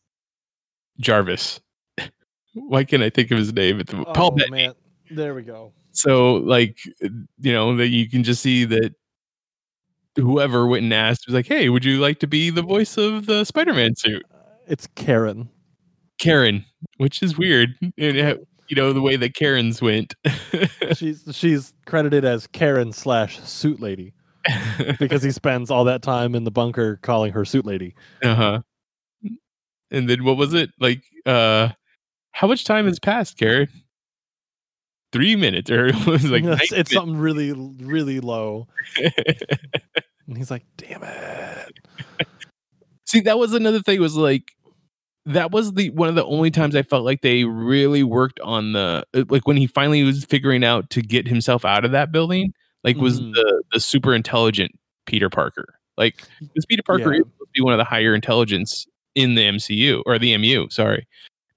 Jarvis. 0.99 1.61
Why 2.53 2.83
can't 2.83 3.03
I 3.03 3.09
think 3.09 3.31
of 3.31 3.37
his 3.37 3.53
name? 3.53 3.79
It's 3.79 3.93
oh, 3.93 4.03
Paul 4.13 4.31
Bettany. 4.31 4.67
man, 4.67 4.73
there 5.11 5.33
we 5.33 5.43
go. 5.43 5.71
So, 5.91 6.35
like, 6.35 6.77
you 7.01 7.53
know, 7.53 7.75
that 7.77 7.87
you 7.87 8.09
can 8.09 8.23
just 8.23 8.41
see 8.41 8.65
that 8.65 8.93
whoever 10.15 10.67
went 10.67 10.83
and 10.83 10.93
asked 10.93 11.25
was 11.27 11.35
like, 11.35 11.47
"Hey, 11.47 11.69
would 11.69 11.85
you 11.85 11.99
like 11.99 12.19
to 12.19 12.27
be 12.27 12.49
the 12.49 12.61
voice 12.61 12.97
of 12.97 13.25
the 13.25 13.43
Spider-Man 13.45 13.95
suit?" 13.95 14.23
It's 14.67 14.87
Karen. 14.95 15.49
Karen, 16.19 16.65
which 16.97 17.23
is 17.23 17.37
weird. 17.37 17.75
And, 17.97 18.19
uh, 18.19 18.35
you 18.69 18.75
know 18.75 18.93
the 18.93 19.01
way 19.01 19.15
that 19.15 19.33
Karens 19.33 19.81
went. 19.81 20.13
she's 20.95 21.23
she's 21.31 21.73
credited 21.85 22.23
as 22.23 22.47
Karen 22.47 22.93
slash 22.93 23.39
suit 23.39 23.79
lady 23.79 24.13
because 24.99 25.23
he 25.23 25.31
spends 25.31 25.71
all 25.71 25.83
that 25.85 26.01
time 26.01 26.35
in 26.35 26.43
the 26.43 26.51
bunker 26.51 26.97
calling 27.01 27.33
her 27.33 27.43
suit 27.45 27.65
lady. 27.65 27.95
Uh 28.23 28.35
huh. 28.35 28.59
And 29.91 30.07
then 30.07 30.23
what 30.23 30.37
was 30.37 30.53
it 30.53 30.69
like? 30.79 31.03
Uh, 31.25 31.69
how 32.31 32.47
much 32.47 32.63
time 32.63 32.85
has 32.85 32.99
passed, 32.99 33.37
Karen? 33.37 33.69
Three 35.11 35.35
minutes, 35.35 35.71
or 35.71 35.87
it 35.89 36.05
was 36.05 36.25
like 36.29 36.43
it's, 36.43 36.71
it's 36.71 36.91
something 36.93 37.17
really 37.17 37.51
really 37.51 38.19
low, 38.19 38.67
and 40.27 40.37
he's 40.37 40.51
like, 40.51 40.65
"Damn 40.77 41.03
it!" 41.03 41.79
See, 43.05 43.21
that 43.21 43.39
was 43.39 43.53
another 43.53 43.81
thing. 43.81 43.99
Was 43.99 44.15
like 44.15 44.51
that 45.25 45.51
was 45.51 45.73
the 45.73 45.89
one 45.91 46.09
of 46.09 46.15
the 46.15 46.25
only 46.25 46.51
times 46.51 46.75
I 46.75 46.83
felt 46.83 47.03
like 47.05 47.21
they 47.21 47.43
really 47.43 48.03
worked 48.03 48.39
on 48.41 48.73
the 48.73 49.03
uh, 49.15 49.23
like 49.29 49.47
when 49.47 49.57
he 49.57 49.67
finally 49.67 50.03
was 50.03 50.25
figuring 50.25 50.63
out 50.63 50.89
to 50.91 51.01
get 51.01 51.27
himself 51.27 51.65
out 51.65 51.85
of 51.85 51.91
that 51.91 52.11
building, 52.11 52.53
like 52.83 52.97
was 52.97 53.19
Mhm. 53.19 53.33
the 53.33 53.63
the 53.73 53.79
super 53.79 54.13
intelligent 54.13 54.71
Peter 55.07 55.29
Parker. 55.29 55.73
Like 55.97 56.23
this 56.55 56.65
Peter 56.65 56.83
Parker 56.85 57.13
Yeah. 57.13 57.19
is 57.21 57.25
supposed 57.25 57.39
to 57.39 57.59
be 57.59 57.61
one 57.61 57.73
of 57.73 57.77
the 57.79 57.83
higher 57.83 58.13
intelligence 58.13 58.85
in 59.15 59.33
the 59.35 59.41
MCU 59.43 60.03
or 60.05 60.19
the 60.19 60.37
MU, 60.37 60.67
sorry. 60.69 61.07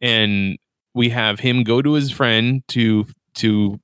And 0.00 0.58
we 0.94 1.08
have 1.10 1.38
him 1.38 1.62
go 1.62 1.80
to 1.82 1.92
his 1.92 2.10
friend 2.10 2.62
to 2.68 3.06
to 3.34 3.78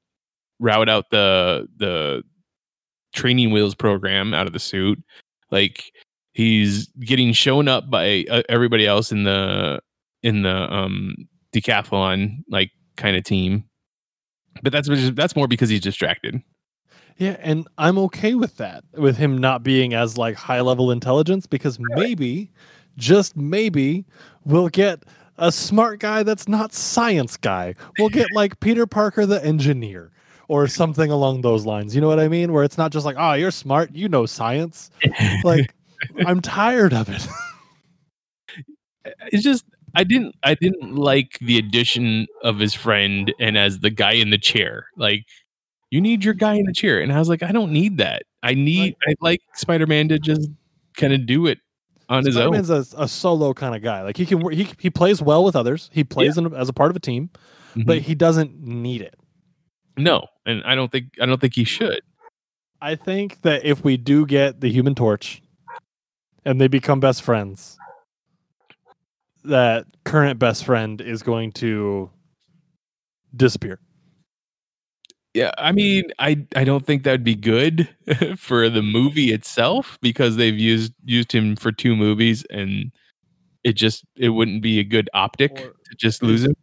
route 0.60 0.88
out 0.88 1.10
the 1.10 1.68
the 1.76 2.22
training 3.14 3.50
wheels 3.50 3.74
program 3.74 4.34
out 4.34 4.46
of 4.46 4.52
the 4.52 4.58
suit. 4.58 5.02
Like 5.50 5.92
he's 6.32 6.88
getting 7.00 7.32
shown 7.32 7.68
up 7.68 7.90
by 7.90 8.24
uh, 8.30 8.42
everybody 8.48 8.86
else 8.86 9.12
in 9.12 9.24
the 9.24 9.80
in 10.22 10.42
the 10.42 10.72
um 10.72 11.14
decathlon 11.52 12.38
like 12.48 12.70
kind 12.96 13.16
of 13.16 13.24
team. 13.24 13.64
But 14.62 14.72
that's 14.72 14.88
that's 15.12 15.36
more 15.36 15.48
because 15.48 15.68
he's 15.68 15.80
distracted. 15.80 16.42
Yeah, 17.16 17.36
and 17.40 17.66
I'm 17.78 17.98
okay 17.98 18.34
with 18.34 18.58
that, 18.58 18.84
with 18.96 19.16
him 19.16 19.38
not 19.38 19.64
being 19.64 19.92
as 19.92 20.16
like 20.16 20.36
high 20.36 20.60
level 20.60 20.92
intelligence, 20.92 21.46
because 21.46 21.76
maybe, 21.80 22.50
just 22.96 23.36
maybe, 23.36 24.04
we'll 24.44 24.68
get 24.68 25.02
a 25.38 25.52
smart 25.52 26.00
guy 26.00 26.22
that's 26.22 26.48
not 26.48 26.72
science 26.72 27.36
guy. 27.36 27.74
We'll 27.98 28.08
get 28.08 28.28
like 28.32 28.58
Peter 28.60 28.86
Parker 28.86 29.24
the 29.26 29.44
engineer 29.44 30.10
or 30.48 30.66
something 30.66 31.10
along 31.10 31.42
those 31.42 31.64
lines. 31.64 31.94
You 31.94 32.00
know 32.00 32.08
what 32.08 32.20
I 32.20 32.28
mean? 32.28 32.52
Where 32.52 32.64
it's 32.64 32.78
not 32.78 32.90
just 32.90 33.06
like, 33.06 33.16
oh, 33.18 33.34
you're 33.34 33.50
smart, 33.50 33.94
you 33.94 34.08
know 34.08 34.26
science. 34.26 34.90
Like, 35.44 35.74
I'm 36.26 36.40
tired 36.40 36.92
of 36.92 37.08
it. 37.08 37.26
It's 39.32 39.42
just 39.42 39.64
I 39.94 40.04
didn't 40.04 40.34
I 40.42 40.54
didn't 40.54 40.94
like 40.94 41.38
the 41.40 41.58
addition 41.58 42.26
of 42.42 42.58
his 42.58 42.74
friend 42.74 43.32
and 43.40 43.56
as 43.56 43.80
the 43.80 43.90
guy 43.90 44.12
in 44.12 44.30
the 44.30 44.38
chair. 44.38 44.86
Like 44.96 45.24
you 45.90 46.00
need 46.00 46.24
your 46.24 46.34
guy 46.34 46.54
in 46.54 46.66
the 46.66 46.72
chair, 46.72 47.00
and 47.00 47.12
I 47.12 47.18
was 47.18 47.28
like, 47.28 47.42
I 47.42 47.52
don't 47.52 47.72
need 47.72 47.98
that. 47.98 48.24
I 48.42 48.54
need 48.54 48.96
I 49.06 49.14
like 49.20 49.40
Spider 49.54 49.86
Man 49.86 50.08
to 50.08 50.18
just 50.18 50.48
kind 50.96 51.12
of 51.12 51.26
do 51.26 51.46
it 51.46 51.58
on 52.08 52.24
his 52.24 52.36
own. 52.36 52.54
Spider-Man's 52.54 52.94
a, 52.94 53.02
a 53.02 53.08
solo 53.08 53.52
kind 53.54 53.74
of 53.74 53.82
guy. 53.82 54.02
Like 54.02 54.16
he 54.16 54.24
can, 54.26 54.50
he 54.50 54.68
he 54.78 54.90
plays 54.90 55.20
well 55.22 55.44
with 55.44 55.54
others. 55.56 55.90
He 55.92 56.04
plays 56.04 56.38
in, 56.38 56.54
as 56.54 56.68
a 56.68 56.72
part 56.72 56.90
of 56.90 56.96
a 56.96 57.00
team, 57.00 57.30
but 57.86 57.98
Mhm. 57.98 58.02
he 58.02 58.14
doesn't 58.14 58.60
need 58.60 59.02
it. 59.02 59.14
no, 59.96 60.26
and 60.46 60.62
I 60.64 60.74
don't 60.74 60.90
think 60.92 61.06
I 61.20 61.26
don't 61.26 61.40
think 61.40 61.54
he 61.54 61.64
should. 61.64 62.00
I 62.80 62.94
think 62.94 63.42
that 63.42 63.64
if 63.64 63.82
we 63.84 63.96
do 63.96 64.24
get 64.26 64.60
the 64.60 64.70
Human 64.70 64.94
Torch, 64.94 65.42
and 66.44 66.60
they 66.60 66.68
become 66.68 67.00
best 67.00 67.22
friends, 67.22 67.76
that 69.44 69.86
current 70.04 70.38
best 70.38 70.64
friend 70.64 71.00
is 71.00 71.22
going 71.22 71.52
to 71.52 72.10
disappear. 73.34 73.80
Yeah, 75.34 75.52
I 75.58 75.72
mean, 75.72 76.04
I 76.18 76.46
I 76.56 76.64
don't 76.64 76.84
think 76.86 77.02
that'd 77.04 77.22
be 77.24 77.34
good 77.34 77.88
for 78.36 78.68
the 78.68 78.82
movie 78.82 79.32
itself 79.32 79.98
because 80.00 80.36
they've 80.36 80.58
used 80.58 80.92
used 81.04 81.32
him 81.32 81.54
for 81.56 81.70
two 81.70 81.94
movies 81.94 82.44
and 82.50 82.90
it 83.64 83.74
just 83.74 84.04
it 84.16 84.30
wouldn't 84.30 84.62
be 84.62 84.78
a 84.78 84.84
good 84.84 85.10
optic 85.14 85.52
Or 85.52 85.74
to 85.84 85.94
just 85.96 86.22
lose 86.22 86.44
him. 86.44 86.54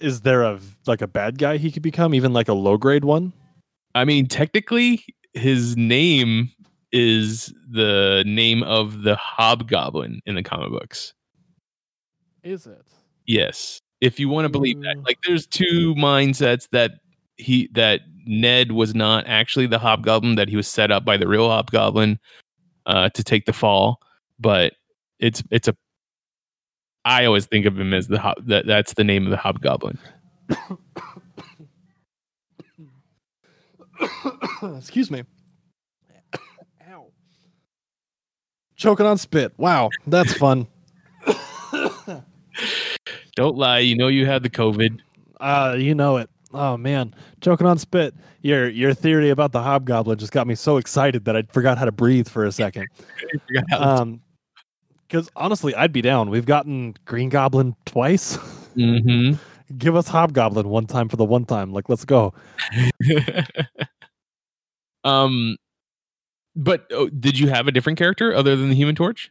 Is 0.00 0.22
there 0.22 0.42
a 0.42 0.58
like 0.86 1.00
a 1.02 1.06
bad 1.06 1.38
guy 1.38 1.56
he 1.56 1.70
could 1.70 1.82
become, 1.82 2.14
even 2.14 2.32
like 2.32 2.48
a 2.48 2.54
low 2.54 2.76
grade 2.76 3.04
one? 3.04 3.32
I 3.94 4.04
mean, 4.04 4.26
technically, 4.26 5.04
his 5.34 5.76
name 5.76 6.50
is 6.92 7.52
the 7.70 8.24
name 8.26 8.62
of 8.62 9.02
the 9.02 9.16
Hobgoblin 9.16 10.20
in 10.26 10.34
the 10.34 10.42
comic 10.42 10.70
books. 10.70 11.14
Is 12.42 12.66
it? 12.66 12.82
Yes, 13.26 13.80
if 14.00 14.18
you 14.20 14.28
want 14.28 14.46
to 14.46 14.48
believe 14.48 14.80
that, 14.82 14.96
Mm. 14.96 15.06
like, 15.06 15.18
there's 15.26 15.46
two 15.46 15.94
mindsets 15.96 16.68
that 16.72 16.92
he 17.38 17.68
that 17.72 18.00
Ned 18.26 18.72
was 18.72 18.94
not 18.94 19.26
actually 19.26 19.66
the 19.66 19.78
Hobgoblin; 19.78 20.34
that 20.34 20.48
he 20.48 20.56
was 20.56 20.68
set 20.68 20.90
up 20.90 21.04
by 21.04 21.16
the 21.16 21.26
real 21.26 21.48
Hobgoblin 21.48 22.18
uh, 22.86 23.08
to 23.10 23.24
take 23.24 23.46
the 23.46 23.52
fall. 23.52 24.00
But 24.38 24.74
it's 25.18 25.42
it's 25.50 25.68
a. 25.68 25.76
I 27.04 27.24
always 27.24 27.46
think 27.46 27.64
of 27.64 27.78
him 27.78 27.94
as 27.94 28.08
the 28.08 28.18
hob, 28.18 28.44
that 28.46 28.66
that's 28.66 28.94
the 28.94 29.04
name 29.04 29.24
of 29.24 29.30
the 29.30 29.36
Hobgoblin. 29.36 29.98
Excuse 34.76 35.10
me. 35.10 35.24
Ow. 36.90 37.06
Choking 38.76 39.06
on 39.06 39.16
spit. 39.18 39.52
Wow, 39.56 39.90
that's 40.06 40.34
fun. 40.34 40.66
Don't 43.36 43.56
lie, 43.56 43.78
you 43.78 43.96
know 43.96 44.08
you 44.08 44.26
have 44.26 44.42
the 44.42 44.50
COVID. 44.50 44.98
Uh, 45.40 45.76
you 45.78 45.94
know 45.94 46.16
it. 46.16 46.28
Oh 46.52 46.76
man, 46.76 47.14
choking 47.40 47.66
on 47.66 47.78
spit. 47.78 48.14
Your 48.42 48.68
your 48.68 48.94
theory 48.94 49.30
about 49.30 49.52
the 49.52 49.62
hobgoblin 49.62 50.18
just 50.18 50.32
got 50.32 50.46
me 50.46 50.54
so 50.54 50.76
excited 50.76 51.24
that 51.26 51.36
I 51.36 51.42
forgot 51.42 51.78
how 51.78 51.84
to 51.84 51.92
breathe 51.92 52.28
for 52.28 52.44
a 52.44 52.52
second. 52.52 52.86
I 52.98 53.38
forgot 53.46 53.64
how- 53.70 53.96
Um, 54.02 54.20
because 55.06 55.30
honestly, 55.36 55.74
I'd 55.74 55.92
be 55.92 56.02
down. 56.02 56.28
We've 56.28 56.44
gotten 56.44 56.94
Green 57.06 57.30
Goblin 57.30 57.74
twice. 57.86 58.36
Mhm. 58.76 59.38
Give 59.78 59.96
us 59.96 60.08
Hobgoblin 60.08 60.68
one 60.68 60.86
time 60.86 61.08
for 61.08 61.16
the 61.16 61.24
one 61.24 61.44
time. 61.44 61.72
Like, 61.72 61.88
let's 61.88 62.04
go. 62.04 62.34
um, 65.04 65.56
but 66.56 66.86
oh, 66.90 67.08
did 67.08 67.38
you 67.38 67.48
have 67.48 67.68
a 67.68 67.72
different 67.72 67.98
character 67.98 68.34
other 68.34 68.56
than 68.56 68.68
the 68.70 68.74
Human 68.74 68.94
Torch? 68.94 69.30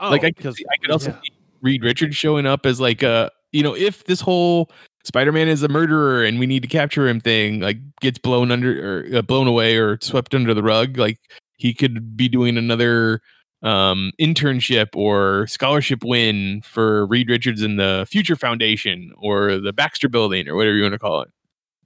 like 0.00 0.22
I 0.24 0.30
could, 0.30 0.46
Oh, 0.46 0.50
I 0.50 0.76
could 0.80 0.90
also 0.92 1.10
yeah. 1.10 1.20
see 1.22 1.32
Reed 1.60 1.82
Richards 1.82 2.16
showing 2.16 2.46
up 2.46 2.66
as 2.66 2.80
like 2.80 3.02
a 3.02 3.30
you 3.52 3.62
know 3.62 3.74
if 3.74 4.04
this 4.04 4.20
whole 4.20 4.70
Spider-Man 5.04 5.48
is 5.48 5.62
a 5.62 5.68
murderer 5.68 6.24
and 6.24 6.38
we 6.38 6.46
need 6.46 6.62
to 6.62 6.68
capture 6.68 7.08
him 7.08 7.20
thing 7.20 7.60
like 7.60 7.78
gets 8.00 8.18
blown 8.18 8.50
under 8.50 9.00
or 9.00 9.18
uh, 9.18 9.22
blown 9.22 9.46
away 9.46 9.76
or 9.76 9.98
swept 10.02 10.34
under 10.34 10.52
the 10.52 10.62
rug 10.62 10.98
like 10.98 11.18
he 11.56 11.72
could 11.72 12.16
be 12.16 12.28
doing 12.28 12.56
another 12.56 13.20
um 13.62 14.12
internship 14.20 14.88
or 14.94 15.46
scholarship 15.46 16.04
win 16.04 16.62
for 16.62 17.06
Reed 17.06 17.28
Richards 17.30 17.62
in 17.62 17.76
the 17.76 18.06
Future 18.08 18.36
Foundation 18.36 19.12
or 19.18 19.58
the 19.58 19.72
Baxter 19.72 20.08
Building 20.08 20.48
or 20.48 20.54
whatever 20.54 20.76
you 20.76 20.82
want 20.82 20.92
to 20.92 20.98
call 20.98 21.22
it. 21.22 21.30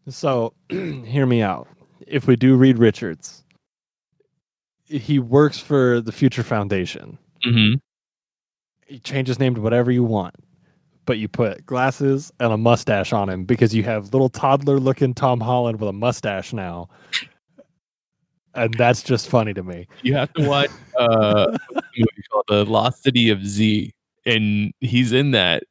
So, 0.08 0.52
hear 0.68 1.26
me 1.26 1.42
out. 1.42 1.68
If 2.06 2.26
we 2.26 2.36
do 2.36 2.56
Reed 2.56 2.78
Richards, 2.78 3.44
he 4.84 5.18
works 5.18 5.58
for 5.58 6.00
the 6.00 6.12
Future 6.12 6.42
Foundation. 6.42 7.18
Mm-hmm. 7.46 7.76
You 8.92 8.98
change 8.98 9.28
his 9.28 9.38
name 9.38 9.54
to 9.54 9.60
whatever 9.60 9.90
you 9.90 10.04
want, 10.04 10.34
but 11.04 11.18
you 11.18 11.28
put 11.28 11.64
glasses 11.66 12.32
and 12.40 12.52
a 12.52 12.56
mustache 12.56 13.12
on 13.12 13.28
him 13.28 13.44
because 13.44 13.74
you 13.74 13.82
have 13.84 14.12
little 14.12 14.28
toddler 14.28 14.78
looking 14.78 15.14
Tom 15.14 15.40
Holland 15.40 15.80
with 15.80 15.88
a 15.88 15.92
mustache 15.92 16.52
now. 16.52 16.88
And 18.54 18.74
that's 18.74 19.02
just 19.02 19.28
funny 19.28 19.54
to 19.54 19.62
me. 19.62 19.88
You 20.02 20.14
have 20.14 20.32
to 20.34 20.46
watch 20.46 20.70
uh, 20.98 21.56
a 21.74 21.82
movie 21.96 22.22
called 22.30 22.44
The 22.48 22.64
Lost 22.66 23.02
City 23.02 23.30
of 23.30 23.46
Z, 23.46 23.94
and 24.26 24.72
he's 24.80 25.10
in 25.12 25.30
that, 25.30 25.62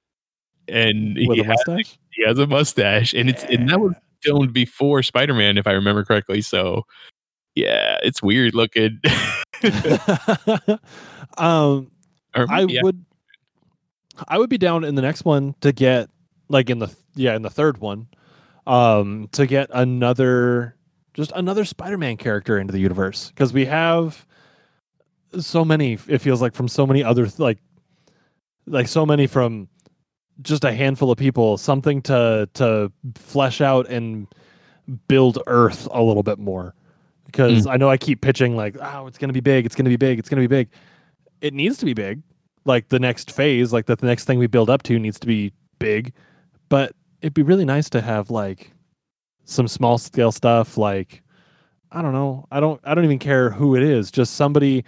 and 0.68 1.16
With 1.28 1.38
he 1.38 1.42
a 1.42 1.46
has, 1.46 1.62
mustache? 1.68 1.98
he 2.12 2.24
has 2.26 2.40
a 2.40 2.48
mustache, 2.48 3.14
and 3.14 3.30
it's 3.30 3.44
and 3.44 3.70
that 3.70 3.80
was 3.80 3.94
filmed 4.24 4.52
before 4.52 5.04
Spider 5.04 5.36
Man, 5.36 5.60
if 5.60 5.68
I 5.68 5.74
remember 5.74 6.04
correctly. 6.04 6.42
So, 6.42 6.84
yeah, 7.54 7.98
it's 8.02 8.24
weird 8.24 8.56
looking. 8.56 9.00
um, 11.38 11.92
Or 12.36 12.48
I 12.50 12.62
yeah. 12.68 12.82
would 12.82 13.06
I 14.28 14.38
would 14.38 14.50
be 14.50 14.58
down 14.58 14.84
in 14.84 14.96
the 14.96 15.02
next 15.02 15.26
one 15.26 15.56
to 15.62 15.72
get 15.72 16.10
like 16.50 16.70
in 16.70 16.80
the 16.80 16.94
yeah, 17.16 17.36
in 17.36 17.42
the 17.42 17.50
third 17.50 17.80
one, 17.80 18.08
um, 18.68 19.30
to 19.34 19.46
get 19.46 19.70
another 19.74 20.76
just 21.14 21.32
another 21.36 21.66
Spider-Man 21.66 22.18
character 22.18 22.58
into 22.58 22.72
the 22.72 22.80
universe. 22.80 23.30
Because 23.30 23.54
we 23.54 23.66
have 23.66 24.26
so 25.40 25.64
many 25.64 25.98
it 26.08 26.20
feels 26.20 26.42
like 26.42 26.54
from 26.54 26.68
so 26.68 26.86
many 26.86 27.04
other 27.04 27.28
like 27.38 27.60
like 28.68 28.88
so 28.88 29.06
many 29.06 29.28
from 29.28 29.68
just 30.42 30.64
a 30.64 30.74
handful 30.74 31.12
of 31.12 31.18
people 31.18 31.58
something 31.58 32.02
to 32.02 32.50
to 32.54 32.92
flesh 33.16 33.62
out 33.62 33.88
and 33.88 34.28
build 35.08 35.40
earth 35.48 35.88
a 35.92 36.02
little 36.02 36.24
bit 36.24 36.40
more. 36.40 36.76
Because 37.26 37.66
i 37.66 37.78
know 37.78 37.90
i 37.90 37.96
keep 37.96 38.20
pitching 38.20 38.58
like 38.58 38.76
oh 38.82 39.08
it's 39.08 39.18
going 39.18 39.30
to 39.30 39.34
be 39.34 39.40
big 39.40 39.66
it's 39.66 39.74
going 39.74 39.86
to 39.86 39.90
be 39.90 39.96
big 39.96 40.20
it's 40.20 40.28
going 40.28 40.42
to 40.42 40.48
be 40.48 40.54
big. 40.54 40.70
It 41.40 41.54
needs 41.54 41.78
to 41.78 41.86
be 41.86 41.94
big 41.94 42.22
like 42.66 42.90
the 42.90 43.00
next 43.00 43.32
phase 43.32 43.74
like 43.74 43.86
that 43.88 44.00
the 44.00 44.08
next 44.08 44.26
thing 44.26 44.38
we 44.40 44.48
build 44.48 44.70
up 44.70 44.84
to 44.84 45.00
needs 45.00 45.20
to 45.20 45.28
be 45.28 45.52
big. 45.80 46.14
But 46.70 46.94
it'd 47.22 47.34
be 47.34 47.44
really 47.44 47.66
nice 47.66 47.90
to 47.92 48.02
have 48.02 48.30
like 48.30 48.72
some 49.46 49.68
small 49.68 49.98
scale 49.98 50.32
stuff 50.32 50.78
like 50.78 51.22
i 51.92 52.02
don't 52.02 52.14
know 52.14 52.48
i 52.52 52.60
don't 52.60 52.80
i 52.84 52.94
don't 52.96 53.04
even 53.04 53.20
care 53.20 53.50
who 53.50 53.76
it 53.76 53.84
is 53.84 54.10
just 54.10 54.36
somebody 54.36 54.86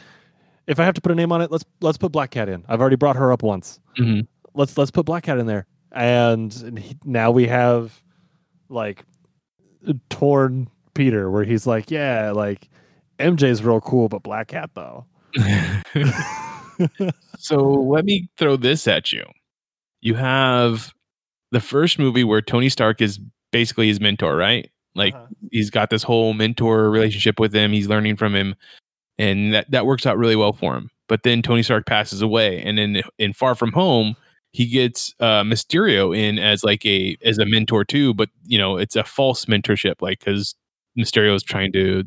if 0.67 0.79
i 0.79 0.85
have 0.85 0.93
to 0.93 1.01
put 1.01 1.11
a 1.11 1.15
name 1.15 1.31
on 1.33 1.41
it 1.41 1.51
let's 1.51 1.65
let's 1.81 1.97
put 1.97 2.11
black 2.11 2.31
cat 2.31 2.47
in. 2.47 2.63
I've 2.69 2.79
already 2.79 2.95
brought 2.95 3.15
her 3.17 3.31
up 3.33 3.43
once. 3.43 3.79
Mhm. 3.99 4.25
let's 4.53 4.77
let's 4.77 4.91
put 4.91 5.05
black 5.05 5.23
cat 5.23 5.37
in 5.39 5.47
there. 5.47 5.65
And, 5.91 6.55
and 6.65 6.79
he, 6.79 6.95
now 7.03 7.29
we 7.31 7.45
have 7.47 8.01
like 8.69 9.03
torn 10.09 10.69
peter 10.93 11.29
where 11.29 11.43
he's 11.43 11.67
like 11.67 11.91
yeah 11.91 12.31
like 12.31 12.69
mj's 13.19 13.63
real 13.63 13.81
cool 13.81 14.07
but 14.07 14.23
black 14.23 14.47
cat 14.47 14.69
though 14.75 15.05
So 17.37 17.63
let 17.63 18.05
me 18.05 18.29
throw 18.37 18.55
this 18.57 18.87
at 18.87 19.11
you. 19.11 19.23
You 20.01 20.15
have 20.15 20.93
the 21.51 21.59
first 21.59 21.99
movie 21.99 22.23
where 22.23 22.41
Tony 22.41 22.69
Stark 22.69 23.01
is 23.01 23.19
basically 23.51 23.87
his 23.87 23.99
mentor, 23.99 24.35
right? 24.35 24.69
Like 24.95 25.13
Uh-huh. 25.13 25.27
he's 25.51 25.69
got 25.69 25.89
this 25.89 26.03
whole 26.03 26.33
mentor 26.33 26.89
relationship 26.89 27.39
with 27.39 27.53
him. 27.53 27.71
He's 27.71 27.87
learning 27.87 28.15
from 28.17 28.35
him, 28.35 28.55
and 29.17 29.53
that 29.53 29.69
that 29.71 29.85
works 29.85 30.05
out 30.05 30.17
really 30.17 30.35
well 30.35 30.53
for 30.53 30.75
him. 30.75 30.89
But 31.07 31.23
then 31.23 31.41
Tony 31.41 31.63
Stark 31.63 31.85
passes 31.85 32.21
away, 32.21 32.61
and 32.63 32.77
then 32.77 33.01
in 33.17 33.33
Far 33.33 33.55
From 33.55 33.71
Home, 33.73 34.15
he 34.51 34.67
gets 34.67 35.13
uh, 35.19 35.43
Mysterio 35.43 36.15
in 36.17 36.37
as 36.39 36.63
like 36.63 36.85
a 36.85 37.17
as 37.23 37.37
a 37.39 37.45
mentor 37.45 37.83
too. 37.83 38.13
But 38.13 38.29
you 38.45 38.57
know, 38.57 38.77
it's 38.77 38.95
a 38.95 39.03
false 39.03 39.45
mentorship, 39.45 39.95
like 40.01 40.19
because 40.19 40.55
Mysterio 40.97 41.35
is 41.35 41.43
trying 41.43 41.71
to 41.73 42.03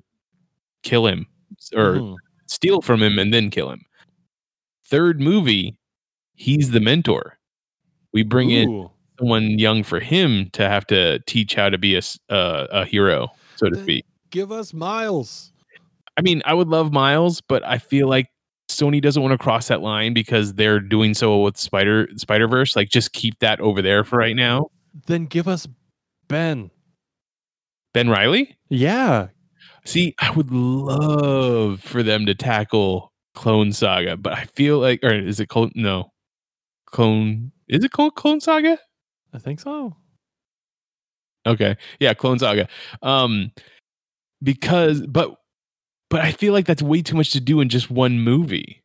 kill 0.83 1.07
him 1.07 1.27
or 1.75 1.95
Mhm. 2.01 2.17
steal 2.47 2.81
from 2.83 3.03
him 3.03 3.19
and 3.19 3.35
then 3.35 3.51
kill 3.51 3.71
him. 3.71 3.83
Third 4.89 5.21
movie, 5.21 5.79
he's 6.35 6.71
the 6.71 6.81
mentor. 6.81 7.39
We 8.13 8.23
bring 8.23 8.51
in 8.51 8.89
someone 9.19 9.59
young 9.59 9.83
for 9.83 10.01
him 10.01 10.51
to 10.53 10.69
have 10.69 10.87
to 10.87 11.19
teach 11.27 11.55
how 11.55 11.71
to 11.71 11.79
be 11.79 11.97
a 11.97 12.03
uh, 12.33 12.67
a 12.71 12.85
hero, 12.85 13.29
so 13.57 13.69
to 13.69 13.83
speak. 13.83 14.05
give 14.31 14.53
us 14.53 14.73
Miles. 14.73 15.53
I 16.17 16.23
mean, 16.23 16.41
I 16.45 16.55
would 16.55 16.69
love 16.69 16.93
Miles, 16.93 17.41
but 17.41 17.65
I 17.65 17.79
feel 17.79 18.09
like 18.09 18.29
Sony 18.69 19.03
doesn't 19.03 19.23
want 19.23 19.33
to 19.33 19.39
cross 19.39 19.69
that 19.69 19.83
line 19.83 20.15
because 20.15 20.55
they're 20.55 20.81
doing 20.81 21.15
so 21.15 21.43
with 21.43 21.57
Spider 21.57 22.09
Spider 22.17 22.49
Verse. 22.49 22.77
Like, 22.77 22.89
just 22.89 23.13
keep 23.13 23.39
that 23.41 23.61
over 23.61 23.83
there 23.83 24.05
for 24.05 24.19
right 24.19 24.37
now. 24.37 24.71
Then 25.07 25.27
give 25.27 25.49
us 25.49 25.67
Ben. 26.29 26.71
Ben 27.93 28.09
Riley. 28.09 28.57
Yeah. 28.69 29.29
See, 29.85 30.15
I 30.19 30.31
would 30.33 30.51
love 30.51 31.81
for 31.81 32.03
them 32.03 32.27
to 32.27 32.35
tackle 32.35 33.13
Clone 33.37 33.71
Saga, 33.73 34.17
but 34.17 34.33
I 34.33 34.47
feel 34.47 34.81
like, 34.81 35.05
or 35.05 35.13
is 35.13 35.39
it 35.39 35.49
Clone? 35.49 35.71
No, 35.77 36.11
Clone. 36.87 37.53
Is 37.69 37.85
it 37.85 37.93
called 37.93 38.17
Clone 38.17 38.41
Saga? 38.41 38.79
I 39.33 39.39
think 39.39 39.61
so. 39.61 39.95
Okay. 41.47 41.77
Yeah, 42.01 42.15
Clone 42.15 42.39
Saga. 42.41 42.67
Um 43.03 43.53
because 44.43 45.07
but 45.07 45.37
but 46.09 46.23
I 46.23 46.33
feel 46.33 46.53
like 46.53 46.67
that's 46.67 46.83
way 46.83 47.03
too 47.03 47.15
much 47.17 47.31
to 47.33 47.41
do 47.41 47.61
in 47.61 47.69
just 47.69 47.91
one 47.91 48.19
movie. 48.19 48.83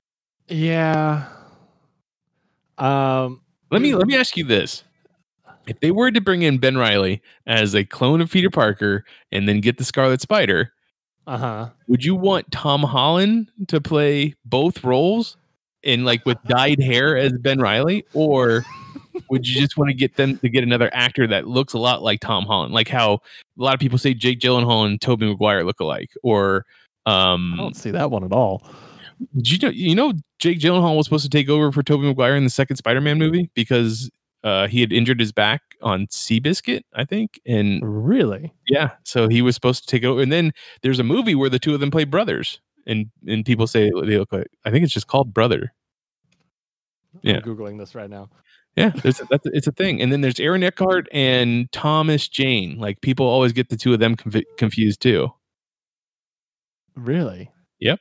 Yeah. 0.47 1.27
Um 2.77 3.41
Let 3.71 3.81
me 3.81 3.95
let 3.95 4.05
me 4.05 4.17
ask 4.17 4.35
you 4.35 4.43
this. 4.43 4.83
If 5.67 5.79
they 5.79 5.91
were 5.91 6.11
to 6.11 6.19
bring 6.19 6.41
in 6.41 6.57
Ben 6.57 6.77
Riley 6.77 7.21
as 7.47 7.73
a 7.73 7.85
clone 7.85 8.19
of 8.19 8.31
Peter 8.31 8.49
Parker 8.49 9.05
and 9.31 9.47
then 9.47 9.61
get 9.61 9.77
the 9.77 9.85
Scarlet 9.85 10.19
Spider, 10.19 10.73
uh-huh. 11.31 11.69
would 11.87 12.03
you 12.03 12.13
want 12.13 12.51
Tom 12.51 12.83
Holland 12.83 13.49
to 13.69 13.79
play 13.79 14.35
both 14.43 14.83
roles 14.83 15.37
in 15.81 16.03
like 16.03 16.25
with 16.25 16.37
dyed 16.43 16.81
hair 16.81 17.15
as 17.15 17.31
Ben 17.31 17.59
Riley 17.59 18.05
or 18.13 18.65
would 19.29 19.47
you 19.47 19.61
just 19.61 19.77
want 19.77 19.89
to 19.89 19.93
get 19.93 20.17
them 20.17 20.37
to 20.39 20.49
get 20.49 20.61
another 20.61 20.89
actor 20.93 21.25
that 21.27 21.47
looks 21.47 21.71
a 21.71 21.77
lot 21.77 22.03
like 22.03 22.19
Tom 22.19 22.45
Holland? 22.45 22.73
Like 22.73 22.89
how 22.89 23.13
a 23.13 23.19
lot 23.55 23.73
of 23.73 23.79
people 23.79 23.97
say 23.97 24.13
Jake 24.13 24.41
Gyllenhaal 24.41 24.85
and 24.85 24.99
Tobey 24.99 25.25
Maguire 25.25 25.63
look 25.63 25.79
alike 25.79 26.11
or 26.21 26.65
um 27.05 27.53
I 27.53 27.57
don't 27.57 27.77
see 27.77 27.91
that 27.91 28.11
one 28.11 28.25
at 28.25 28.33
all. 28.33 28.67
Did 29.37 29.51
you 29.51 29.57
know 29.59 29.69
you 29.69 29.95
know 29.95 30.13
Jake 30.39 30.59
Gyllenhaal 30.59 30.97
was 30.97 31.05
supposed 31.05 31.23
to 31.23 31.29
take 31.29 31.47
over 31.47 31.71
for 31.71 31.81
Tobey 31.81 32.07
Maguire 32.07 32.35
in 32.35 32.43
the 32.43 32.49
second 32.49 32.75
Spider-Man 32.75 33.17
movie 33.17 33.49
because 33.53 34.11
uh, 34.43 34.67
he 34.67 34.81
had 34.81 34.91
injured 34.91 35.19
his 35.19 35.31
back 35.31 35.61
on 35.81 36.07
Seabiscuit, 36.07 36.81
I 36.93 37.05
think, 37.05 37.39
and 37.45 37.81
Really? 37.83 38.53
yeah, 38.67 38.91
so 39.03 39.27
he 39.27 39.41
was 39.41 39.55
supposed 39.55 39.81
to 39.83 39.87
take 39.87 40.03
over. 40.03 40.21
And 40.21 40.31
then 40.31 40.51
there's 40.81 40.99
a 40.99 41.03
movie 41.03 41.35
where 41.35 41.49
the 41.49 41.59
two 41.59 41.73
of 41.73 41.79
them 41.79 41.91
play 41.91 42.03
brothers, 42.03 42.59
and 42.87 43.07
and 43.27 43.45
people 43.45 43.67
say 43.67 43.89
they 43.89 44.17
look 44.17 44.31
like. 44.31 44.47
I 44.65 44.71
think 44.71 44.83
it's 44.83 44.93
just 44.93 45.07
called 45.07 45.33
Brother. 45.33 45.73
Yeah. 47.21 47.35
I'm 47.37 47.41
googling 47.41 47.77
this 47.77 47.93
right 47.95 48.09
now. 48.09 48.29
Yeah, 48.77 48.89
there's 48.89 49.19
a, 49.19 49.25
that's 49.29 49.45
it's 49.47 49.67
a 49.67 49.71
thing. 49.73 50.01
And 50.01 50.11
then 50.13 50.21
there's 50.21 50.39
Aaron 50.39 50.63
Eckhart 50.63 51.07
and 51.11 51.69
Thomas 51.73 52.27
Jane. 52.29 52.77
Like 52.79 53.01
people 53.01 53.25
always 53.25 53.51
get 53.51 53.67
the 53.69 53.75
two 53.75 53.93
of 53.93 53.99
them 53.99 54.15
conf- 54.15 54.45
confused 54.57 55.01
too. 55.01 55.29
Really? 56.95 57.49
Yep. 57.79 57.99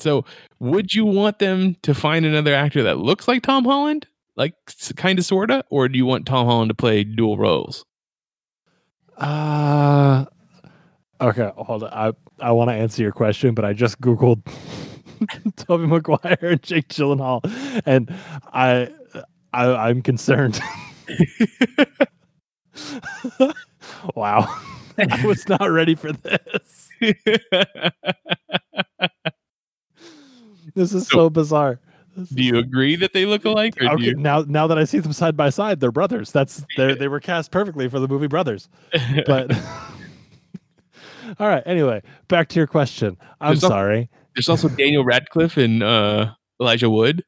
So, 0.00 0.24
would 0.58 0.94
you 0.94 1.04
want 1.04 1.38
them 1.38 1.76
to 1.82 1.94
find 1.94 2.24
another 2.24 2.54
actor 2.54 2.82
that 2.82 2.98
looks 2.98 3.28
like 3.28 3.42
Tom 3.42 3.64
Holland, 3.64 4.06
like 4.40 4.54
kind 4.96 5.18
of 5.18 5.26
sorta, 5.26 5.62
or 5.70 5.86
do 5.86 5.98
you 5.98 6.06
want 6.06 6.26
Tom 6.26 6.46
Holland 6.46 6.70
to 6.70 6.74
play 6.74 7.04
dual 7.04 7.36
roles? 7.36 7.84
Uh 9.18 10.24
Okay, 11.20 11.52
hold 11.54 11.84
on. 11.84 11.92
I 11.92 12.12
I 12.48 12.52
want 12.52 12.70
to 12.70 12.74
answer 12.74 13.02
your 13.02 13.12
question, 13.12 13.54
but 13.54 13.66
I 13.66 13.74
just 13.74 14.00
googled 14.00 14.42
Tobey 15.56 15.86
Maguire 15.86 16.38
and 16.40 16.62
Jake 16.62 16.88
Gyllenhaal, 16.88 17.42
and 17.84 18.10
I, 18.54 18.88
I 19.52 19.66
I'm 19.66 20.00
concerned. 20.00 20.58
wow, 24.14 24.48
I 24.96 25.26
was 25.26 25.46
not 25.50 25.70
ready 25.70 25.94
for 25.94 26.12
this. 26.12 26.88
This 30.76 30.94
is 30.94 31.08
so, 31.08 31.28
bizarre. 31.28 31.80
Do 32.28 32.42
you 32.42 32.58
agree 32.58 32.96
that 32.96 33.12
they 33.12 33.26
look 33.26 33.44
alike, 33.44 33.74
or 33.80 33.92
Okay, 33.94 34.04
you? 34.04 34.14
now 34.16 34.44
now 34.46 34.66
that 34.66 34.78
I 34.78 34.84
see 34.84 34.98
them 34.98 35.12
side 35.12 35.36
by 35.36 35.50
side, 35.50 35.80
they're 35.80 35.92
brothers. 35.92 36.30
That's 36.30 36.64
they 36.76 36.94
they 36.94 37.08
were 37.08 37.20
cast 37.20 37.50
perfectly 37.50 37.88
for 37.88 37.98
the 37.98 38.08
movie 38.08 38.26
Brothers. 38.26 38.68
But 39.26 39.56
all 41.38 41.48
right, 41.48 41.62
anyway, 41.66 42.02
back 42.28 42.48
to 42.50 42.60
your 42.60 42.66
question. 42.66 43.16
I'm 43.40 43.50
There's 43.50 43.60
sorry. 43.60 44.10
There's 44.34 44.48
also 44.48 44.68
Daniel 44.68 45.04
Radcliffe 45.04 45.56
and 45.56 45.82
uh, 45.82 46.32
Elijah 46.60 46.90
Wood. 46.90 47.24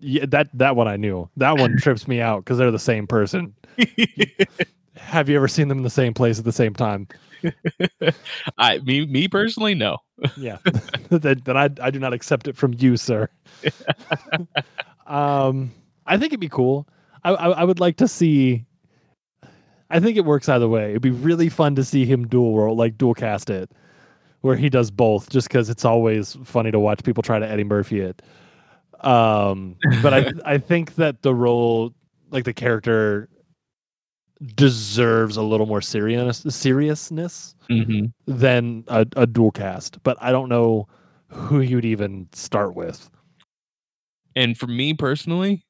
Yeah, 0.00 0.26
that 0.28 0.48
that 0.54 0.74
one 0.76 0.88
I 0.88 0.96
knew. 0.96 1.30
That 1.36 1.58
one 1.58 1.76
trips 1.76 2.08
me 2.08 2.20
out 2.20 2.44
because 2.44 2.58
they're 2.58 2.70
the 2.70 2.78
same 2.78 3.06
person. 3.06 3.54
Have 4.96 5.28
you 5.28 5.36
ever 5.36 5.48
seen 5.48 5.68
them 5.68 5.78
in 5.78 5.84
the 5.84 5.90
same 5.90 6.12
place 6.12 6.38
at 6.38 6.44
the 6.44 6.52
same 6.52 6.74
time? 6.74 7.08
I 8.58 8.78
me 8.78 9.06
me 9.06 9.28
personally, 9.28 9.74
no. 9.74 9.98
Yeah, 10.36 10.58
then, 11.10 11.42
I 11.48 11.68
I 11.80 11.90
do 11.90 11.98
not 11.98 12.12
accept 12.12 12.46
it 12.46 12.56
from 12.56 12.74
you, 12.78 12.96
sir. 12.96 13.28
um, 15.06 15.72
I 16.06 16.16
think 16.16 16.26
it'd 16.32 16.38
be 16.38 16.48
cool. 16.48 16.86
I, 17.24 17.32
I 17.32 17.48
I 17.50 17.64
would 17.64 17.80
like 17.80 17.96
to 17.96 18.06
see. 18.06 18.64
I 19.90 19.98
think 19.98 20.16
it 20.16 20.24
works 20.24 20.48
either 20.48 20.68
way. 20.68 20.90
It'd 20.90 21.02
be 21.02 21.10
really 21.10 21.48
fun 21.48 21.74
to 21.74 21.82
see 21.84 22.06
him 22.06 22.28
dual 22.28 22.56
role, 22.56 22.76
like 22.76 22.96
dual 22.96 23.14
cast 23.14 23.50
it, 23.50 23.72
where 24.42 24.54
he 24.54 24.70
does 24.70 24.92
both. 24.92 25.28
Just 25.28 25.48
because 25.48 25.68
it's 25.68 25.84
always 25.84 26.36
funny 26.44 26.70
to 26.70 26.78
watch 26.78 27.02
people 27.02 27.24
try 27.24 27.40
to 27.40 27.48
Eddie 27.48 27.64
Murphy 27.64 28.00
it. 28.00 28.22
Um, 29.00 29.74
but 30.02 30.14
I 30.14 30.32
I 30.44 30.58
think 30.58 30.94
that 30.96 31.22
the 31.22 31.34
role, 31.34 31.92
like 32.30 32.44
the 32.44 32.54
character, 32.54 33.28
deserves 34.54 35.36
a 35.36 35.42
little 35.42 35.66
more 35.66 35.80
serious 35.80 36.44
seriousness 36.48 37.54
hmm 37.68 38.06
than 38.26 38.84
a, 38.88 39.06
a 39.16 39.26
dual 39.26 39.50
cast. 39.50 40.02
But 40.02 40.16
I 40.20 40.30
don't 40.30 40.48
know 40.48 40.86
who 41.28 41.60
you'd 41.60 41.84
even 41.84 42.28
start 42.32 42.74
with. 42.74 43.10
And 44.36 44.56
for 44.56 44.66
me 44.66 44.94
personally, 44.94 45.64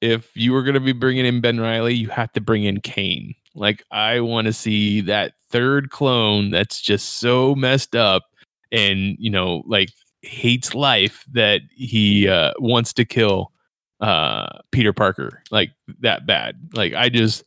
if 0.00 0.30
you 0.36 0.52
were 0.52 0.62
going 0.62 0.74
to 0.74 0.80
be 0.80 0.92
bringing 0.92 1.26
in 1.26 1.40
Ben 1.40 1.60
Riley, 1.60 1.94
you 1.94 2.08
have 2.08 2.32
to 2.32 2.40
bring 2.40 2.64
in 2.64 2.80
Kane. 2.80 3.34
Like 3.54 3.82
I 3.90 4.20
want 4.20 4.46
to 4.46 4.52
see 4.52 5.00
that 5.02 5.32
third 5.50 5.90
clone 5.90 6.50
that's 6.50 6.80
just 6.80 7.14
so 7.14 7.54
messed 7.54 7.96
up 7.96 8.22
and 8.70 9.16
you 9.18 9.30
know 9.30 9.62
like 9.66 9.90
hates 10.22 10.74
life 10.74 11.24
that 11.32 11.62
he 11.70 12.28
uh, 12.28 12.52
wants 12.58 12.92
to 12.94 13.04
kill 13.04 13.52
uh, 14.00 14.46
Peter 14.70 14.92
Parker 14.92 15.42
like 15.50 15.70
that 16.00 16.26
bad. 16.26 16.56
Like 16.72 16.94
I 16.94 17.08
just 17.08 17.44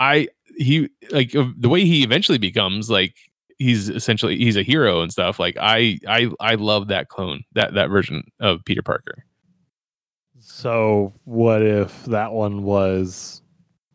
I 0.00 0.28
he 0.56 0.88
like 1.10 1.32
the 1.32 1.68
way 1.68 1.84
he 1.84 2.02
eventually 2.02 2.38
becomes 2.38 2.90
like 2.90 3.14
he's 3.58 3.88
essentially 3.88 4.36
he's 4.36 4.56
a 4.56 4.62
hero 4.62 5.02
and 5.02 5.12
stuff. 5.12 5.38
Like 5.38 5.56
I 5.60 5.98
I 6.08 6.30
I 6.40 6.56
love 6.56 6.88
that 6.88 7.08
clone 7.08 7.44
that 7.52 7.74
that 7.74 7.88
version 7.88 8.24
of 8.40 8.64
Peter 8.64 8.82
Parker. 8.82 9.24
So 10.38 11.12
what 11.24 11.62
if 11.62 12.04
that 12.06 12.32
one 12.32 12.64
was 12.64 13.42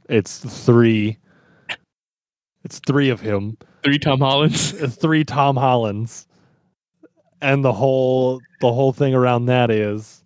it's 0.07 0.37
three 0.37 1.17
it's 2.63 2.79
three 2.79 3.09
of 3.09 3.19
him, 3.19 3.57
Three 3.85 3.99
Tom 3.99 4.19
Hollands. 4.19 4.71
three 4.97 5.23
Tom 5.23 5.55
Hollands. 5.55 6.25
And 7.39 7.63
the 7.63 7.71
whole 7.71 8.41
the 8.59 8.73
whole 8.73 8.91
thing 8.91 9.13
around 9.13 9.45
that 9.45 9.69
is 9.69 10.23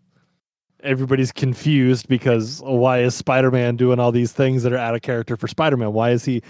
everybody's 0.84 1.32
confused 1.32 2.07
because 2.07 2.61
oh, 2.65 2.75
why 2.75 2.99
is 2.99 3.15
Spider-Man 3.15 3.75
doing 3.75 3.99
all 3.99 4.11
these 4.11 4.32
things 4.32 4.63
that 4.63 4.73
are 4.73 4.77
out 4.77 4.95
of 4.95 5.01
character 5.01 5.36
for 5.38 5.47
Spider-Man? 5.47 5.93
Why 5.93 6.11
is 6.11 6.25
he 6.25 6.41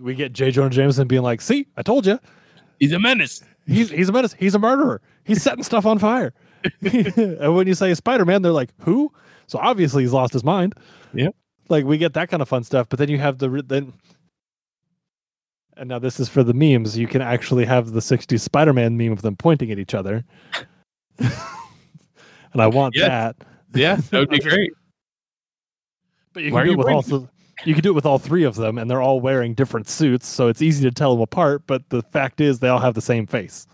we 0.00 0.14
get 0.14 0.32
J. 0.32 0.50
Jonah 0.50 0.70
Jameson 0.70 1.08
being 1.08 1.22
like, 1.22 1.40
"See, 1.40 1.66
I 1.76 1.82
told 1.82 2.06
you. 2.06 2.18
He's 2.78 2.92
a 2.92 2.98
menace. 2.98 3.42
He's 3.66 3.90
he's 3.90 4.08
a 4.08 4.12
menace. 4.12 4.34
He's 4.38 4.54
a 4.54 4.58
murderer. 4.58 5.00
He's 5.24 5.42
setting 5.42 5.64
stuff 5.64 5.86
on 5.86 5.98
fire." 5.98 6.32
and 6.82 7.54
when 7.54 7.66
you 7.66 7.74
say 7.74 7.94
Spider-Man, 7.94 8.42
they're 8.42 8.52
like, 8.52 8.70
"Who?" 8.80 9.12
So 9.46 9.58
obviously 9.58 10.02
he's 10.02 10.12
lost 10.12 10.32
his 10.32 10.44
mind. 10.44 10.74
Yeah, 11.14 11.28
Like 11.70 11.84
we 11.86 11.96
get 11.96 12.12
that 12.14 12.28
kind 12.28 12.42
of 12.42 12.48
fun 12.48 12.64
stuff, 12.64 12.88
but 12.90 12.98
then 12.98 13.08
you 13.08 13.16
have 13.18 13.38
the 13.38 13.62
then 13.66 13.94
and 15.78 15.88
now 15.88 15.98
this 15.98 16.18
is 16.20 16.28
for 16.28 16.42
the 16.42 16.52
memes. 16.52 16.98
You 16.98 17.06
can 17.06 17.22
actually 17.22 17.64
have 17.64 17.92
the 17.92 18.00
60s 18.00 18.40
Spider-Man 18.40 18.96
meme 18.96 19.12
of 19.12 19.22
them 19.22 19.36
pointing 19.36 19.70
at 19.70 19.78
each 19.78 19.94
other. 19.94 20.24
and 21.18 21.32
I 22.56 22.66
want 22.66 22.94
Yeah. 22.96 23.08
that. 23.08 23.36
Yeah, 23.74 23.96
that 23.96 24.18
would 24.18 24.30
be 24.30 24.38
great. 24.50 24.70
But 26.32 26.42
you 26.42 26.50
can 26.52 26.64
do 26.66 26.72
it 26.72 26.78
with 26.78 26.88
all 26.88 27.02
th- 27.02 27.22
you 27.64 27.74
can 27.74 27.82
do 27.82 27.90
it 27.90 27.94
with 27.94 28.06
all 28.06 28.18
three 28.18 28.44
of 28.44 28.54
them, 28.54 28.78
and 28.78 28.88
they're 28.90 29.02
all 29.02 29.20
wearing 29.20 29.54
different 29.54 29.88
suits, 29.88 30.26
so 30.28 30.46
it's 30.48 30.62
easy 30.62 30.82
to 30.84 30.92
tell 30.92 31.12
them 31.14 31.22
apart. 31.22 31.66
But 31.66 31.88
the 31.90 32.02
fact 32.02 32.40
is, 32.40 32.60
they 32.60 32.68
all 32.68 32.78
have 32.78 32.94
the 32.94 33.00
same 33.02 33.26
face. 33.26 33.66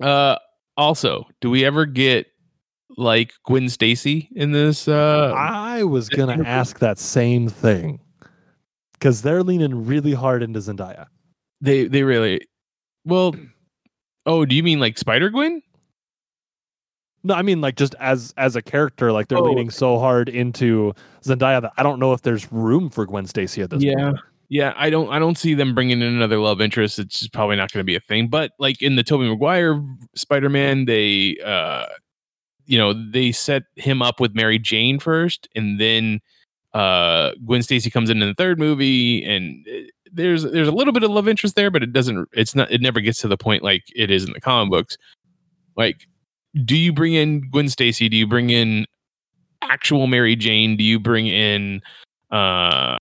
Uh, 0.00 0.36
also, 0.76 1.26
do 1.40 1.50
we 1.50 1.64
ever 1.64 1.84
get 1.86 2.26
like 2.96 3.32
Gwen 3.44 3.68
Stacy 3.68 4.28
in 4.36 4.52
this? 4.52 4.86
Uh, 4.86 5.32
I 5.36 5.82
was 5.84 6.08
gonna 6.08 6.42
ask 6.44 6.78
that 6.78 6.98
same 6.98 7.48
thing 7.48 8.00
because 8.92 9.22
they're 9.22 9.42
leaning 9.42 9.86
really 9.86 10.12
hard 10.12 10.42
into 10.42 10.60
Zendaya. 10.60 11.06
they 11.60 11.88
they 11.88 12.02
really 12.04 12.40
well. 13.04 13.34
Oh, 14.26 14.44
do 14.44 14.54
you 14.54 14.62
mean 14.62 14.78
like 14.78 14.98
Spider 14.98 15.30
Gwen? 15.30 15.62
No, 17.28 17.34
I 17.34 17.42
mean 17.42 17.60
like 17.60 17.76
just 17.76 17.94
as 18.00 18.32
as 18.38 18.56
a 18.56 18.62
character, 18.62 19.12
like 19.12 19.28
they're 19.28 19.38
Oh, 19.38 19.42
leaning 19.42 19.68
so 19.68 19.98
hard 19.98 20.30
into 20.30 20.94
Zendaya 21.22 21.60
that 21.60 21.72
I 21.76 21.82
don't 21.82 22.00
know 22.00 22.14
if 22.14 22.22
there's 22.22 22.50
room 22.50 22.88
for 22.88 23.04
Gwen 23.04 23.26
Stacy 23.26 23.60
at 23.60 23.68
this 23.68 23.84
Yeah. 23.84 24.12
point. 24.12 24.20
Yeah, 24.48 24.72
I 24.78 24.88
don't 24.88 25.10
I 25.10 25.18
don't 25.18 25.36
see 25.36 25.52
them 25.52 25.74
bringing 25.74 26.00
in 26.00 26.08
another 26.14 26.38
love 26.38 26.62
interest. 26.62 26.98
It's 26.98 27.18
just 27.20 27.34
probably 27.34 27.56
not 27.56 27.70
going 27.70 27.80
to 27.80 27.84
be 27.84 27.96
a 27.96 28.00
thing. 28.00 28.28
But 28.28 28.52
like 28.58 28.80
in 28.80 28.96
the 28.96 29.02
Tobey 29.02 29.28
Maguire 29.28 29.78
Spider 30.14 30.48
Man, 30.48 30.86
they 30.86 31.36
uh, 31.44 31.84
you 32.64 32.78
know 32.78 32.94
they 32.94 33.30
set 33.30 33.64
him 33.76 34.00
up 34.00 34.20
with 34.20 34.34
Mary 34.34 34.58
Jane 34.58 34.98
first, 34.98 35.48
and 35.54 35.78
then 35.78 36.20
uh, 36.72 37.32
Gwen 37.44 37.62
Stacy 37.62 37.90
comes 37.90 38.08
in 38.08 38.22
in 38.22 38.28
the 38.28 38.34
third 38.34 38.58
movie, 38.58 39.22
and 39.22 39.66
uh, 39.68 39.80
there's 40.10 40.44
there's 40.44 40.68
a 40.68 40.72
little 40.72 40.94
bit 40.94 41.02
of 41.02 41.10
love 41.10 41.28
interest 41.28 41.54
there, 41.54 41.70
but 41.70 41.82
it 41.82 41.92
doesn't. 41.92 42.26
It's 42.32 42.54
not. 42.54 42.70
It 42.70 42.80
never 42.80 43.02
gets 43.02 43.20
to 43.20 43.28
the 43.28 43.36
point 43.36 43.62
like 43.62 43.82
it 43.94 44.10
is 44.10 44.24
in 44.24 44.32
the 44.32 44.40
comic 44.40 44.70
books. 44.70 44.96
Like, 45.76 46.07
do 46.64 46.76
you 46.76 46.92
bring 46.92 47.14
in 47.14 47.48
Gwen 47.50 47.68
Stacy? 47.68 48.08
Do 48.08 48.16
you 48.16 48.26
bring 48.26 48.50
in 48.50 48.86
actual 49.62 50.06
Mary 50.06 50.36
Jane? 50.36 50.76
Do 50.76 50.84
you 50.84 50.98
bring 50.98 51.26
in 51.26 51.80
uh 52.30 52.96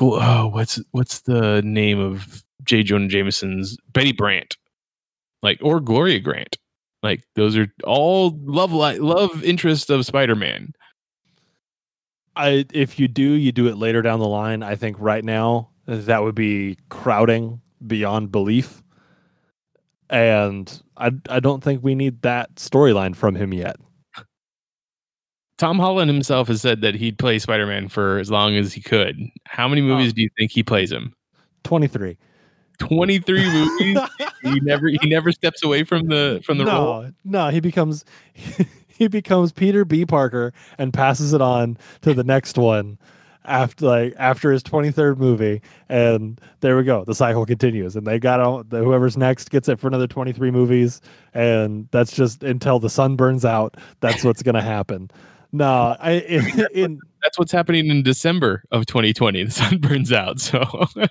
oh, 0.00 0.48
what's 0.48 0.80
what's 0.92 1.20
the 1.22 1.62
name 1.62 1.98
of 1.98 2.42
J. 2.64 2.82
Jonah 2.82 3.08
Jameson's 3.08 3.76
Betty 3.92 4.12
Brant, 4.12 4.56
like 5.42 5.58
or 5.62 5.80
Gloria 5.80 6.20
Grant, 6.20 6.56
like 7.02 7.22
those 7.34 7.56
are 7.56 7.72
all 7.84 8.38
love 8.44 8.72
li- 8.72 8.98
love 8.98 9.42
interest 9.44 9.90
of 9.90 10.06
Spider 10.06 10.34
Man. 10.34 10.72
I 12.36 12.66
if 12.72 12.98
you 12.98 13.08
do, 13.08 13.22
you 13.22 13.52
do 13.52 13.66
it 13.68 13.76
later 13.76 14.02
down 14.02 14.20
the 14.20 14.28
line. 14.28 14.62
I 14.62 14.76
think 14.76 14.96
right 14.98 15.24
now 15.24 15.70
that 15.86 16.22
would 16.22 16.34
be 16.34 16.78
crowding 16.88 17.60
beyond 17.86 18.30
belief. 18.30 18.82
And 20.10 20.82
I 20.98 21.12
I 21.28 21.40
don't 21.40 21.62
think 21.62 21.82
we 21.82 21.94
need 21.94 22.22
that 22.22 22.54
storyline 22.56 23.14
from 23.16 23.34
him 23.34 23.54
yet. 23.54 23.76
Tom 25.58 25.78
Holland 25.78 26.08
himself 26.08 26.46
has 26.48 26.62
said 26.62 26.82
that 26.82 26.94
he'd 26.94 27.18
play 27.18 27.38
Spider 27.38 27.66
Man 27.66 27.88
for 27.88 28.18
as 28.18 28.30
long 28.30 28.56
as 28.56 28.72
he 28.72 28.80
could. 28.80 29.18
How 29.44 29.66
many 29.66 29.80
movies 29.80 30.12
do 30.12 30.22
you 30.22 30.30
think 30.38 30.52
he 30.52 30.62
plays 30.62 30.92
him? 30.92 31.14
23. 31.64 32.16
Twenty 32.78 33.18
three 33.18 33.44
movies. 33.52 33.98
he 34.42 34.60
never 34.60 34.86
he 34.88 35.08
never 35.08 35.32
steps 35.32 35.64
away 35.64 35.82
from 35.82 36.06
the 36.06 36.40
from 36.44 36.58
the 36.58 36.64
no, 36.64 36.72
role. 36.72 37.10
No, 37.24 37.48
he 37.48 37.58
becomes 37.58 38.04
he 38.86 39.08
becomes 39.08 39.50
Peter 39.50 39.84
B. 39.84 40.06
Parker 40.06 40.52
and 40.78 40.94
passes 40.94 41.32
it 41.32 41.40
on 41.40 41.76
to 42.02 42.14
the 42.14 42.22
next 42.22 42.56
one 42.56 42.96
after 43.48 43.86
like 43.86 44.14
after 44.18 44.52
his 44.52 44.62
23rd 44.62 45.16
movie 45.18 45.60
and 45.88 46.40
there 46.60 46.76
we 46.76 46.84
go 46.84 47.04
the 47.04 47.14
cycle 47.14 47.44
continues 47.46 47.96
and 47.96 48.06
they 48.06 48.18
got 48.18 48.40
all 48.40 48.62
the, 48.64 48.78
whoever's 48.78 49.16
next 49.16 49.50
gets 49.50 49.68
it 49.68 49.80
for 49.80 49.88
another 49.88 50.06
23 50.06 50.50
movies 50.50 51.00
and 51.34 51.88
that's 51.90 52.14
just 52.14 52.42
until 52.42 52.78
the 52.78 52.90
sun 52.90 53.16
burns 53.16 53.44
out 53.44 53.76
that's 54.00 54.22
what's 54.22 54.42
going 54.42 54.54
to 54.54 54.62
happen 54.62 55.10
no 55.52 55.96
i 56.00 56.12
in, 56.28 56.66
in 56.74 57.00
That's 57.22 57.38
what's 57.38 57.52
happening 57.52 57.88
in 57.88 58.02
December 58.02 58.62
of 58.70 58.86
2020. 58.86 59.44
The 59.44 59.50
sun 59.50 59.78
burns 59.80 60.12
out. 60.12 60.38
So 60.40 60.62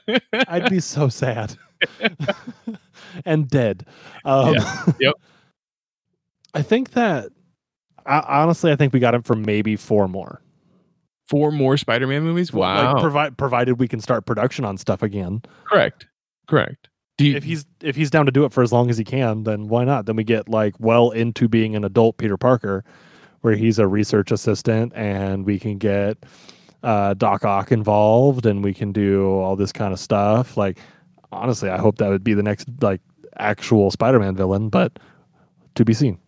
I'd 0.48 0.70
be 0.70 0.80
so 0.80 1.10
sad 1.10 1.58
and 3.26 3.50
dead. 3.50 3.86
Um, 4.24 4.56
Yep. 5.00 5.16
I 6.54 6.62
think 6.62 6.92
that 6.92 7.30
I, 8.06 8.20
honestly, 8.42 8.72
I 8.72 8.76
think 8.76 8.94
we 8.94 9.00
got 9.00 9.14
him 9.14 9.22
for 9.22 9.36
maybe 9.36 9.76
four 9.76 10.08
more. 10.08 10.42
Four 11.28 11.52
more 11.52 11.78
Spider 11.78 12.08
Man 12.08 12.24
movies. 12.24 12.54
Wow. 12.54 12.94
Like, 12.94 13.02
provi- 13.02 13.36
provided 13.36 13.80
we 13.80 13.88
can 13.88 14.00
start 14.00 14.26
production 14.26 14.66
on 14.66 14.78
stuff 14.78 15.02
again. 15.02 15.42
Correct. 15.66 16.08
Correct. 16.48 16.90
Do 17.18 17.26
you, 17.26 17.36
If 17.36 17.44
he's 17.44 17.66
if 17.82 17.96
he's 17.96 18.10
down 18.12 18.26
to 18.28 18.32
do 18.32 18.46
it 18.46 18.52
for 18.52 18.62
as 18.62 18.72
long 18.72 18.90
as 18.90 18.98
he 18.98 19.04
can, 19.04 19.44
then 19.44 19.68
why 19.68 19.84
not? 19.84 20.06
Then 20.06 20.16
we 20.16 20.24
get 20.24 20.48
like 20.48 20.76
well 20.80 21.10
into 21.12 21.48
being 21.48 21.76
an 21.76 21.84
adult 21.84 22.18
Peter 22.18 22.38
Parker, 22.38 22.84
where 23.42 23.56
he's 23.56 23.80
a 23.80 23.88
research 23.88 24.32
assistant, 24.32 24.94
and 24.96 25.46
we 25.46 25.58
can 25.58 25.78
get 25.78 26.18
uh, 26.84 27.16
Doc 27.16 27.44
Ock 27.44 27.72
involved, 27.72 28.46
and 28.46 28.64
we 28.64 28.74
can 28.74 28.92
do 28.92 29.26
all 29.40 29.56
this 29.56 29.72
kind 29.72 29.94
of 29.94 30.00
stuff. 30.00 30.58
Like 30.58 30.78
honestly, 31.32 31.70
I 31.70 31.78
hope 31.78 31.98
that 31.98 32.10
would 32.10 32.24
be 32.24 32.36
the 32.36 32.44
next 32.44 32.68
like 32.82 33.02
actual 33.38 33.90
Spider-Man 33.92 34.36
villain, 34.36 34.70
but 34.70 35.00
to 35.76 35.84
be 35.84 35.94
seen. 35.94 36.20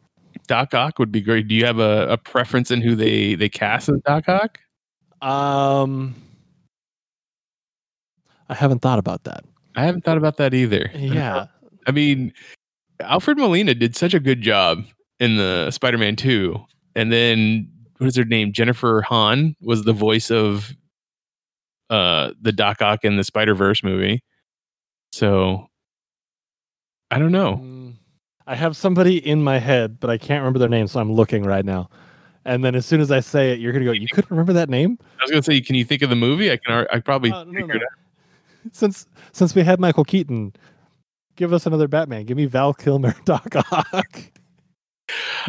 Doc 0.47 0.73
Ock 0.73 0.97
would 0.97 1.11
be 1.11 1.21
great. 1.21 1.47
Do 1.47 1.53
you 1.53 1.65
have 1.65 1.79
a, 1.79 2.07
a 2.09 2.17
preference 2.17 2.71
in 2.71 2.81
who 2.81 2.95
they 2.95 3.35
they 3.35 3.49
cast 3.49 3.89
as 3.89 3.99
Doc 4.05 4.27
Ock? 4.27 4.59
Um, 5.21 6.15
I 8.47 8.53
haven't 8.55 8.79
thought 8.79 8.99
about 8.99 9.23
that. 9.25 9.43
I 9.75 9.83
haven't 9.83 10.03
thought 10.03 10.17
about 10.17 10.37
that 10.37 10.53
either. 10.53 10.89
Yeah, 10.93 11.47
I 11.87 11.91
mean, 11.91 12.33
Alfred 12.99 13.37
Molina 13.37 13.73
did 13.73 13.95
such 13.95 14.13
a 14.13 14.19
good 14.19 14.41
job 14.41 14.83
in 15.19 15.37
the 15.37 15.71
Spider 15.71 15.97
Man 15.97 16.15
2. 16.15 16.59
And 16.95 17.11
then 17.11 17.69
what 17.97 18.07
is 18.07 18.15
her 18.15 18.25
name? 18.25 18.51
Jennifer 18.53 19.01
Hahn 19.01 19.55
was 19.61 19.83
the 19.83 19.93
voice 19.93 20.31
of 20.31 20.75
uh 21.89 22.31
the 22.39 22.51
Doc 22.51 22.81
Ock 22.81 23.03
in 23.03 23.17
the 23.17 23.23
Spider 23.23 23.55
Verse 23.55 23.83
movie. 23.83 24.23
So 25.11 25.67
I 27.11 27.19
don't 27.19 27.31
know. 27.31 27.57
Mm, 27.57 27.93
I 28.45 28.55
have 28.55 28.75
somebody 28.75 29.17
in 29.17 29.43
my 29.43 29.59
head, 29.59 29.99
but 29.99 30.09
I 30.09 30.17
can't 30.17 30.41
remember 30.41 30.59
their 30.59 30.69
name, 30.69 30.87
so 30.87 30.99
I'm 30.99 31.11
looking 31.11 31.43
right 31.43 31.65
now. 31.65 31.89
And 32.49 32.65
then 32.65 32.73
as 32.73 32.83
soon 32.83 32.99
as 32.99 33.11
I 33.11 33.19
say 33.19 33.51
it, 33.51 33.59
you're 33.59 33.71
gonna 33.71 33.85
go. 33.85 33.91
You 33.91 34.07
couldn't 34.07 34.31
remember 34.31 34.53
that 34.53 34.69
name? 34.69 34.97
I 35.19 35.23
was 35.23 35.29
gonna 35.29 35.43
say, 35.43 35.61
can 35.61 35.75
you 35.75 35.85
think 35.85 36.01
of 36.01 36.09
the 36.09 36.15
movie? 36.15 36.51
I 36.51 36.57
can. 36.57 36.87
I 36.91 36.99
probably. 36.99 37.31
Uh, 37.31 37.43
no, 37.43 37.63
no. 37.67 37.75
out. 37.75 37.81
Since 38.71 39.05
since 39.33 39.53
we 39.53 39.61
had 39.61 39.79
Michael 39.79 40.03
Keaton, 40.03 40.53
give 41.35 41.53
us 41.53 41.67
another 41.67 41.87
Batman. 41.87 42.25
Give 42.25 42.35
me 42.35 42.47
Val 42.47 42.73
Kilmer, 42.73 43.15
Doc 43.25 43.55
Ock. 43.55 44.31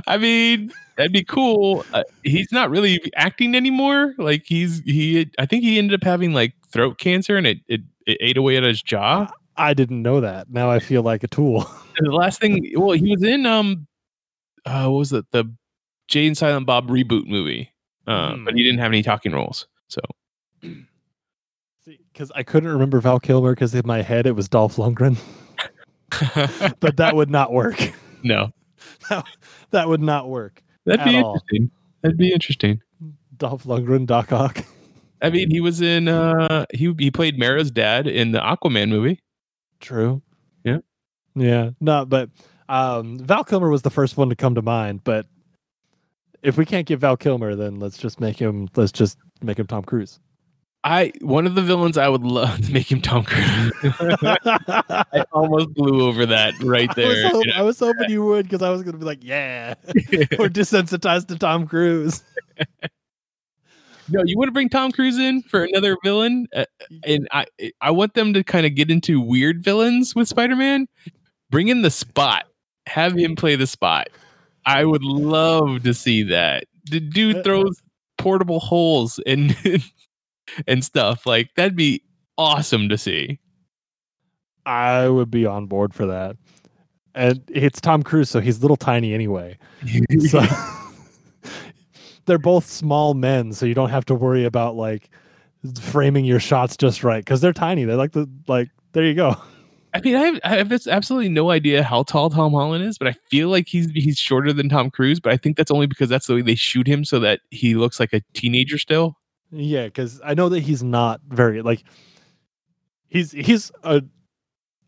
I 0.06 0.18
mean, 0.18 0.72
that'd 0.96 1.10
be 1.10 1.24
cool. 1.24 1.86
Uh, 1.94 2.04
he's 2.22 2.52
not 2.52 2.68
really 2.68 3.00
acting 3.16 3.54
anymore. 3.54 4.14
Like 4.18 4.42
he's 4.44 4.80
he. 4.80 5.30
I 5.38 5.46
think 5.46 5.64
he 5.64 5.78
ended 5.78 5.98
up 5.98 6.04
having 6.04 6.34
like 6.34 6.52
throat 6.68 6.98
cancer, 6.98 7.38
and 7.38 7.46
it 7.46 7.60
it, 7.66 7.80
it 8.06 8.18
ate 8.20 8.36
away 8.36 8.58
at 8.58 8.62
his 8.62 8.82
jaw. 8.82 9.26
I 9.56 9.72
didn't 9.72 10.02
know 10.02 10.20
that. 10.20 10.50
Now 10.50 10.70
I 10.70 10.80
feel 10.80 11.02
like 11.02 11.24
a 11.24 11.28
tool. 11.28 11.66
And 11.98 12.06
the 12.06 12.14
last 12.14 12.40
thing, 12.40 12.72
well, 12.76 12.92
he 12.92 13.10
was 13.10 13.22
in 13.22 13.44
um, 13.44 13.86
uh, 14.64 14.84
what 14.84 14.98
was 14.98 15.12
it? 15.12 15.26
The 15.32 15.44
Jay 16.10 16.26
and 16.26 16.36
Silent 16.36 16.66
Bob 16.66 16.88
reboot 16.88 17.26
movie. 17.26 17.70
Uh, 18.06 18.34
Hmm. 18.34 18.44
but 18.44 18.54
he 18.54 18.62
didn't 18.64 18.80
have 18.80 18.90
any 18.90 19.02
talking 19.02 19.32
roles. 19.32 19.66
So 19.88 20.00
Because 22.12 22.30
I 22.34 22.42
couldn't 22.42 22.68
remember 22.68 23.00
Val 23.00 23.18
Kilmer 23.20 23.52
because 23.52 23.74
in 23.74 23.86
my 23.86 24.02
head 24.02 24.26
it 24.26 24.32
was 24.36 24.48
Dolph 24.48 24.76
Lundgren, 24.76 25.16
but 26.80 26.96
that 26.98 27.14
would 27.16 27.30
not 27.30 27.52
work. 27.52 27.76
no, 28.22 28.50
that 29.70 29.88
would 29.88 30.00
not 30.02 30.28
work. 30.28 30.62
that'd 30.84 31.04
be 31.04 31.16
At 31.16 31.24
all. 31.24 31.34
interesting. 31.34 31.70
That'd 32.02 32.18
be 32.18 32.32
interesting. 32.32 32.82
Dolph 33.36 33.64
Lundgren, 33.64 34.06
Doc 34.06 34.32
Ock. 34.32 34.64
I 35.22 35.30
mean, 35.30 35.50
he 35.50 35.60
was 35.60 35.80
in 35.80 36.08
uh, 36.08 36.66
he 36.74 36.94
he 36.98 37.10
played 37.10 37.38
Mera's 37.38 37.70
dad 37.70 38.06
in 38.06 38.32
the 38.32 38.40
Aquaman 38.40 38.88
movie. 38.88 39.20
True. 39.80 40.22
Yeah. 40.64 40.78
Yeah. 41.34 41.70
No, 41.80 42.04
but 42.04 42.28
um, 42.68 43.18
Val 43.18 43.44
Kilmer 43.44 43.70
was 43.70 43.82
the 43.82 43.90
first 43.90 44.16
one 44.16 44.28
to 44.30 44.36
come 44.36 44.54
to 44.56 44.62
mind. 44.62 45.02
But 45.04 45.26
if 46.42 46.56
we 46.56 46.64
can't 46.64 46.86
get 46.86 46.98
Val 46.98 47.16
Kilmer, 47.16 47.54
then 47.54 47.78
let's 47.78 47.98
just 47.98 48.20
make 48.20 48.38
him. 48.38 48.68
Let's 48.76 48.92
just 48.92 49.18
make 49.42 49.58
him 49.58 49.66
Tom 49.66 49.82
Cruise. 49.82 50.20
I 50.82 51.12
one 51.20 51.46
of 51.46 51.54
the 51.54 51.62
villains 51.62 51.98
I 51.98 52.08
would 52.08 52.22
love 52.22 52.64
to 52.66 52.72
make 52.72 52.90
him 52.90 53.02
Tom 53.02 53.24
Cruise. 53.24 53.72
I 53.84 55.24
almost 55.32 55.74
blew 55.74 56.06
over 56.06 56.24
that 56.26 56.54
right 56.62 56.88
I 56.96 57.06
was, 57.06 57.22
there. 57.22 57.34
you 57.34 57.46
know? 57.46 57.52
I 57.54 57.62
was 57.62 57.78
hoping 57.78 58.10
you 58.10 58.24
would 58.24 58.46
because 58.46 58.62
I 58.62 58.70
was 58.70 58.82
going 58.82 58.92
to 58.92 58.98
be 58.98 59.04
like, 59.04 59.22
yeah, 59.22 59.74
we're 60.38 60.48
desensitized 60.48 61.28
to 61.28 61.36
Tom 61.38 61.66
Cruise. 61.66 62.22
no, 64.08 64.22
you 64.24 64.38
want 64.38 64.48
to 64.48 64.52
bring 64.52 64.70
Tom 64.70 64.90
Cruise 64.90 65.18
in 65.18 65.42
for 65.42 65.64
another 65.64 65.98
villain, 66.02 66.46
uh, 66.54 66.64
and 67.04 67.28
I 67.30 67.44
I 67.82 67.90
want 67.90 68.14
them 68.14 68.32
to 68.32 68.42
kind 68.42 68.64
of 68.64 68.74
get 68.74 68.90
into 68.90 69.20
weird 69.20 69.62
villains 69.62 70.14
with 70.14 70.28
Spider 70.28 70.56
Man. 70.56 70.88
Bring 71.50 71.68
in 71.68 71.82
the 71.82 71.90
Spot, 71.90 72.46
have 72.86 73.12
him 73.12 73.36
play 73.36 73.54
the 73.54 73.66
Spot. 73.66 74.08
I 74.66 74.84
would 74.84 75.02
love 75.04 75.82
to 75.84 75.94
see 75.94 76.22
that. 76.24 76.64
The 76.90 77.00
dude 77.00 77.38
uh, 77.38 77.42
throws 77.42 77.82
portable 78.18 78.60
holes 78.60 79.18
and 79.26 79.56
and 80.66 80.84
stuff 80.84 81.26
like 81.26 81.54
that'd 81.56 81.76
be 81.76 82.02
awesome 82.38 82.88
to 82.88 82.98
see. 82.98 83.38
I 84.66 85.08
would 85.08 85.30
be 85.30 85.46
on 85.46 85.66
board 85.66 85.94
for 85.94 86.06
that. 86.06 86.36
and 87.14 87.42
it's 87.48 87.80
Tom 87.80 88.02
Cruise, 88.02 88.30
so 88.30 88.40
he's 88.40 88.60
little 88.62 88.76
tiny 88.76 89.14
anyway. 89.14 89.58
So 90.28 90.42
they're 92.26 92.38
both 92.38 92.66
small 92.66 93.14
men, 93.14 93.52
so 93.52 93.66
you 93.66 93.74
don't 93.74 93.90
have 93.90 94.04
to 94.06 94.14
worry 94.14 94.44
about 94.44 94.76
like 94.76 95.10
framing 95.80 96.24
your 96.24 96.40
shots 96.40 96.76
just 96.76 97.02
right 97.02 97.24
because 97.24 97.40
they're 97.40 97.52
tiny. 97.52 97.84
They're 97.84 97.96
like 97.96 98.12
the 98.12 98.28
like. 98.46 98.68
There 98.92 99.04
you 99.04 99.14
go. 99.14 99.36
I 99.92 100.00
mean, 100.00 100.14
I 100.16 100.20
have, 100.26 100.40
I 100.44 100.48
have 100.56 100.86
absolutely 100.88 101.28
no 101.30 101.50
idea 101.50 101.82
how 101.82 102.04
tall 102.04 102.30
Tom 102.30 102.52
Holland 102.52 102.84
is, 102.84 102.96
but 102.98 103.08
I 103.08 103.12
feel 103.28 103.48
like 103.48 103.66
he's 103.66 103.90
he's 103.90 104.18
shorter 104.18 104.52
than 104.52 104.68
Tom 104.68 104.90
Cruise. 104.90 105.18
But 105.20 105.32
I 105.32 105.36
think 105.36 105.56
that's 105.56 105.70
only 105.70 105.86
because 105.86 106.08
that's 106.08 106.26
the 106.26 106.34
way 106.36 106.42
they 106.42 106.54
shoot 106.54 106.86
him, 106.86 107.04
so 107.04 107.18
that 107.20 107.40
he 107.50 107.74
looks 107.74 107.98
like 107.98 108.12
a 108.12 108.20
teenager 108.32 108.78
still. 108.78 109.16
Yeah, 109.50 109.86
because 109.86 110.20
I 110.24 110.34
know 110.34 110.48
that 110.50 110.60
he's 110.60 110.82
not 110.82 111.20
very 111.28 111.60
like 111.62 111.82
he's 113.08 113.32
he's 113.32 113.72
a 113.82 114.02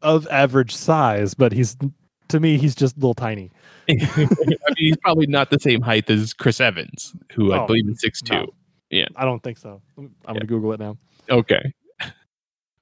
of 0.03 0.27
average 0.29 0.75
size, 0.75 1.35
but 1.35 1.53
he's 1.53 1.77
to 2.29 2.41
me 2.41 2.57
he's 2.59 2.75
just 2.75 2.97
a 2.97 3.01
little 3.01 3.15
tiny. 3.15 3.51
I 3.91 3.95
mean, 4.17 4.29
he's 4.77 4.97
probably 4.99 5.27
not 5.27 5.51
the 5.51 5.59
same 5.59 5.81
height 5.81 6.09
as 6.09 6.33
Chris 6.33 6.61
Evans, 6.61 7.13
who 7.33 7.53
I 7.53 7.59
Oh, 7.63 7.67
believe 7.67 7.89
is 7.89 8.01
six 8.01 8.23
two. 8.23 8.35
no. 8.93 9.05
I 9.17 9.25
don't 9.25 9.43
think 9.43 9.59
so. 9.59 9.83
I'm 9.99 10.13
gonna 10.27 10.45
Google 10.47 10.73
it 10.75 10.81
now. 10.81 10.97
Okay. 11.31 11.73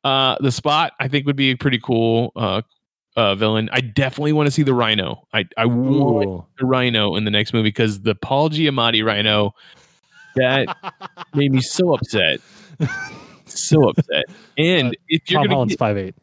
Uh, 0.03 0.37
the 0.41 0.51
spot 0.51 0.93
I 0.99 1.09
think 1.09 1.27
would 1.27 1.37
be 1.37 1.51
a 1.51 1.57
pretty 1.57 1.79
cool 1.79 2.33
uh, 2.35 2.63
uh 3.17 3.35
villain. 3.35 3.69
I 3.73 3.81
definitely 3.81 4.33
want 4.33 4.47
to 4.47 4.51
see 4.51 4.63
the 4.63 4.75
Rhino. 4.75 5.27
I 5.33 5.45
I 5.57 5.67
want 5.67 6.29
Ooh. 6.29 6.47
the 6.59 6.67
Rhino 6.67 7.17
in 7.17 7.25
the 7.25 7.31
next 7.31 7.53
movie 7.53 7.69
because 7.69 8.01
the 8.01 8.15
Paul 8.15 8.51
Giamatti 8.51 9.05
Rhino 9.05 9.55
that 10.37 10.75
made 11.35 11.53
me 11.53 11.61
so 11.61 11.93
upset, 11.93 12.41
so 13.45 13.91
upset. 13.91 14.25
And 14.57 14.97
if 15.09 15.31
you're 15.31 15.39
Tom 15.39 15.45
gonna 15.45 15.55
Holland's 15.55 15.73
get 15.75 15.79
five 15.79 15.99
eight. 15.99 16.15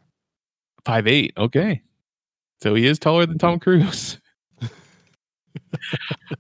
five 0.86 1.08
eight, 1.08 1.34
okay, 1.38 1.82
so 2.62 2.74
he 2.74 2.86
is 2.88 2.98
taller 2.98 3.26
than 3.26 3.38
Tom 3.38 3.60
Cruise. 3.60 4.20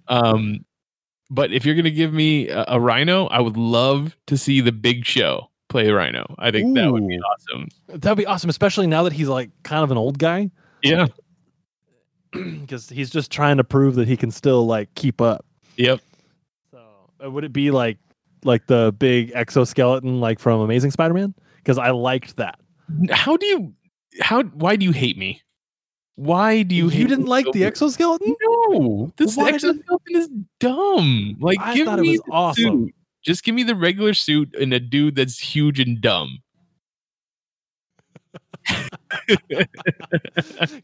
um, 0.07 0.65
but 1.29 1.51
if 1.51 1.65
you're 1.65 1.75
gonna 1.75 1.91
give 1.91 2.13
me 2.13 2.49
a, 2.49 2.65
a 2.69 2.79
Rhino, 2.79 3.27
I 3.27 3.41
would 3.41 3.57
love 3.57 4.17
to 4.25 4.37
see 4.37 4.61
the 4.61 4.71
Big 4.71 5.05
Show 5.05 5.51
play 5.69 5.89
Rhino. 5.91 6.35
I 6.39 6.51
think 6.51 6.75
that 6.75 6.91
would 6.91 7.07
be 7.07 7.19
awesome. 7.19 7.67
That'd 7.87 8.17
be 8.17 8.25
awesome, 8.25 8.49
especially 8.49 8.87
now 8.87 9.03
that 9.03 9.13
he's 9.13 9.27
like 9.27 9.49
kind 9.63 9.83
of 9.83 9.91
an 9.91 9.97
old 9.97 10.17
guy, 10.19 10.49
Yeah. 10.83 11.07
because 12.31 12.89
he's 12.89 13.09
just 13.09 13.31
trying 13.31 13.57
to 13.57 13.63
prove 13.63 13.95
that 13.95 14.07
he 14.07 14.17
can 14.17 14.31
still 14.31 14.65
like 14.65 14.93
keep 14.95 15.21
up. 15.21 15.45
Yep. 15.77 15.99
So 16.71 16.79
uh, 17.23 17.31
would 17.31 17.43
it 17.43 17.53
be 17.53 17.71
like 17.71 17.97
like 18.43 18.67
the 18.67 18.93
big 18.97 19.31
exoskeleton 19.33 20.19
like 20.19 20.39
from 20.39 20.59
Amazing 20.61 20.91
Spider-Man? 20.91 21.33
Because 21.57 21.77
I 21.77 21.89
liked 21.91 22.35
that. 22.37 22.59
How 23.11 23.37
do 23.37 23.45
you? 23.45 23.73
How? 24.21 24.43
Why 24.43 24.75
do 24.75 24.85
you 24.85 24.91
hate 24.91 25.17
me? 25.17 25.41
Why 26.15 26.63
do 26.63 26.73
you? 26.75 26.89
You, 26.89 27.07
didn't 27.07 27.25
me 27.25 27.29
like 27.29 27.45
so 27.45 27.51
the 27.51 27.63
exoskeleton? 27.65 28.35
No, 28.41 29.11
this 29.17 29.35
Why 29.37 29.51
did- 29.51 29.55
exoskeleton 29.55 30.15
is 30.15 30.29
dumb. 30.59 31.37
Like, 31.39 31.59
I 31.61 31.75
give 31.75 31.85
thought 31.85 31.99
it 31.99 32.03
was 32.09 32.21
awesome. 32.31 32.85
suit. 32.85 32.95
Just 33.27 33.43
give 33.43 33.53
me 33.53 33.63
the 33.63 33.75
regular 33.75 34.13
suit 34.13 34.55
and 34.55 34.71
a 34.73 34.79
dude 34.79 35.17
that's 35.17 35.37
huge 35.37 35.81
and 35.81 35.99
dumb. 35.99 36.39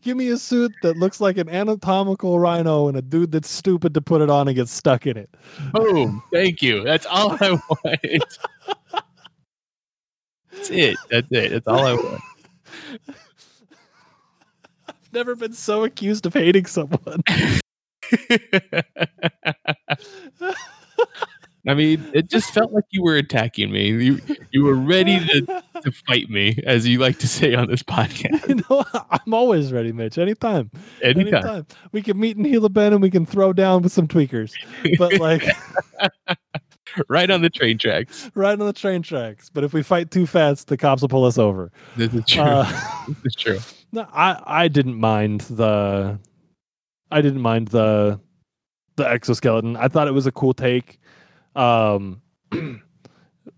Give 0.02 0.18
me 0.18 0.28
a 0.28 0.38
suit 0.38 0.74
that 0.82 0.98
looks 0.98 1.22
like 1.22 1.38
an 1.38 1.48
anatomical 1.48 2.40
rhino 2.40 2.90
and 2.90 2.98
a 2.98 3.02
dude 3.02 3.32
that's 3.32 3.50
stupid 3.50 3.94
to 3.94 4.02
put 4.02 4.22
it 4.22 4.30
on 4.30 4.50
and 4.50 4.56
get 4.58 4.68
stuck 4.68 5.08
in 5.08 5.16
it. 5.16 5.34
Boom. 5.72 6.22
Thank 6.34 6.62
you. 6.62 6.84
That's 6.84 7.06
all 7.06 7.38
I 7.40 7.52
want. 7.52 8.24
That's 10.52 10.70
it. 10.70 10.98
That's 11.10 11.28
it. 11.32 11.52
That's 11.52 11.68
all 11.68 11.86
I 11.86 11.94
want. 11.94 12.22
I've 14.90 15.14
never 15.14 15.38
been 15.38 15.54
so 15.54 15.86
accused 15.86 16.26
of 16.26 16.34
hating 16.34 16.66
someone. 16.66 17.24
I 21.66 21.74
mean, 21.76 22.06
it 22.14 22.30
just 22.30 22.52
felt 22.52 22.74
like 22.74 22.84
you 22.90 23.02
were 23.04 23.16
attacking 23.16 23.72
me. 23.72 23.88
You 23.88 24.20
you 24.52 24.64
were 24.64 24.76
ready 24.76 25.20
to, 25.20 25.64
to 25.82 25.92
fight 26.08 26.30
me, 26.30 26.62
as 26.66 26.86
you 26.86 27.00
like 27.00 27.20
to 27.20 27.28
say 27.28 27.56
on 27.56 27.70
this 27.70 27.82
podcast. 27.82 28.50
you 28.50 28.56
know, 28.70 28.84
I'm 29.10 29.34
always 29.34 29.72
ready, 29.72 29.94
Mitch. 29.94 30.18
Anytime. 30.18 30.72
Anytime. 31.02 31.28
Anytime. 31.36 31.68
We 31.94 32.02
can 32.02 32.20
meet 32.20 32.36
in 32.36 32.44
Gila 32.44 32.70
Bend 32.70 32.94
and 32.94 33.02
we 33.02 33.10
can 33.10 33.26
throw 33.26 33.54
down 33.54 33.82
with 33.82 33.94
some 33.94 34.10
tweakers. 34.10 34.52
But 34.98 35.20
like 35.20 35.46
right 37.08 37.32
on 37.32 37.42
the 37.42 37.50
train 37.50 37.78
tracks. 37.78 38.30
right 38.36 38.60
on 38.60 38.66
the 38.66 38.74
train 38.74 39.02
tracks. 39.02 39.50
But 39.50 39.64
if 39.64 39.74
we 39.74 39.84
fight 39.84 40.12
too 40.12 40.28
fast, 40.28 40.68
the 40.68 40.76
cops 40.76 41.02
will 41.02 41.10
pull 41.10 41.24
us 41.24 41.38
over. 41.38 41.72
This 41.96 42.14
is 42.14 42.26
true. 42.26 42.44
Uh, 42.44 43.06
this 43.08 43.18
is 43.26 43.36
true. 43.36 43.60
No, 43.94 44.06
I 44.12 44.42
I 44.46 44.68
didn't 44.68 45.00
mind 45.00 45.42
the 45.42 46.20
I 47.10 47.22
didn't 47.22 47.42
mind 47.42 47.70
the 47.70 48.20
the 48.98 49.10
exoskeleton. 49.10 49.78
I 49.78 49.88
thought 49.88 50.10
it 50.10 50.14
was 50.14 50.28
a 50.28 50.32
cool 50.32 50.54
take. 50.54 51.00
Um 51.56 52.22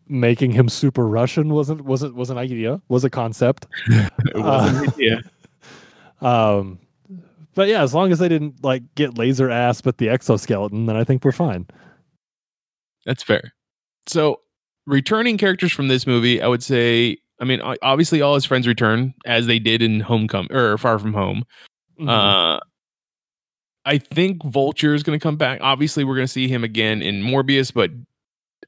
making 0.08 0.52
him 0.52 0.70
super 0.70 1.08
Russian 1.08 1.50
wasn't 1.54 1.82
wasn't 1.82 2.16
was 2.16 2.30
an 2.30 2.38
idea, 2.38 2.82
was 2.90 3.04
a 3.04 3.10
concept. 3.10 3.66
It 3.88 4.36
was 4.36 4.70
an 4.70 4.76
Uh, 4.76 4.92
idea. 4.92 5.22
Um 6.22 6.80
but 7.56 7.68
yeah, 7.70 7.84
as 7.84 7.94
long 7.94 8.12
as 8.12 8.20
they 8.20 8.28
didn't 8.30 8.64
like 8.64 8.84
get 8.96 9.18
laser 9.18 9.50
ass 9.50 9.80
but 9.82 9.98
the 9.98 10.10
exoskeleton, 10.10 10.86
then 10.88 10.96
I 10.98 11.04
think 11.04 11.24
we're 11.24 11.32
fine. 11.32 11.68
That's 13.06 13.24
fair. 13.24 13.54
So, 14.08 14.42
returning 14.86 15.38
characters 15.38 15.72
from 15.72 15.88
this 15.88 16.06
movie, 16.08 16.42
I 16.42 16.48
would 16.48 16.64
say, 16.64 17.18
I 17.40 17.46
mean, 17.46 17.62
obviously 17.82 18.22
all 18.22 18.34
his 18.36 18.44
friends 18.46 18.68
return 18.68 19.14
as 19.26 19.48
they 19.48 19.60
did 19.60 19.82
in 19.82 20.00
Homecoming 20.02 20.52
or 20.52 20.78
Far 20.78 21.00
From 21.00 21.14
Home. 21.14 21.44
Mhm. 22.00 22.10
Uh, 22.10 22.55
I 23.86 23.98
think 24.00 24.44
Vulture 24.44 24.94
is 24.94 25.04
going 25.04 25.18
to 25.18 25.24
come 25.24 25.38
back. 25.38 25.60
Obviously, 25.62 26.04
we're 26.04 26.16
going 26.16 26.28
to 26.28 26.32
see 26.32 26.48
him 26.48 26.64
again 26.64 27.02
in 27.02 27.22
Morbius, 27.22 27.74
but 27.74 27.92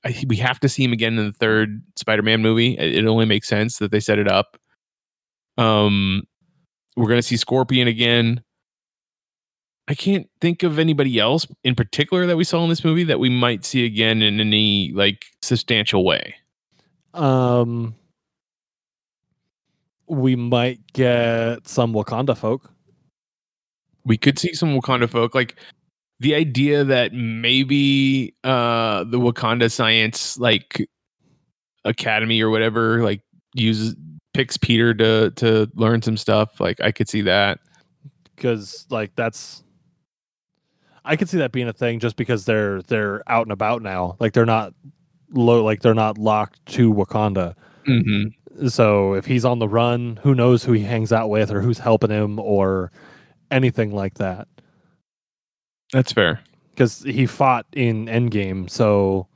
I, 0.06 0.16
we 0.28 0.36
have 0.38 0.60
to 0.60 0.70
see 0.70 0.84
him 0.84 0.94
again 0.94 1.18
in 1.18 1.26
the 1.26 1.34
third 1.34 1.82
Spider-Man 1.96 2.42
movie. 2.42 2.78
It, 2.78 3.04
it 3.04 3.08
only 3.08 3.26
makes 3.26 3.48
sense 3.48 3.80
that 3.80 3.92
they 3.92 4.00
set 4.00 4.20
it 4.20 4.28
up. 4.28 4.58
Um, 5.58 6.24
we're 6.96 7.08
going 7.08 7.20
to 7.20 7.28
see 7.28 7.38
Scorpion 7.38 7.88
again. 7.88 8.44
I 9.88 9.96
can't 9.96 10.30
think 10.42 10.64
of 10.64 10.80
anybody 10.80 11.18
else 11.18 11.48
in 11.64 11.74
particular 11.74 12.26
that 12.26 12.38
we 12.38 12.44
saw 12.44 12.62
in 12.64 12.70
this 12.70 12.84
movie 12.84 13.06
that 13.06 13.20
we 13.20 13.30
might 13.30 13.64
see 13.64 13.86
again 13.86 14.22
in 14.22 14.40
any 14.40 14.92
like 14.94 15.26
substantial 15.42 16.04
way. 16.04 16.36
um 17.14 17.96
we 20.08 20.36
might 20.36 20.80
get 20.94 21.68
some 21.68 21.94
Wakanda 21.94 22.36
folk. 22.38 22.72
We 24.08 24.18
could 24.18 24.40
see 24.40 24.54
some 24.54 24.70
Wakanda 24.80 25.10
folk. 25.10 25.36
Like 25.36 25.56
the 26.20 26.34
idea 26.34 26.84
that 26.84 27.14
maybe 27.14 28.34
uh 28.44 29.04
the 29.04 29.20
Wakanda 29.20 29.72
Science 29.72 30.38
like 30.40 30.88
Academy 31.86 32.42
or 32.42 32.50
whatever 32.50 33.04
like 33.04 33.22
uses 33.54 33.96
picks 34.34 34.58
Peter 34.58 34.94
to 34.94 35.32
to 35.32 35.70
learn 35.76 36.02
some 36.02 36.18
stuff. 36.18 36.60
Like 36.60 36.82
I 36.82 36.92
could 36.92 37.10
see 37.10 37.22
that. 37.22 37.60
because 38.36 38.86
like 38.90 39.16
that's 39.16 39.64
I 41.06 41.16
could 41.16 41.30
see 41.30 41.38
that 41.38 41.52
being 41.52 41.68
a 41.68 41.74
thing 41.74 42.00
just 42.00 42.16
because 42.16 42.46
they're 42.46 42.82
they're 42.84 43.24
out 43.28 43.46
and 43.46 43.52
about 43.52 43.82
now. 43.82 44.16
Like 44.20 44.34
they're 44.34 44.46
not 44.46 44.74
low 45.32 45.64
like 45.64 45.82
they're 45.82 45.94
not 45.94 46.18
locked 46.18 46.66
to 46.68 46.94
Wakanda. 46.94 47.56
Mm-hmm. 47.88 48.68
So 48.68 49.14
if 49.14 49.26
he's 49.26 49.46
on 49.46 49.60
the 49.60 49.68
run, 49.68 50.20
who 50.24 50.34
knows 50.34 50.64
who 50.64 50.74
he 50.74 50.84
hangs 50.84 51.12
out 51.14 51.30
with 51.30 51.52
or 51.52 51.62
who's 51.62 51.78
helping 51.80 52.10
him 52.10 52.40
or 52.40 52.92
anything 53.52 53.92
like 53.94 54.16
that. 54.16 54.48
That's 55.94 56.12
fair. 56.12 56.40
Because 56.72 57.02
he 57.04 57.26
fought 57.26 57.66
in 57.74 58.06
Endgame, 58.08 58.70
so 58.70 59.28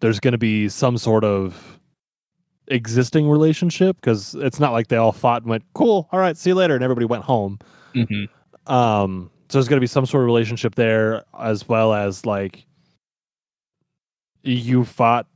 there's 0.00 0.20
going 0.20 0.32
to 0.32 0.38
be 0.38 0.68
some 0.68 0.98
sort 0.98 1.24
of 1.24 1.78
existing 2.68 3.28
relationship 3.28 3.96
because 3.96 4.34
it's 4.36 4.60
not 4.60 4.72
like 4.72 4.88
they 4.88 4.96
all 4.96 5.10
fought 5.12 5.40
and 5.40 5.48
went 5.48 5.64
cool 5.72 6.06
all 6.12 6.20
right 6.20 6.36
see 6.36 6.50
you 6.50 6.54
later 6.54 6.74
and 6.74 6.84
everybody 6.84 7.06
went 7.06 7.24
home 7.24 7.58
Mm-hmm. 7.94 8.70
um 8.70 9.30
so 9.48 9.56
there's 9.56 9.68
going 9.68 9.78
to 9.78 9.80
be 9.80 9.86
some 9.86 10.04
sort 10.04 10.22
of 10.22 10.26
relationship 10.26 10.74
there 10.74 11.24
as 11.40 11.66
well 11.66 11.94
as 11.94 12.26
like 12.26 12.66
you 14.42 14.84
fought 14.84 15.26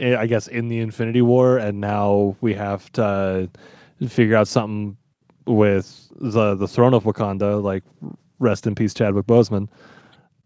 eh, 0.00 0.16
i 0.16 0.26
guess 0.26 0.48
in 0.48 0.66
the 0.66 0.80
infinity 0.80 1.22
war 1.22 1.58
and 1.58 1.80
now 1.80 2.36
we 2.40 2.54
have 2.54 2.90
to 2.94 3.48
figure 4.08 4.34
out 4.34 4.48
something 4.48 4.96
with 5.46 6.08
the 6.20 6.54
the 6.54 6.68
throne 6.68 6.94
of 6.94 7.04
wakanda 7.04 7.62
like 7.62 7.82
rest 8.38 8.66
in 8.66 8.74
peace 8.74 8.94
chadwick 8.94 9.26
boseman 9.26 9.68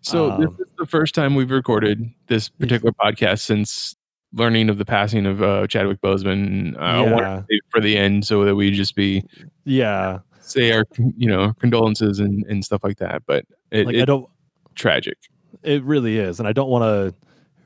So 0.02 0.36
this 0.38 0.46
Um, 0.48 0.56
is 0.60 0.66
the 0.78 0.86
first 0.86 1.14
time 1.14 1.34
we've 1.34 1.50
recorded 1.50 2.10
this 2.28 2.48
particular 2.48 2.92
podcast 2.92 3.40
since 3.40 3.96
learning 4.32 4.68
of 4.68 4.78
the 4.78 4.84
passing 4.84 5.24
of 5.24 5.42
uh, 5.42 5.66
Chadwick 5.66 6.00
Boseman. 6.02 6.74
Uh, 6.76 7.16
Yeah. 7.16 7.42
for 7.70 7.80
the 7.80 7.96
end 7.96 8.26
so 8.26 8.44
that 8.44 8.54
we 8.54 8.70
just 8.70 8.94
be 8.94 9.24
yeah 9.64 10.18
say 10.40 10.70
our 10.72 10.84
you 11.16 11.28
know 11.28 11.52
condolences 11.58 12.18
and, 12.20 12.44
and 12.46 12.64
stuff 12.64 12.84
like 12.84 12.98
that. 12.98 13.22
But 13.26 13.44
it, 13.70 13.86
like 13.86 13.96
i 13.96 14.04
don't 14.04 14.28
tragic. 14.74 15.16
it 15.62 15.82
really 15.82 16.18
is 16.18 16.38
and 16.38 16.46
i 16.46 16.52
don't 16.52 16.68
want 16.68 16.82
to 16.84 17.14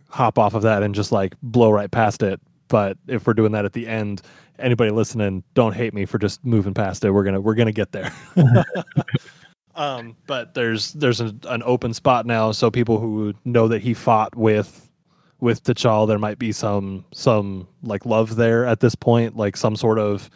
hop 0.08 0.38
off 0.38 0.54
of 0.54 0.62
that 0.62 0.82
and 0.82 0.94
just 0.94 1.12
like 1.12 1.34
blow 1.42 1.70
right 1.70 1.90
past 1.90 2.22
it 2.22 2.40
but 2.68 2.96
if 3.08 3.26
we're 3.26 3.34
doing 3.34 3.50
that 3.52 3.64
at 3.64 3.72
the 3.72 3.86
end, 3.88 4.22
anybody 4.60 4.90
listening, 4.90 5.42
don't 5.54 5.74
hate 5.74 5.94
me 5.94 6.04
for 6.06 6.18
just 6.18 6.44
moving 6.44 6.74
past 6.74 7.04
it. 7.04 7.10
We're 7.10 7.24
gonna 7.24 7.40
we're 7.40 7.54
gonna 7.54 7.72
get 7.72 7.92
there. 7.92 8.12
um, 9.74 10.16
but 10.26 10.54
there's 10.54 10.92
there's 10.92 11.20
an, 11.20 11.40
an 11.48 11.62
open 11.64 11.94
spot 11.94 12.26
now, 12.26 12.52
so 12.52 12.70
people 12.70 12.98
who 12.98 13.34
know 13.44 13.68
that 13.68 13.82
he 13.82 13.94
fought 13.94 14.34
with 14.36 14.90
with 15.40 15.62
T'Challa, 15.64 16.06
there 16.06 16.18
might 16.18 16.38
be 16.38 16.52
some 16.52 17.04
some 17.12 17.66
like 17.82 18.04
love 18.06 18.36
there 18.36 18.66
at 18.66 18.80
this 18.80 18.94
point, 18.94 19.36
like 19.36 19.56
some 19.56 19.76
sort 19.76 19.98
of 19.98 20.30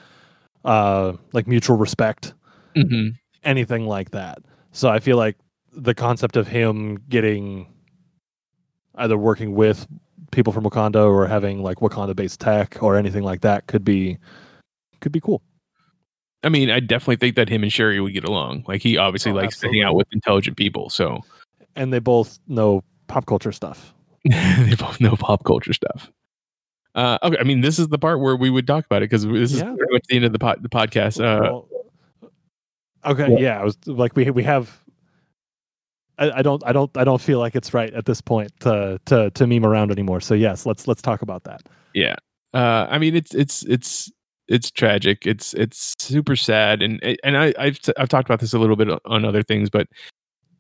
uh 0.65 1.13
like 1.33 1.47
mutual 1.47 1.77
respect, 1.77 2.35
hmm 2.75 3.09
anything 3.45 3.87
like 3.87 4.11
that. 4.13 4.39
So 4.73 4.89
I 4.89 4.99
feel 4.99 5.17
like 5.19 5.37
the 5.73 5.95
concept 5.95 6.37
of 6.37 6.49
him 6.49 6.97
getting 7.09 7.67
either 8.97 9.19
working 9.19 9.55
with 9.55 9.87
people 10.31 10.53
from 10.53 10.65
Wakanda 10.65 11.07
or 11.07 11.27
having 11.27 11.63
like 11.63 11.79
Wakanda 11.79 12.15
based 12.17 12.41
tech 12.41 12.83
or 12.83 12.97
anything 12.97 13.23
like 13.23 13.41
that 13.43 13.67
could 13.67 13.85
be 13.85 14.19
could 15.01 15.13
be 15.13 15.21
cool. 15.21 15.43
I 16.43 16.49
mean, 16.51 16.71
I 16.71 16.81
definitely 16.81 17.17
think 17.17 17.37
that 17.37 17.49
him 17.49 17.63
and 17.63 17.73
Shuri 17.73 18.01
would 18.01 18.13
get 18.13 18.25
along. 18.25 18.65
Like 18.69 18.83
he 18.83 18.97
obviously 18.99 19.33
Oh, 19.33 19.37
likes 19.37 19.59
to 19.61 19.69
hang 19.69 19.83
out 19.83 19.95
with 19.95 20.07
intelligent 20.13 20.57
people, 20.57 20.91
so 20.91 21.21
And 21.77 21.93
they 21.93 21.99
both 22.01 22.39
know 22.49 22.83
pop 23.07 23.27
culture 23.27 23.53
stuff. 23.53 23.95
they 24.25 24.75
both 24.79 25.01
know 25.01 25.17
pop 25.17 25.45
culture 25.45 25.73
stuff. 25.73 26.11
Uh, 26.95 27.19
okay, 27.23 27.37
I 27.41 27.43
mean, 27.45 27.61
this 27.61 27.79
is 27.79 27.89
the 27.89 27.99
part 27.99 28.21
where 28.21 28.37
we 28.37 28.51
would 28.51 28.67
talk 28.67 28.87
about 28.87 29.03
it 29.03 29.11
because 29.11 29.25
this 29.27 29.53
is 29.53 29.59
Yeah. 29.61 29.75
pretty 29.75 29.93
much 29.93 30.05
the 30.09 30.17
end 30.17 30.25
of 30.27 30.33
the 30.33 30.39
pod, 30.39 30.63
the 30.63 30.69
podcast. 30.69 31.19
Uh, 31.19 31.41
Well, 31.43 31.69
okay, 33.07 33.29
well- 33.31 33.41
yeah, 33.43 33.61
I 33.61 33.65
was 33.65 33.77
like 33.87 34.15
we 34.15 34.31
we 34.31 34.43
have. 34.45 34.81
I, 36.19 36.31
I 36.39 36.43
don't 36.43 36.63
I 36.67 36.73
don't 36.73 36.91
I 36.97 37.05
don't 37.05 37.21
feel 37.21 37.39
like 37.39 37.55
it's 37.57 37.75
right 37.75 37.93
at 37.95 38.05
this 38.07 38.21
point 38.21 38.53
to 38.61 39.01
to 39.07 39.31
to 39.31 39.47
meme 39.47 39.65
around 39.65 39.91
anymore. 39.91 40.21
So 40.21 40.35
yes, 40.35 40.65
let's 40.67 40.87
let's 40.87 41.03
talk 41.03 41.23
about 41.23 41.45
that. 41.45 41.63
yeah, 41.95 42.17
uh, 42.53 42.87
I 42.91 42.99
mean, 42.99 43.15
it's 43.17 43.35
it's 43.35 43.65
it's 43.65 44.11
it's 44.49 44.71
tragic. 44.71 45.27
It's 45.27 45.55
it's 45.55 45.95
super 45.99 46.37
sad, 46.37 46.83
and 46.83 47.01
and 47.25 47.37
I 47.37 47.53
I've 47.59 47.79
t- 47.79 47.93
I've 47.97 48.09
talked 48.09 48.29
about 48.29 48.41
this 48.41 48.53
a 48.53 48.59
little 48.59 48.77
bit 48.77 48.89
on 49.07 49.25
other 49.25 49.43
things, 49.43 49.71
but 49.71 49.89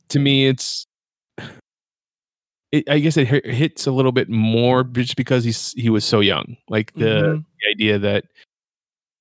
to 0.08 0.18
me, 0.18 0.46
it's. 0.46 0.86
It, 2.72 2.88
I 2.90 2.98
guess 2.98 3.16
it 3.16 3.28
hit- 3.28 3.46
hits 3.46 3.86
a 3.86 3.92
little 3.92 4.10
bit 4.10 4.28
more 4.28 4.82
just 4.82 5.14
because 5.16 5.44
he's 5.44 5.72
he 5.74 5.90
was 5.90 6.04
so 6.04 6.20
young. 6.20 6.56
Like 6.68 6.92
the 6.94 7.36
Mhm. 7.36 7.44
the 7.60 7.70
idea 7.70 7.98
that 8.00 8.24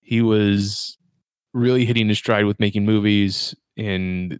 he 0.02 0.22
was 0.22 0.98
really 1.54 1.86
hitting 1.86 2.08
his 2.10 2.18
stride 2.18 2.46
with 2.46 2.60
making 2.60 2.84
movies 2.86 3.54
and 3.78 4.40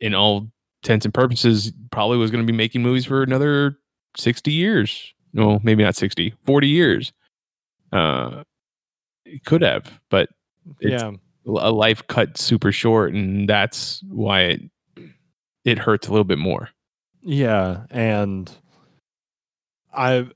in 0.00 0.14
all 0.14 0.50
intents 0.82 1.04
and 1.04 1.14
purposes 1.14 1.72
probably 1.90 2.18
was 2.18 2.30
going 2.30 2.44
to 2.44 2.50
be 2.50 2.56
making 2.56 2.82
movies 2.82 3.04
for 3.04 3.22
another 3.22 3.78
60 4.16 4.50
years. 4.52 5.14
No 5.32 5.60
maybe 5.62 5.82
not 5.82 5.96
60 5.96 6.34
40 6.44 6.68
years. 6.68 7.12
Uh 7.92 8.42
it 9.24 9.44
could 9.44 9.62
have 9.62 10.00
but 10.10 10.28
It's- 10.80 11.00
yeah, 11.00 11.10
a 11.46 11.70
life 11.72 12.06
cut 12.08 12.36
super 12.36 12.72
short 12.72 13.14
and 13.14 13.48
that's 13.48 14.02
why 14.08 14.40
it 14.42 14.60
it 15.64 15.78
hurts 15.78 16.08
a 16.08 16.10
little 16.10 16.24
bit 16.24 16.38
more. 16.38 16.68
Yeah, 17.22 17.84
and 17.90 18.50
I 19.94 20.26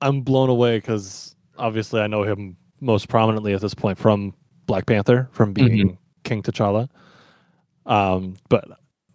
I'm 0.00 0.22
blown 0.22 0.48
away 0.48 0.78
because 0.78 1.36
obviously 1.58 2.00
I 2.00 2.06
know 2.06 2.22
him 2.24 2.56
most 2.80 3.08
prominently 3.08 3.52
at 3.52 3.60
this 3.60 3.74
point 3.74 3.98
from 3.98 4.34
Black 4.66 4.86
Panther, 4.86 5.28
from 5.32 5.52
being 5.52 5.98
King 6.24 6.42
T'Challa. 6.42 6.88
Um, 7.86 8.36
but 8.48 8.66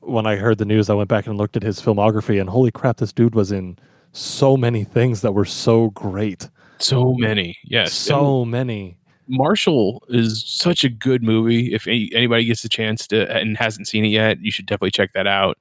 when 0.07 0.25
I 0.25 0.35
heard 0.35 0.57
the 0.57 0.65
news, 0.65 0.89
I 0.89 0.93
went 0.93 1.09
back 1.09 1.27
and 1.27 1.37
looked 1.37 1.57
at 1.57 1.63
his 1.63 1.81
filmography, 1.81 2.39
and 2.39 2.49
holy 2.49 2.71
crap, 2.71 2.97
this 2.97 3.13
dude 3.13 3.35
was 3.35 3.51
in 3.51 3.77
so 4.13 4.57
many 4.57 4.83
things 4.83 5.21
that 5.21 5.33
were 5.33 5.45
so 5.45 5.89
great. 5.91 6.49
so 6.79 7.13
many 7.17 7.57
yes 7.65 7.93
so 7.93 8.45
many. 8.45 8.97
Marshall 9.27 10.03
is 10.07 10.43
such 10.47 10.83
a 10.85 10.89
good 10.89 11.21
movie. 11.21 11.73
If 11.73 11.85
any, 11.87 12.09
anybody 12.13 12.45
gets 12.45 12.63
a 12.63 12.69
chance 12.69 13.05
to 13.07 13.29
and 13.35 13.57
hasn't 13.57 13.87
seen 13.87 14.05
it 14.05 14.09
yet, 14.09 14.39
you 14.41 14.51
should 14.51 14.65
definitely 14.65 14.91
check 14.91 15.11
that 15.13 15.27
out. 15.27 15.57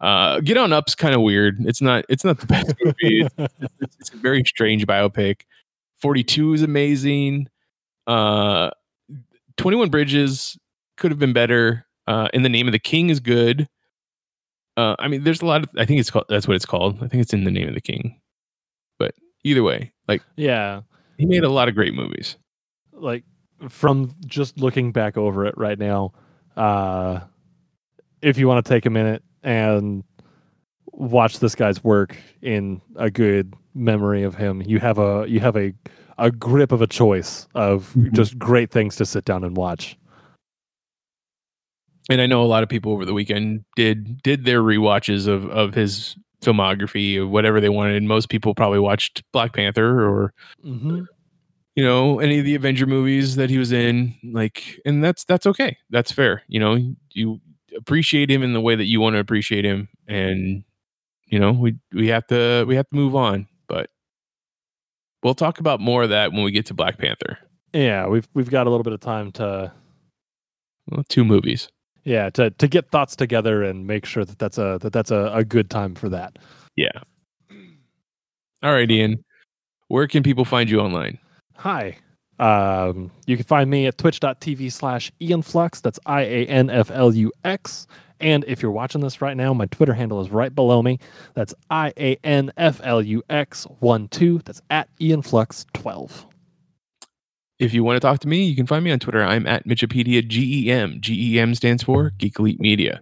Uh, 0.00 0.40
Get 0.40 0.56
on 0.56 0.72
Up's 0.72 0.94
kind 0.94 1.14
of 1.14 1.20
weird. 1.22 1.56
It's 1.66 1.80
not. 1.80 2.04
It's 2.08 2.24
not 2.24 2.38
the 2.38 2.46
best 2.54 2.74
movie. 2.82 3.22
It's, 3.22 3.34
it's, 3.80 3.96
it's 4.00 4.10
a 4.10 4.16
very 4.16 4.44
strange 4.44 4.86
biopic. 4.86 5.42
Forty 6.00 6.22
Two 6.22 6.54
is 6.54 6.62
amazing. 6.62 7.48
Uh, 8.06 8.70
Twenty 9.56 9.76
One 9.76 9.90
Bridges 9.90 10.56
could 10.96 11.10
have 11.10 11.18
been 11.18 11.32
better. 11.32 11.86
Uh, 12.06 12.28
In 12.32 12.42
the 12.42 12.48
Name 12.48 12.66
of 12.68 12.72
the 12.72 12.78
King 12.78 13.10
is 13.10 13.20
good. 13.20 13.68
Uh, 14.76 14.96
I 14.98 15.08
mean, 15.08 15.22
there's 15.24 15.42
a 15.42 15.46
lot 15.46 15.62
of. 15.62 15.68
I 15.76 15.84
think 15.84 16.00
it's 16.00 16.10
called. 16.10 16.26
That's 16.28 16.48
what 16.48 16.54
it's 16.56 16.66
called. 16.66 16.96
I 17.02 17.08
think 17.08 17.22
it's 17.22 17.32
In 17.32 17.44
the 17.44 17.50
Name 17.50 17.68
of 17.68 17.74
the 17.74 17.80
King. 17.80 18.20
But 18.98 19.14
either 19.44 19.62
way, 19.62 19.92
like 20.08 20.22
yeah, 20.36 20.80
he 21.18 21.26
made 21.26 21.44
a 21.44 21.48
lot 21.50 21.68
of 21.68 21.74
great 21.74 21.94
movies. 21.94 22.36
like 22.92 23.24
from 23.68 24.12
just 24.26 24.58
looking 24.58 24.90
back 24.92 25.16
over 25.16 25.46
it 25.46 25.56
right 25.56 25.78
now, 25.78 26.12
uh, 26.56 27.20
if 28.22 28.38
you 28.38 28.48
want 28.48 28.64
to 28.64 28.68
take 28.68 28.86
a 28.86 28.90
minute 28.90 29.22
and 29.42 30.02
watch 30.92 31.38
this 31.38 31.54
guy's 31.54 31.82
work 31.84 32.16
in 32.42 32.80
a 32.96 33.10
good 33.10 33.54
memory 33.74 34.22
of 34.22 34.34
him, 34.34 34.62
you 34.62 34.78
have 34.80 34.98
a 34.98 35.26
you 35.28 35.38
have 35.40 35.56
a 35.56 35.72
a 36.18 36.30
grip 36.30 36.72
of 36.72 36.80
a 36.82 36.86
choice 36.86 37.46
of 37.54 37.92
Mhm. 37.94 38.12
just 38.12 38.38
great 38.38 38.70
things 38.70 38.96
to 38.96 39.04
sit 39.06 39.24
down 39.24 39.44
and 39.44 39.56
watch. 39.56 39.96
And 42.10 42.20
I 42.20 42.26
know 42.26 42.42
a 42.42 42.46
lot 42.46 42.62
of 42.62 42.68
people 42.68 42.92
over 42.92 43.04
the 43.04 43.14
weekend 43.14 43.64
did 43.76 44.22
did 44.22 44.44
their 44.44 44.62
rewatches 44.62 45.26
of 45.26 45.48
of 45.50 45.74
his 45.74 46.16
filmography 46.42 47.16
or 47.16 47.26
whatever 47.28 47.60
they 47.60 47.68
wanted. 47.68 48.02
Most 48.02 48.28
people 48.28 48.54
probably 48.54 48.80
watched 48.80 49.22
Black 49.32 49.52
Panther 49.52 50.02
or 50.08 50.32
Mm-hmm. 50.64 51.02
you 51.76 51.84
know 51.84 52.18
any 52.18 52.38
of 52.40 52.44
the 52.44 52.54
Avenger 52.56 52.86
movies 52.86 53.36
that 53.36 53.48
he 53.50 53.58
was 53.58 53.70
in. 53.72 54.14
Like, 54.24 54.80
and 54.84 55.02
that's 55.04 55.24
that's 55.24 55.46
okay. 55.46 55.76
That's 55.90 56.10
fair. 56.12 56.42
You 56.48 56.60
know, 56.60 56.94
you 57.12 57.40
appreciate 57.76 58.30
him 58.30 58.42
in 58.42 58.52
the 58.52 58.60
way 58.60 58.74
that 58.74 58.84
you 58.86 59.00
want 59.00 59.14
to 59.14 59.20
appreciate 59.20 59.64
him, 59.64 59.88
and 60.08 60.64
you 61.26 61.38
know 61.38 61.52
we 61.52 61.76
we 61.92 62.08
have 62.08 62.26
to 62.28 62.64
we 62.66 62.74
have 62.76 62.88
to 62.88 62.96
move 62.96 63.14
on. 63.14 63.46
But 63.68 63.88
we'll 65.22 65.34
talk 65.34 65.60
about 65.60 65.80
more 65.80 66.02
of 66.02 66.10
that 66.10 66.32
when 66.32 66.42
we 66.42 66.50
get 66.50 66.66
to 66.66 66.74
Black 66.74 66.98
Panther. 66.98 67.38
Yeah, 67.72 68.06
we've 68.08 68.28
we've 68.34 68.50
got 68.50 68.66
a 68.66 68.70
little 68.70 68.84
bit 68.84 68.92
of 68.92 69.00
time 69.00 69.32
to 69.32 69.72
Well, 70.90 71.04
two 71.08 71.24
movies. 71.24 71.68
Yeah 72.04 72.30
to 72.30 72.50
to 72.50 72.68
get 72.68 72.90
thoughts 72.90 73.16
together 73.16 73.62
and 73.62 73.86
make 73.86 74.06
sure 74.06 74.24
that 74.24 74.38
that's 74.38 74.58
a 74.58 74.78
that 74.82 74.92
that's 74.92 75.10
a, 75.10 75.30
a 75.34 75.44
good 75.44 75.70
time 75.70 75.94
for 75.94 76.08
that. 76.08 76.38
Yeah. 76.76 77.00
All 78.62 78.72
right, 78.72 78.90
Ian. 78.90 79.24
Where 79.88 80.06
can 80.06 80.22
people 80.22 80.44
find 80.44 80.70
you 80.70 80.80
online? 80.80 81.18
Hi. 81.56 81.98
Um, 82.38 83.10
you 83.26 83.36
can 83.36 83.44
find 83.44 83.68
me 83.68 83.86
at 83.86 83.98
twitch.tv 83.98 84.72
slash 84.72 85.12
ianflux. 85.20 85.80
That's 85.80 85.98
I 86.06 86.22
A 86.22 86.46
N 86.46 86.70
F 86.70 86.90
L 86.90 87.14
U 87.14 87.32
X. 87.44 87.86
And 88.20 88.44
if 88.46 88.62
you're 88.62 88.70
watching 88.70 89.00
this 89.00 89.20
right 89.20 89.36
now, 89.36 89.52
my 89.52 89.66
Twitter 89.66 89.94
handle 89.94 90.20
is 90.20 90.30
right 90.30 90.54
below 90.54 90.80
me. 90.82 90.98
That's 91.34 91.54
I 91.70 91.92
A 91.98 92.16
N 92.24 92.52
F 92.56 92.80
L 92.84 93.02
U 93.02 93.22
X 93.28 93.64
1 93.80 94.08
2. 94.08 94.40
That's 94.44 94.62
at 94.70 94.88
ianflux12. 94.98 96.31
If 97.62 97.72
you 97.72 97.84
want 97.84 97.94
to 97.94 98.00
talk 98.00 98.18
to 98.20 98.28
me, 98.28 98.42
you 98.42 98.56
can 98.56 98.66
find 98.66 98.84
me 98.84 98.90
on 98.90 98.98
Twitter. 98.98 99.22
I'm 99.22 99.46
at 99.46 99.64
Mitchipedia 99.68 100.26
GEM. 100.26 101.00
GEM 101.00 101.54
stands 101.54 101.84
for 101.84 102.10
Geek 102.18 102.36
Elite 102.40 102.58
Media. 102.58 103.00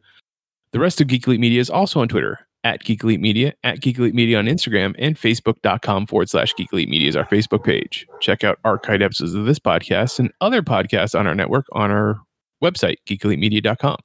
The 0.73 0.79
rest 0.79 1.01
of 1.01 1.07
Geek 1.07 1.27
Elite 1.27 1.41
Media 1.41 1.61
is 1.63 1.71
also 1.71 1.99
on 1.99 2.09
Twitter 2.09 2.39
at 2.63 2.85
Geek 2.85 3.03
Elite 3.03 3.23
Media, 3.23 3.55
at 3.65 3.81
Geek 3.81 3.99
Elite 3.99 4.15
Media 4.15 4.39
on 4.39 4.45
Instagram, 4.45 4.95
and 4.99 5.17
Facebook.com 5.17 6.07
forward 6.07 6.29
slash 6.29 6.55
Geek 6.57 6.71
Elite 6.75 6.91
Media 6.91 7.09
is 7.09 7.17
our 7.17 7.25
Facebook 7.25 7.65
page. 7.65 8.07
Check 8.21 8.45
out 8.45 8.59
archived 8.63 9.03
episodes 9.03 9.33
of 9.33 9.47
this 9.47 9.59
podcast 9.59 10.19
and 10.19 10.31
other 10.43 10.61
podcasts 10.61 11.19
on 11.19 11.27
our 11.27 11.35
network 11.35 11.65
on 11.73 11.91
our 11.91 12.21
website, 12.63 12.97
geekelitemedia.com. 13.09 13.97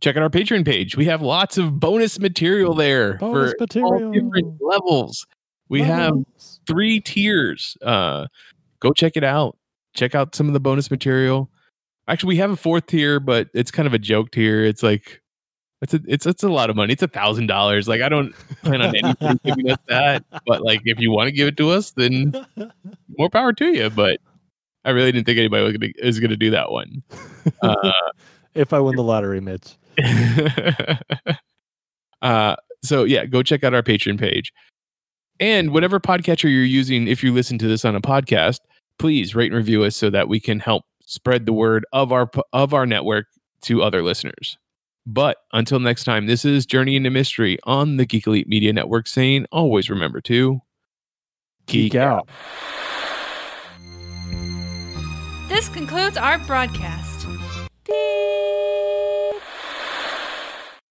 Check 0.00 0.16
out 0.16 0.22
our 0.24 0.30
Patreon 0.30 0.64
page. 0.66 0.96
We 0.96 1.04
have 1.04 1.22
lots 1.22 1.58
of 1.58 1.78
bonus 1.78 2.18
material 2.18 2.74
there 2.74 3.18
Bonus 3.18 3.54
for 3.56 3.80
all 3.84 4.10
different 4.10 4.60
levels. 4.60 5.24
We 5.68 5.82
have 5.82 6.12
three 6.66 6.98
tiers. 6.98 7.76
Uh, 7.82 8.26
go 8.80 8.92
check 8.92 9.16
it 9.16 9.22
out. 9.22 9.56
Check 9.96 10.14
out 10.14 10.34
some 10.34 10.46
of 10.46 10.52
the 10.52 10.60
bonus 10.60 10.90
material. 10.90 11.50
Actually, 12.08 12.28
we 12.28 12.36
have 12.36 12.50
a 12.50 12.56
fourth 12.56 12.86
tier, 12.86 13.18
but 13.18 13.48
it's 13.54 13.70
kind 13.70 13.86
of 13.86 13.94
a 13.94 13.98
joke 13.98 14.30
tier. 14.30 14.64
It's 14.64 14.82
like 14.82 15.20
it's 15.82 15.94
a 15.94 16.00
it's 16.06 16.26
it's 16.26 16.42
a 16.42 16.48
lot 16.48 16.70
of 16.70 16.76
money. 16.76 16.92
It's 16.92 17.02
a 17.02 17.08
thousand 17.08 17.48
dollars. 17.48 17.88
Like 17.88 18.00
I 18.00 18.08
don't 18.08 18.32
plan 18.62 18.80
on 18.80 18.94
anybody 18.96 19.40
giving 19.44 19.70
us 19.70 19.78
that, 19.88 20.24
but 20.46 20.62
like 20.62 20.82
if 20.84 20.98
you 21.00 21.10
want 21.10 21.28
to 21.28 21.32
give 21.32 21.48
it 21.48 21.56
to 21.58 21.70
us, 21.70 21.92
then 21.92 22.32
more 23.18 23.28
power 23.28 23.52
to 23.54 23.66
you. 23.66 23.90
But 23.90 24.20
I 24.84 24.90
really 24.90 25.12
didn't 25.12 25.26
think 25.26 25.38
anybody 25.38 25.64
was 25.64 25.76
gonna 25.76 25.92
is 25.98 26.20
gonna 26.20 26.36
do 26.36 26.50
that 26.50 26.70
one. 26.70 27.02
Uh, 27.62 27.92
if 28.54 28.72
I 28.72 28.80
win 28.80 28.96
the 28.96 29.02
lottery, 29.02 29.40
Mitch. 29.40 29.76
uh, 32.22 32.56
so 32.82 33.04
yeah, 33.04 33.26
go 33.26 33.42
check 33.42 33.64
out 33.64 33.74
our 33.74 33.82
Patreon 33.82 34.18
page. 34.18 34.52
And 35.38 35.72
whatever 35.72 36.00
podcatcher 36.00 36.44
you're 36.44 36.64
using, 36.64 37.08
if 37.08 37.22
you 37.22 37.32
listen 37.32 37.58
to 37.58 37.68
this 37.68 37.84
on 37.84 37.94
a 37.94 38.00
podcast, 38.00 38.60
please 38.98 39.34
rate 39.34 39.52
and 39.52 39.56
review 39.56 39.84
us 39.84 39.96
so 39.96 40.10
that 40.10 40.28
we 40.28 40.40
can 40.40 40.60
help 40.60 40.84
spread 41.04 41.46
the 41.46 41.52
word 41.52 41.84
of 41.92 42.12
our 42.12 42.28
of 42.52 42.74
our 42.74 42.86
network 42.86 43.26
to 43.62 43.82
other 43.82 44.02
listeners. 44.02 44.58
But 45.06 45.36
until 45.52 45.78
next 45.78 46.04
time, 46.04 46.26
this 46.26 46.44
is 46.44 46.66
Journey 46.66 46.96
into 46.96 47.10
Mystery 47.10 47.58
on 47.64 47.96
the 47.96 48.04
Geek 48.04 48.26
Elite 48.26 48.48
Media 48.48 48.72
Network 48.72 49.06
saying 49.06 49.46
always 49.52 49.88
remember 49.88 50.20
to 50.22 50.60
geek, 51.66 51.94
out. 51.94 52.28
This 55.48 55.68
concludes 55.68 56.16
our 56.16 56.38
broadcast. 56.38 57.26
Beep. 57.84 57.94